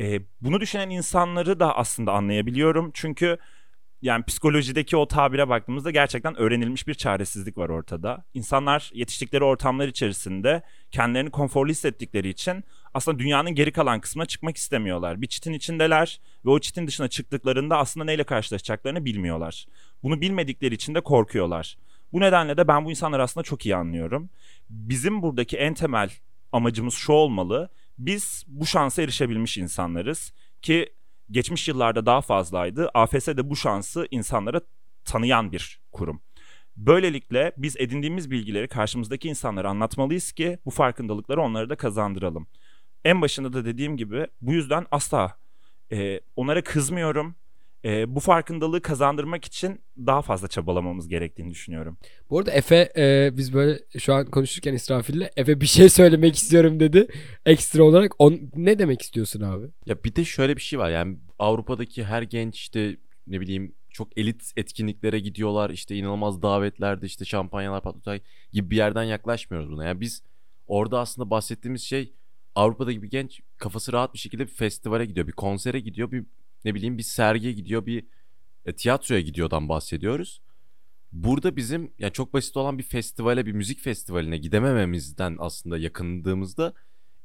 Ee, 0.00 0.20
bunu 0.40 0.60
düşünen 0.60 0.90
insanları 0.90 1.60
da 1.60 1.76
aslında 1.76 2.12
anlayabiliyorum. 2.12 2.90
Çünkü 2.94 3.38
yani 4.02 4.24
psikolojideki 4.24 4.96
o 4.96 5.08
tabire 5.08 5.48
baktığımızda 5.48 5.90
gerçekten 5.90 6.38
öğrenilmiş 6.38 6.86
bir 6.86 6.94
çaresizlik 6.94 7.58
var 7.58 7.68
ortada. 7.68 8.24
İnsanlar 8.34 8.90
yetiştikleri 8.94 9.44
ortamlar 9.44 9.88
içerisinde 9.88 10.62
kendilerini 10.90 11.30
konforlu 11.30 11.70
hissettikleri 11.70 12.28
için 12.28 12.64
aslında 12.94 13.18
dünyanın 13.18 13.54
geri 13.54 13.72
kalan 13.72 14.00
kısmına 14.00 14.26
çıkmak 14.26 14.56
istemiyorlar. 14.56 15.22
Bir 15.22 15.26
çitin 15.26 15.52
içindeler 15.52 16.20
ve 16.44 16.50
o 16.50 16.58
çitin 16.58 16.86
dışına 16.86 17.08
çıktıklarında 17.08 17.78
aslında 17.78 18.04
neyle 18.04 18.24
karşılaşacaklarını 18.24 19.04
bilmiyorlar. 19.04 19.66
Bunu 20.02 20.20
bilmedikleri 20.20 20.74
için 20.74 20.94
de 20.94 21.00
korkuyorlar. 21.00 21.78
Bu 22.12 22.20
nedenle 22.20 22.56
de 22.56 22.68
ben 22.68 22.84
bu 22.84 22.90
insanları 22.90 23.22
aslında 23.22 23.44
çok 23.44 23.66
iyi 23.66 23.76
anlıyorum. 23.76 24.30
Bizim 24.70 25.22
buradaki 25.22 25.56
en 25.56 25.74
temel 25.74 26.10
amacımız 26.52 26.94
şu 26.94 27.12
olmalı. 27.12 27.68
Biz 27.98 28.44
bu 28.48 28.66
şansa 28.66 29.02
erişebilmiş 29.02 29.58
insanlarız 29.58 30.32
ki 30.62 30.92
geçmiş 31.30 31.68
yıllarda 31.68 32.06
daha 32.06 32.20
fazlaydı. 32.20 32.90
AFS 32.94 33.26
de 33.26 33.50
bu 33.50 33.56
şansı 33.56 34.08
insanlara 34.10 34.60
tanıyan 35.04 35.52
bir 35.52 35.80
kurum. 35.92 36.20
Böylelikle 36.76 37.52
biz 37.56 37.76
edindiğimiz 37.76 38.30
bilgileri 38.30 38.68
karşımızdaki 38.68 39.28
insanlara 39.28 39.70
anlatmalıyız 39.70 40.32
ki 40.32 40.58
bu 40.64 40.70
farkındalıkları 40.70 41.40
onlara 41.40 41.70
da 41.70 41.76
kazandıralım. 41.76 42.46
En 43.04 43.22
başında 43.22 43.52
da 43.52 43.64
dediğim 43.64 43.96
gibi 43.96 44.26
bu 44.40 44.52
yüzden 44.52 44.86
asla 44.90 45.36
e, 45.92 46.20
onlara 46.36 46.64
kızmıyorum. 46.64 47.34
E, 47.84 48.14
bu 48.14 48.20
farkındalığı 48.20 48.82
kazandırmak 48.82 49.44
için 49.44 49.80
daha 49.98 50.22
fazla 50.22 50.48
çabalamamız 50.48 51.08
gerektiğini 51.08 51.50
düşünüyorum. 51.50 51.98
Bu 52.30 52.38
arada 52.38 52.50
Efe 52.50 52.92
e, 52.96 53.30
biz 53.36 53.54
böyle 53.54 53.78
şu 53.98 54.14
an 54.14 54.26
konuşurken 54.26 54.74
İsrafil'le 54.74 55.28
Efe 55.36 55.60
bir 55.60 55.66
şey 55.66 55.88
söylemek 55.88 56.36
istiyorum 56.36 56.80
dedi. 56.80 57.08
Ekstra 57.46 57.82
olarak 57.82 58.12
on, 58.18 58.40
ne 58.56 58.78
demek 58.78 59.02
istiyorsun 59.02 59.40
abi? 59.40 59.66
Ya 59.86 60.04
bir 60.04 60.16
de 60.16 60.24
şöyle 60.24 60.56
bir 60.56 60.62
şey 60.62 60.78
var 60.78 60.90
yani 60.90 61.16
Avrupa'daki 61.38 62.04
her 62.04 62.22
genç 62.22 62.58
işte 62.58 62.96
ne 63.26 63.40
bileyim 63.40 63.74
çok 63.90 64.18
elit 64.18 64.52
etkinliklere 64.56 65.18
gidiyorlar 65.20 65.70
işte 65.70 65.96
inanılmaz 65.96 66.42
davetlerde 66.42 67.06
işte 67.06 67.24
şampanyalar 67.24 67.82
patlatay 67.82 68.20
gibi 68.52 68.70
bir 68.70 68.76
yerden 68.76 69.04
yaklaşmıyoruz 69.04 69.70
buna. 69.70 69.84
Yani 69.84 70.00
biz 70.00 70.22
orada 70.66 71.00
aslında 71.00 71.30
bahsettiğimiz 71.30 71.82
şey 71.82 72.12
Avrupa'daki 72.54 73.02
bir 73.02 73.10
genç 73.10 73.40
kafası 73.56 73.92
rahat 73.92 74.14
bir 74.14 74.18
şekilde 74.18 74.42
bir 74.42 74.52
festivale 74.52 75.06
gidiyor, 75.06 75.26
bir 75.26 75.32
konsere 75.32 75.80
gidiyor, 75.80 76.10
bir 76.10 76.24
ne 76.64 76.74
bileyim 76.74 76.98
bir 76.98 77.02
sergiye 77.02 77.52
gidiyor, 77.52 77.86
bir 77.86 78.04
e, 78.66 78.72
tiyatroya 78.72 79.20
gidiyordan 79.20 79.68
bahsediyoruz. 79.68 80.40
Burada 81.12 81.56
bizim 81.56 81.92
yani 81.98 82.12
çok 82.12 82.34
basit 82.34 82.56
olan 82.56 82.78
bir 82.78 82.82
festivale, 82.82 83.46
bir 83.46 83.52
müzik 83.52 83.80
festivaline 83.80 84.38
gidemememizden 84.38 85.36
aslında 85.38 85.78
yakındığımızda 85.78 86.74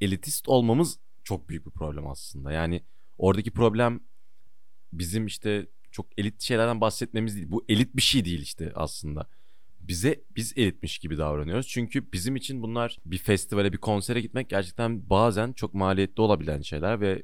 elitist 0.02 0.50
olmamız 0.50 1.00
çok 1.24 1.50
büyük 1.50 1.66
bir 1.66 1.72
problem 1.72 2.08
aslında. 2.08 2.52
Yani 2.52 2.84
oradaki 3.18 3.52
problem 3.52 4.00
bizim 4.94 5.26
işte 5.26 5.68
çok 5.92 6.06
elit 6.18 6.42
şeylerden 6.42 6.82
bahsetmemiz 6.82 7.36
değil. 7.36 7.52
Bu 7.52 7.66
elit 7.70 7.96
bir 7.96 8.02
şey 8.02 8.26
değil 8.26 8.42
işte 8.42 8.72
aslında. 8.76 9.28
Bize 9.82 10.22
biz 10.36 10.54
elitmiş 10.56 11.00
gibi 11.00 11.18
davranıyoruz. 11.18 11.68
Çünkü 11.68 12.12
bizim 12.14 12.36
için 12.36 12.62
bunlar 12.62 12.98
bir 13.06 13.18
festivale, 13.18 13.74
bir 13.74 13.78
konsere 13.78 14.22
gitmek 14.22 14.50
gerçekten 14.50 15.10
bazen 15.10 15.54
çok 15.54 15.74
maliyetli 15.74 16.22
olabilen 16.22 16.62
şeyler 16.62 17.02
ve 17.02 17.24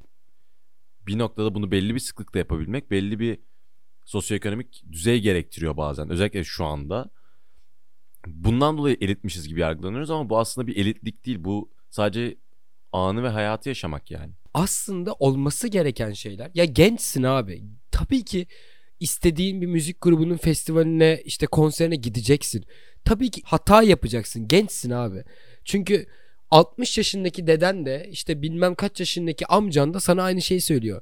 bir 1.07 1.17
noktada 1.17 1.55
bunu 1.55 1.71
belli 1.71 1.95
bir 1.95 1.99
sıklıkla 1.99 2.39
yapabilmek 2.39 2.91
belli 2.91 3.19
bir 3.19 3.39
sosyoekonomik 4.05 4.83
düzey 4.91 5.21
gerektiriyor 5.21 5.77
bazen. 5.77 6.09
Özellikle 6.09 6.43
şu 6.43 6.65
anda. 6.65 7.09
Bundan 8.27 8.77
dolayı 8.77 8.97
elitmişiz 9.01 9.47
gibi 9.47 9.59
yargılanıyoruz 9.59 10.11
ama 10.11 10.29
bu 10.29 10.39
aslında 10.39 10.67
bir 10.67 10.75
elitlik 10.75 11.25
değil. 11.25 11.37
Bu 11.43 11.71
sadece 11.89 12.35
anı 12.91 13.23
ve 13.23 13.29
hayatı 13.29 13.69
yaşamak 13.69 14.11
yani. 14.11 14.33
aslında 14.53 15.13
olması 15.13 15.67
gereken 15.67 16.11
şeyler. 16.13 16.51
Ya 16.53 16.65
gençsin 16.65 17.23
abi. 17.23 17.63
Tabii 17.91 18.25
ki 18.25 18.47
istediğin 18.99 19.61
bir 19.61 19.67
müzik 19.67 20.01
grubunun 20.01 20.37
festivaline 20.37 21.21
işte 21.25 21.45
konserine 21.45 21.95
gideceksin. 21.95 22.65
Tabii 23.05 23.31
ki 23.31 23.41
hata 23.45 23.83
yapacaksın. 23.83 24.47
Gençsin 24.47 24.91
abi. 24.91 25.23
Çünkü 25.65 26.05
60 26.51 26.97
yaşındaki 26.97 27.47
deden 27.47 27.85
de 27.85 28.07
işte 28.11 28.41
bilmem 28.41 28.75
kaç 28.75 28.99
yaşındaki 28.99 29.45
amcan 29.45 29.93
da 29.93 29.99
sana 29.99 30.23
aynı 30.23 30.41
şeyi 30.41 30.61
söylüyor. 30.61 31.01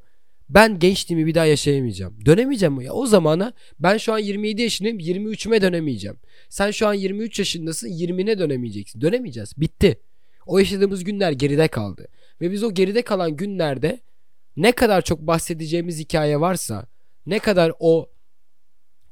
Ben 0.50 0.80
gençliğimi 0.80 1.28
bir 1.28 1.36
daha 1.36 1.46
yaşayamayacağım. 1.46 2.26
Dönemeyeceğim 2.26 2.82
ya. 2.82 2.94
O 2.94 3.06
zamana 3.06 3.54
ben 3.80 3.98
şu 3.98 4.14
an 4.14 4.18
27 4.18 4.62
yaşındayım 4.62 5.00
23'üme 5.00 5.62
dönemeyeceğim. 5.62 6.18
Sen 6.50 6.72
şu 6.72 6.88
an 6.88 6.94
23 6.94 7.40
yaşındasın 7.40 7.88
20'ne 7.88 8.40
dönemeyeceksin. 8.40 9.02
Dönemeyeceğiz. 9.02 9.54
Bitti. 9.58 10.00
O 10.46 10.60
yaşadığımız 10.60 11.04
günler 11.04 11.32
geride 11.32 11.68
kaldı. 11.68 12.08
Ve 12.42 12.52
biz 12.52 12.64
o 12.64 12.74
geride 12.74 13.02
kalan 13.02 13.36
günlerde 13.36 14.00
ne 14.58 14.72
kadar 14.72 15.02
çok 15.02 15.20
bahsedeceğimiz 15.20 16.00
hikaye 16.00 16.40
varsa, 16.40 16.86
ne 17.26 17.40
kadar 17.40 17.72
o 17.80 18.10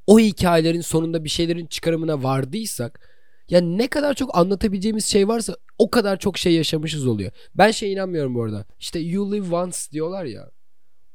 o 0.07 0.19
hikayelerin 0.19 0.81
sonunda 0.81 1.23
bir 1.23 1.29
şeylerin 1.29 1.65
çıkarımına 1.65 2.23
vardıysak, 2.23 3.09
ya 3.49 3.61
ne 3.61 3.87
kadar 3.87 4.13
çok 4.13 4.37
anlatabileceğimiz 4.37 5.05
şey 5.05 5.27
varsa 5.27 5.55
o 5.77 5.91
kadar 5.91 6.19
çok 6.19 6.37
şey 6.37 6.53
yaşamışız 6.53 7.07
oluyor. 7.07 7.31
Ben 7.55 7.71
şey 7.71 7.93
inanmıyorum 7.93 8.35
bu 8.35 8.43
arada. 8.43 8.65
İşte 8.79 8.99
you 8.99 9.31
live 9.31 9.55
once 9.55 9.77
diyorlar 9.91 10.25
ya. 10.25 10.51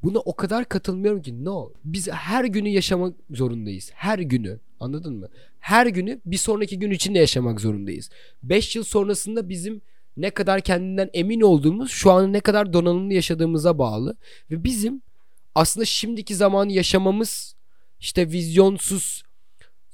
Buna 0.02 0.18
o 0.18 0.36
kadar 0.36 0.68
katılmıyorum 0.68 1.22
ki 1.22 1.44
no. 1.44 1.72
Biz 1.84 2.08
her 2.08 2.44
günü 2.44 2.68
yaşamak 2.68 3.16
zorundayız. 3.30 3.90
Her 3.94 4.18
günü. 4.18 4.60
Anladın 4.80 5.14
mı? 5.14 5.28
Her 5.60 5.86
günü 5.86 6.20
bir 6.26 6.36
sonraki 6.36 6.78
gün 6.78 6.90
için 6.90 7.14
de 7.14 7.18
yaşamak 7.18 7.60
zorundayız. 7.60 8.10
5 8.42 8.76
yıl 8.76 8.84
sonrasında 8.84 9.48
bizim 9.48 9.80
ne 10.16 10.30
kadar 10.30 10.60
kendinden 10.60 11.10
emin 11.12 11.40
olduğumuz 11.40 11.90
şu 11.90 12.10
an 12.10 12.32
ne 12.32 12.40
kadar 12.40 12.72
donanımlı 12.72 13.12
yaşadığımıza 13.12 13.78
bağlı. 13.78 14.16
Ve 14.50 14.64
bizim 14.64 15.02
aslında 15.56 15.84
şimdiki 15.84 16.34
zamanı 16.34 16.72
yaşamamız 16.72 17.56
işte 18.00 18.30
vizyonsuz 18.30 19.22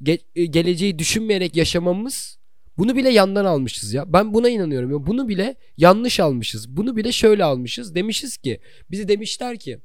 ge- 0.03 0.23
e, 0.35 0.45
geleceği 0.45 0.99
düşünmeyerek 0.99 1.57
yaşamamız 1.57 2.39
bunu 2.79 2.97
bile 2.97 3.11
yandan 3.11 3.45
almışız 3.45 3.95
ya. 3.95 4.13
Ben 4.13 4.35
buna 4.35 4.49
inanıyorum. 4.49 4.91
ya. 4.91 5.07
Bunu 5.07 5.29
bile 5.29 5.57
yanlış 5.77 6.21
almışız. 6.21 6.77
Bunu 6.77 6.97
bile 6.97 7.13
şöyle 7.13 7.45
almışız. 7.45 7.95
Demişiz 7.95 8.37
ki 8.37 8.61
bize 8.91 9.09
demişler 9.09 9.59
ki 9.59 9.79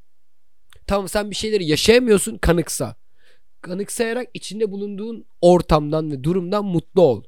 tamam 0.88 1.09
sen 1.09 1.32
bir 1.32 1.36
şeyleri 1.36 1.65
yaşayamıyorsun 1.65 2.38
kanıksa. 2.38 2.95
Kanıksayarak 3.61 4.28
içinde 4.34 4.71
bulunduğun 4.71 5.25
ortamdan 5.41 6.11
ve 6.11 6.23
durumdan 6.23 6.65
mutlu 6.65 7.01
ol. 7.01 7.23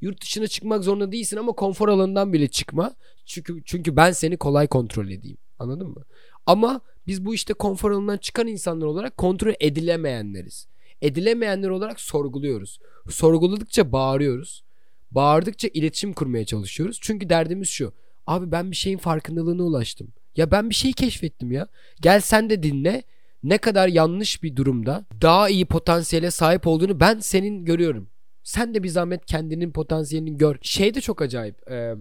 Yurt 0.00 0.22
dışına 0.22 0.46
çıkmak 0.46 0.84
zorunda 0.84 1.12
değilsin 1.12 1.36
ama 1.36 1.52
konfor 1.52 1.88
alanından 1.88 2.32
bile 2.32 2.48
çıkma. 2.48 2.94
Çünkü 3.24 3.62
çünkü 3.64 3.96
ben 3.96 4.12
seni 4.12 4.36
kolay 4.36 4.66
kontrol 4.66 5.08
edeyim. 5.08 5.38
Anladın 5.58 5.88
mı? 5.88 6.04
Ama 6.46 6.80
biz 7.06 7.24
bu 7.24 7.34
işte 7.34 7.54
konfor 7.54 7.90
alanından 7.90 8.16
çıkan 8.16 8.46
insanlar 8.46 8.86
olarak 8.86 9.16
kontrol 9.16 9.54
edilemeyenleriz. 9.60 10.66
Edilemeyenler 11.02 11.68
olarak 11.68 12.00
sorguluyoruz. 12.00 12.78
Sorguladıkça 13.10 13.92
bağırıyoruz. 13.92 14.64
Bağırdıkça 15.10 15.68
iletişim 15.74 16.12
kurmaya 16.12 16.44
çalışıyoruz. 16.44 16.98
Çünkü 17.00 17.28
derdimiz 17.28 17.68
şu. 17.68 17.92
Abi 18.26 18.52
ben 18.52 18.70
bir 18.70 18.76
şeyin 18.76 18.98
farkındalığına 18.98 19.62
ulaştım. 19.62 20.08
Ya 20.36 20.50
ben 20.50 20.70
bir 20.70 20.74
şey 20.74 20.92
keşfettim 20.92 21.52
ya. 21.52 21.68
Gel 22.00 22.20
sen 22.20 22.50
de 22.50 22.62
dinle. 22.62 23.02
Ne 23.42 23.58
kadar 23.58 23.88
yanlış 23.88 24.42
bir 24.42 24.56
durumda 24.56 25.04
daha 25.22 25.48
iyi 25.48 25.66
potansiyele 25.66 26.30
sahip 26.30 26.66
olduğunu 26.66 27.00
ben 27.00 27.18
senin 27.18 27.64
görüyorum. 27.64 28.08
Sen 28.42 28.74
de 28.74 28.82
bir 28.82 28.88
zahmet 28.88 29.26
kendinin 29.26 29.72
potansiyelini 29.72 30.36
gör. 30.36 30.56
Şey 30.62 30.94
de 30.94 31.00
çok 31.00 31.22
acayip. 31.22 31.70
e, 31.70 31.94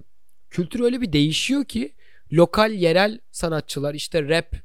kültür 0.50 0.80
öyle 0.80 1.02
bir 1.02 1.14
değişiyor 1.14 1.66
ki 1.66 1.94
lokal 2.34 2.72
yerel 2.72 3.20
sanatçılar 3.32 3.94
işte 3.94 4.30
rap 4.30 4.56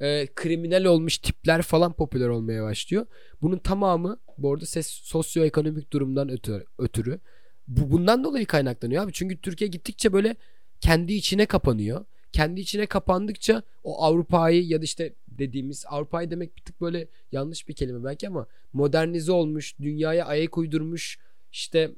e, 0.00 0.26
kriminal 0.34 0.84
olmuş 0.84 1.18
tipler 1.18 1.62
falan 1.62 1.92
popüler 1.92 2.28
olmaya 2.28 2.62
başlıyor. 2.62 3.06
Bunun 3.42 3.58
tamamı 3.58 4.20
bu 4.38 4.52
arada 4.52 4.66
ses 4.66 4.86
sosyoekonomik 4.86 5.92
durumdan 5.92 6.28
ötürü, 6.28 6.64
ötürü. 6.78 7.20
Bu, 7.68 7.90
bundan 7.90 8.24
dolayı 8.24 8.46
kaynaklanıyor 8.46 9.04
abi. 9.04 9.12
Çünkü 9.12 9.40
Türkiye 9.40 9.68
gittikçe 9.68 10.12
böyle 10.12 10.36
kendi 10.80 11.12
içine 11.12 11.46
kapanıyor. 11.46 12.04
Kendi 12.32 12.60
içine 12.60 12.86
kapandıkça 12.86 13.62
o 13.84 14.02
Avrupa'yı 14.02 14.66
ya 14.66 14.80
da 14.80 14.84
işte 14.84 15.14
dediğimiz 15.28 15.84
Avrupa'yı 15.88 16.30
demek 16.30 16.56
bir 16.56 16.62
tık 16.62 16.80
böyle 16.80 17.08
yanlış 17.32 17.68
bir 17.68 17.74
kelime 17.74 18.04
belki 18.04 18.28
ama 18.28 18.46
modernize 18.72 19.32
olmuş, 19.32 19.78
dünyaya 19.80 20.26
ayak 20.26 20.58
uydurmuş 20.58 21.18
işte 21.52 21.90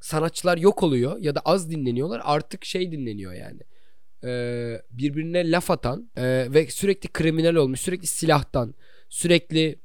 sanatçılar 0.00 0.58
yok 0.58 0.82
oluyor 0.82 1.18
ya 1.18 1.34
da 1.34 1.40
az 1.40 1.70
dinleniyorlar. 1.70 2.20
Artık 2.24 2.64
şey 2.64 2.92
dinleniyor 2.92 3.32
yani. 3.32 3.60
Ee, 4.24 4.82
birbirine 4.90 5.50
laf 5.50 5.70
atan 5.70 6.10
e, 6.16 6.22
ve 6.50 6.70
sürekli 6.70 7.08
kriminal 7.08 7.54
olmuş, 7.54 7.80
sürekli 7.80 8.06
silahtan, 8.06 8.74
sürekli 9.08 9.78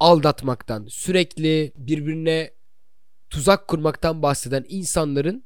aldatmaktan, 0.00 0.86
sürekli 0.88 1.72
birbirine 1.76 2.50
tuzak 3.30 3.68
kurmaktan 3.68 4.22
bahseden 4.22 4.64
insanların 4.68 5.44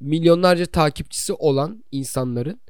milyonlarca 0.00 0.66
takipçisi 0.66 1.32
olan 1.32 1.84
insanların 1.92 2.60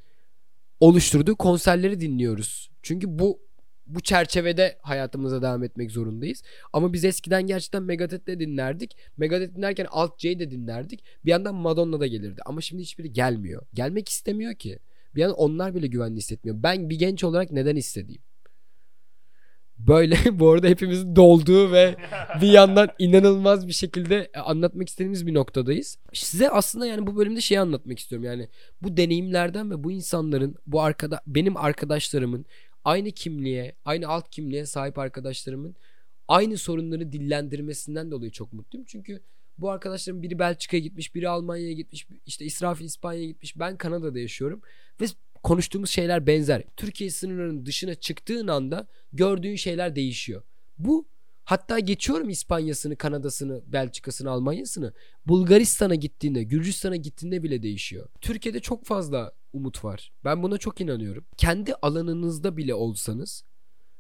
oluşturduğu 0.81 1.37
konserleri 1.37 2.01
dinliyoruz. 2.01 2.71
Çünkü 2.83 3.19
bu 3.19 3.46
bu 3.87 4.01
çerçevede 4.01 4.79
hayatımıza 4.83 5.43
devam 5.43 5.65
etmek 5.65 5.91
zorundayız. 5.91 6.43
Ama 6.73 6.93
biz 6.93 7.05
eskiden 7.05 7.47
gerçekten 7.47 7.83
Megadeth 7.83 8.27
de 8.27 8.41
dinlerdik. 8.41 8.97
Megadeth 9.17 9.57
dinlerken 9.57 9.87
Alt 9.91 10.21
J 10.21 10.39
de 10.39 10.51
dinlerdik. 10.51 11.05
Bir 11.25 11.31
yandan 11.31 11.55
Madonna 11.55 12.01
da 12.01 12.07
gelirdi. 12.07 12.41
Ama 12.47 12.61
şimdi 12.61 12.83
hiçbiri 12.83 13.13
gelmiyor. 13.13 13.63
Gelmek 13.75 14.09
istemiyor 14.09 14.55
ki. 14.55 14.79
Bir 15.15 15.21
yandan 15.21 15.39
onlar 15.39 15.75
bile 15.75 15.87
güvenli 15.87 16.17
hissetmiyor. 16.17 16.63
Ben 16.63 16.91
bir 16.91 16.99
genç 16.99 17.25
olarak 17.25 17.53
neden 17.53 17.77
istediğim. 17.77 18.23
Böyle 19.79 20.17
bu 20.39 20.51
arada 20.51 20.67
hepimizin 20.67 21.17
dolduğu 21.17 21.73
ve 21.73 21.97
bir 22.41 22.49
yandan 22.49 22.89
inanılmaz 22.99 23.67
bir 23.67 23.73
şekilde 23.73 24.31
anlatmak 24.35 24.89
istediğimiz 24.89 25.27
bir 25.27 25.35
noktadayız. 25.35 25.99
Size 26.13 26.51
aslında 26.51 26.87
yani 26.87 27.07
bu 27.07 27.17
bölümde 27.17 27.41
şeyi 27.41 27.61
anlatmak 27.61 27.99
istiyorum. 27.99 28.25
Yani 28.25 28.49
bu 28.83 28.97
deneyimlerden 28.97 29.71
ve 29.71 29.85
bu 29.85 29.93
insanların 29.93 30.57
bu 30.67 30.81
arkada 30.81 31.21
benim 31.27 31.57
arkadaşlarımın 31.57 32.47
aynı 32.87 33.11
kimliğe, 33.11 33.75
aynı 33.85 34.09
alt 34.09 34.31
kimliğe 34.31 34.67
sahip 34.67 34.99
arkadaşlarımın 34.99 35.77
aynı 36.29 36.59
sorunları 36.59 37.13
dillendirmesinden 37.13 38.11
dolayı 38.11 38.31
çok 38.31 38.53
mutluyum. 38.53 38.87
Çünkü 38.89 39.21
bu 39.59 39.71
arkadaşlarım 39.71 40.23
biri 40.23 40.39
Belçika'ya 40.39 40.83
gitmiş, 40.83 41.15
biri 41.15 41.29
Almanya'ya 41.29 41.73
gitmiş, 41.73 42.07
işte 42.27 42.45
İsrafil 42.45 42.85
İspanya'ya 42.85 43.27
gitmiş. 43.27 43.59
Ben 43.59 43.77
Kanada'da 43.77 44.19
yaşıyorum 44.19 44.61
ve 45.01 45.05
konuştuğumuz 45.43 45.91
şeyler 45.91 46.27
benzer. 46.27 46.63
Türkiye 46.77 47.11
sınırlarının 47.11 47.67
dışına 47.67 47.95
çıktığın 47.95 48.49
anda 48.49 48.87
gördüğün 49.13 49.57
şeyler 49.57 49.97
değişiyor. 49.97 50.43
Bu 50.79 51.09
hatta 51.45 51.79
geçiyorum 51.79 52.29
İspanya'sını, 52.29 52.97
Kanada'sını, 52.97 53.63
Belçika'sını, 53.67 54.31
Almanya'sını. 54.31 54.93
Bulgaristan'a 55.27 55.95
gittiğinde, 55.95 56.43
Gürcistan'a 56.43 56.97
gittiğinde 56.97 57.43
bile 57.43 57.63
değişiyor. 57.63 58.09
Türkiye'de 58.21 58.61
çok 58.61 58.85
fazla 58.85 59.33
umut 59.57 59.85
var. 59.85 60.13
Ben 60.25 60.43
buna 60.43 60.59
çok 60.59 60.81
inanıyorum. 60.81 61.25
Kendi 61.37 61.75
alanınızda 61.75 62.57
bile 62.57 62.75
olsanız, 62.75 63.45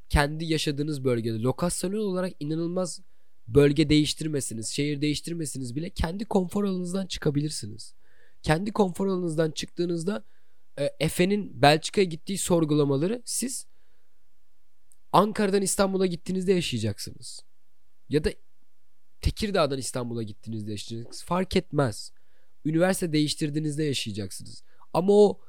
kendi 0.08 0.44
yaşadığınız 0.44 1.04
bölgede 1.04 1.38
lokasyonel 1.42 1.98
olarak 1.98 2.32
inanılmaz 2.40 3.00
bölge 3.48 3.88
değiştirmesiniz, 3.88 4.68
şehir 4.68 5.00
değiştirmesiniz 5.00 5.76
bile 5.76 5.90
kendi 5.90 6.24
konfor 6.24 6.64
alanınızdan 6.64 7.06
çıkabilirsiniz. 7.06 7.94
Kendi 8.42 8.72
konfor 8.72 9.06
alanınızdan 9.06 9.50
çıktığınızda 9.50 10.24
e, 10.78 10.90
Efe'nin 11.00 11.62
Belçika'ya 11.62 12.04
gittiği 12.04 12.38
sorgulamaları 12.38 13.22
siz 13.24 13.66
Ankara'dan 15.12 15.62
İstanbul'a 15.62 16.06
gittiğinizde 16.06 16.52
yaşayacaksınız. 16.52 17.40
Ya 18.08 18.24
da 18.24 18.30
Tekirdağ'dan 19.20 19.78
İstanbul'a 19.78 20.22
gittiğinizde 20.22 20.70
yaşayacaksınız. 20.70 21.24
Fark 21.24 21.56
etmez. 21.56 22.12
Üniversite 22.64 23.12
değiştirdiğinizde 23.12 23.84
yaşayacaksınız. 23.84 24.62
Ama 24.92 25.12
o 25.12 25.40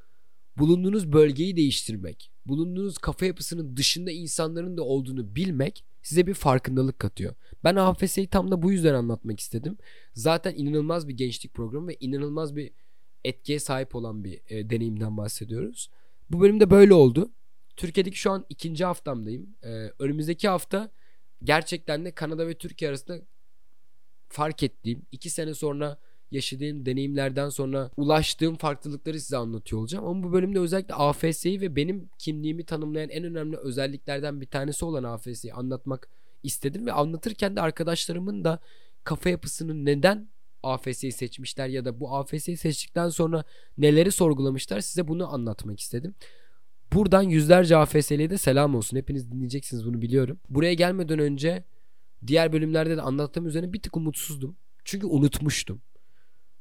bulunduğunuz 0.57 1.13
bölgeyi 1.13 1.55
değiştirmek, 1.55 2.31
bulunduğunuz 2.45 2.97
kafa 2.97 3.25
yapısının 3.25 3.77
dışında 3.77 4.11
insanların 4.11 4.77
da 4.77 4.83
olduğunu 4.83 5.35
bilmek 5.35 5.83
size 6.01 6.27
bir 6.27 6.33
farkındalık 6.33 6.99
katıyor. 6.99 7.35
Ben 7.63 7.75
AFS'yi 7.75 8.27
tam 8.27 8.51
da 8.51 8.61
bu 8.61 8.71
yüzden 8.71 8.93
anlatmak 8.93 9.39
istedim. 9.39 9.77
Zaten 10.13 10.53
inanılmaz 10.55 11.07
bir 11.07 11.13
gençlik 11.13 11.53
programı 11.53 11.87
ve 11.87 11.97
inanılmaz 11.99 12.55
bir 12.55 12.71
etkiye 13.23 13.59
sahip 13.59 13.95
olan 13.95 14.23
bir 14.23 14.41
e, 14.47 14.69
deneyimden 14.69 15.17
bahsediyoruz. 15.17 15.89
Bu 16.29 16.41
bölümde 16.41 16.69
böyle 16.69 16.93
oldu. 16.93 17.31
Türkiye'deki 17.75 18.17
şu 18.19 18.31
an 18.31 18.45
ikinci 18.49 18.85
haftamdayım. 18.85 19.55
E, 19.63 19.69
önümüzdeki 19.99 20.47
hafta 20.47 20.91
gerçekten 21.43 22.05
de 22.05 22.11
Kanada 22.11 22.47
ve 22.47 22.53
Türkiye 22.53 22.89
arasında 22.89 23.21
fark 24.29 24.63
ettiğim, 24.63 25.05
iki 25.11 25.29
sene 25.29 25.53
sonra 25.53 25.97
yaşadığım 26.31 26.85
deneyimlerden 26.85 27.49
sonra 27.49 27.91
ulaştığım 27.97 28.55
farklılıkları 28.55 29.19
size 29.19 29.37
anlatıyor 29.37 29.81
olacağım. 29.81 30.05
Ama 30.05 30.23
bu 30.23 30.33
bölümde 30.33 30.59
özellikle 30.59 30.93
AFS'yi 30.93 31.61
ve 31.61 31.75
benim 31.75 32.09
kimliğimi 32.19 32.63
tanımlayan 32.63 33.09
en 33.09 33.23
önemli 33.23 33.57
özelliklerden 33.57 34.41
bir 34.41 34.45
tanesi 34.45 34.85
olan 34.85 35.03
AFS'yi 35.03 35.53
anlatmak 35.53 36.09
istedim 36.43 36.85
ve 36.85 36.91
anlatırken 36.91 37.55
de 37.55 37.61
arkadaşlarımın 37.61 38.43
da 38.43 38.59
kafa 39.03 39.29
yapısını 39.29 39.85
neden 39.85 40.29
AFS'yi 40.63 41.11
seçmişler 41.11 41.67
ya 41.67 41.85
da 41.85 41.99
bu 41.99 42.15
AFS'yi 42.15 42.57
seçtikten 42.57 43.09
sonra 43.09 43.43
neleri 43.77 44.11
sorgulamışlar 44.11 44.81
size 44.81 45.07
bunu 45.07 45.33
anlatmak 45.33 45.79
istedim. 45.79 46.15
Buradan 46.93 47.21
yüzlerce 47.21 47.77
AFS'liye 47.77 48.29
de 48.29 48.37
selam 48.37 48.75
olsun. 48.75 48.97
Hepiniz 48.97 49.31
dinleyeceksiniz 49.31 49.85
bunu 49.85 50.01
biliyorum. 50.01 50.39
Buraya 50.49 50.73
gelmeden 50.73 51.19
önce 51.19 51.63
diğer 52.27 52.53
bölümlerde 52.53 52.97
de 52.97 53.01
anlattığım 53.01 53.47
üzerine 53.47 53.73
bir 53.73 53.81
tık 53.81 53.97
umutsuzdum. 53.97 54.57
Çünkü 54.85 55.07
unutmuştum. 55.07 55.81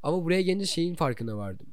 Ama 0.03 0.25
buraya 0.25 0.43
gelince 0.43 0.67
şeyin 0.67 0.95
farkına 0.95 1.37
vardım. 1.37 1.67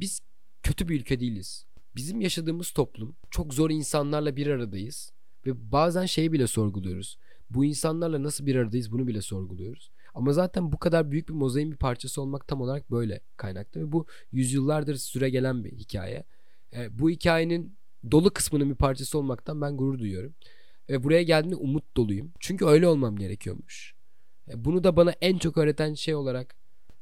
Biz 0.00 0.20
kötü 0.62 0.88
bir 0.88 1.00
ülke 1.00 1.20
değiliz. 1.20 1.66
Bizim 1.96 2.20
yaşadığımız 2.20 2.70
toplum 2.70 3.16
çok 3.30 3.54
zor 3.54 3.70
insanlarla 3.70 4.36
bir 4.36 4.46
aradayız. 4.46 5.12
Ve 5.46 5.72
bazen 5.72 6.06
şeyi 6.06 6.32
bile 6.32 6.46
sorguluyoruz. 6.46 7.18
Bu 7.50 7.64
insanlarla 7.64 8.22
nasıl 8.22 8.46
bir 8.46 8.56
aradayız 8.56 8.92
bunu 8.92 9.06
bile 9.06 9.22
sorguluyoruz. 9.22 9.90
Ama 10.14 10.32
zaten 10.32 10.72
bu 10.72 10.78
kadar 10.78 11.10
büyük 11.10 11.28
bir 11.28 11.34
mozaiğin 11.34 11.72
bir 11.72 11.76
parçası 11.76 12.22
olmak 12.22 12.48
tam 12.48 12.60
olarak 12.60 12.90
böyle 12.90 13.20
kaynaklı. 13.36 13.80
Ve 13.80 13.92
bu 13.92 14.06
yüzyıllardır 14.32 14.94
süre 14.94 15.30
gelen 15.30 15.64
bir 15.64 15.72
hikaye. 15.72 16.24
E, 16.76 16.98
bu 16.98 17.10
hikayenin 17.10 17.76
dolu 18.10 18.30
kısmının 18.30 18.70
bir 18.70 18.74
parçası 18.74 19.18
olmaktan 19.18 19.60
ben 19.60 19.76
gurur 19.76 19.98
duyuyorum. 19.98 20.34
Ve 20.88 21.04
buraya 21.04 21.22
geldiğimde 21.22 21.56
umut 21.56 21.96
doluyum. 21.96 22.32
Çünkü 22.40 22.66
öyle 22.66 22.88
olmam 22.88 23.16
gerekiyormuş. 23.16 23.94
E, 24.48 24.64
bunu 24.64 24.84
da 24.84 24.96
bana 24.96 25.10
en 25.20 25.38
çok 25.38 25.58
öğreten 25.58 25.94
şey 25.94 26.14
olarak, 26.14 26.56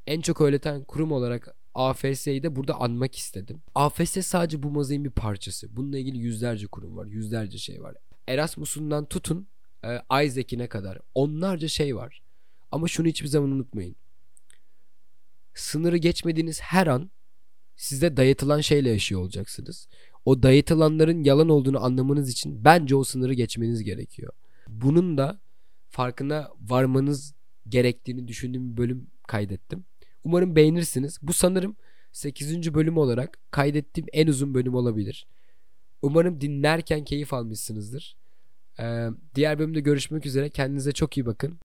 en 0.07 0.20
çok 0.20 0.40
öğreten 0.40 0.84
kurum 0.84 1.12
olarak 1.12 1.57
AFS'yi 1.74 2.42
de 2.42 2.57
burada 2.57 2.80
anmak 2.80 3.16
istedim. 3.16 3.62
AFS 3.74 4.26
sadece 4.26 4.62
bu 4.62 4.70
mozaiğin 4.70 5.04
bir 5.04 5.11
parçası. 5.11 5.76
Bununla 5.76 5.98
ilgili 5.98 6.18
yüzlerce 6.18 6.66
kurum 6.66 6.96
var, 6.96 7.07
yüzlerce 7.07 7.59
şey 7.59 7.82
var. 7.82 7.94
Erasmus'undan 8.28 9.07
tutun 9.07 9.46
e, 9.84 10.24
Isaac'ine 10.24 10.66
kadar 10.66 10.98
onlarca 11.14 11.68
şey 11.68 11.96
var. 11.96 12.22
Ama 12.72 12.88
şunu 12.88 13.07
hiçbir 13.07 13.28
zaman 13.28 13.50
unutmayın. 13.50 13.96
Sınırı 15.54 15.96
geçmediğiniz 15.96 16.61
her 16.61 16.86
an 16.86 17.11
size 17.76 18.16
dayatılan 18.16 18.61
şeyle 18.61 18.90
yaşıyor 18.90 19.20
olacaksınız. 19.20 19.88
O 20.24 20.42
dayatılanların 20.42 21.24
yalan 21.24 21.48
olduğunu 21.48 21.84
anlamanız 21.84 22.30
için 22.30 22.64
bence 22.64 22.96
o 22.96 23.04
sınırı 23.04 23.34
geçmeniz 23.34 23.84
gerekiyor. 23.84 24.32
Bunun 24.68 25.18
da 25.18 25.40
farkına 25.88 26.48
varmanız 26.61 27.34
gerektiğini 27.68 28.28
düşündüğüm 28.28 28.72
bir 28.72 28.76
bölüm 28.76 29.07
kaydettim. 29.26 29.84
Umarım 30.26 30.56
beğenirsiniz. 30.56 31.18
Bu 31.22 31.32
sanırım 31.32 31.76
8. 32.12 32.74
bölüm 32.74 32.96
olarak 32.96 33.38
kaydettiğim 33.50 34.06
en 34.12 34.26
uzun 34.26 34.54
bölüm 34.54 34.74
olabilir. 34.74 35.26
Umarım 36.02 36.40
dinlerken 36.40 37.04
keyif 37.04 37.32
almışsınızdır. 37.32 38.16
Ee, 38.80 39.08
diğer 39.34 39.58
bölümde 39.58 39.80
görüşmek 39.80 40.26
üzere. 40.26 40.50
Kendinize 40.50 40.92
çok 40.92 41.16
iyi 41.16 41.26
bakın. 41.26 41.58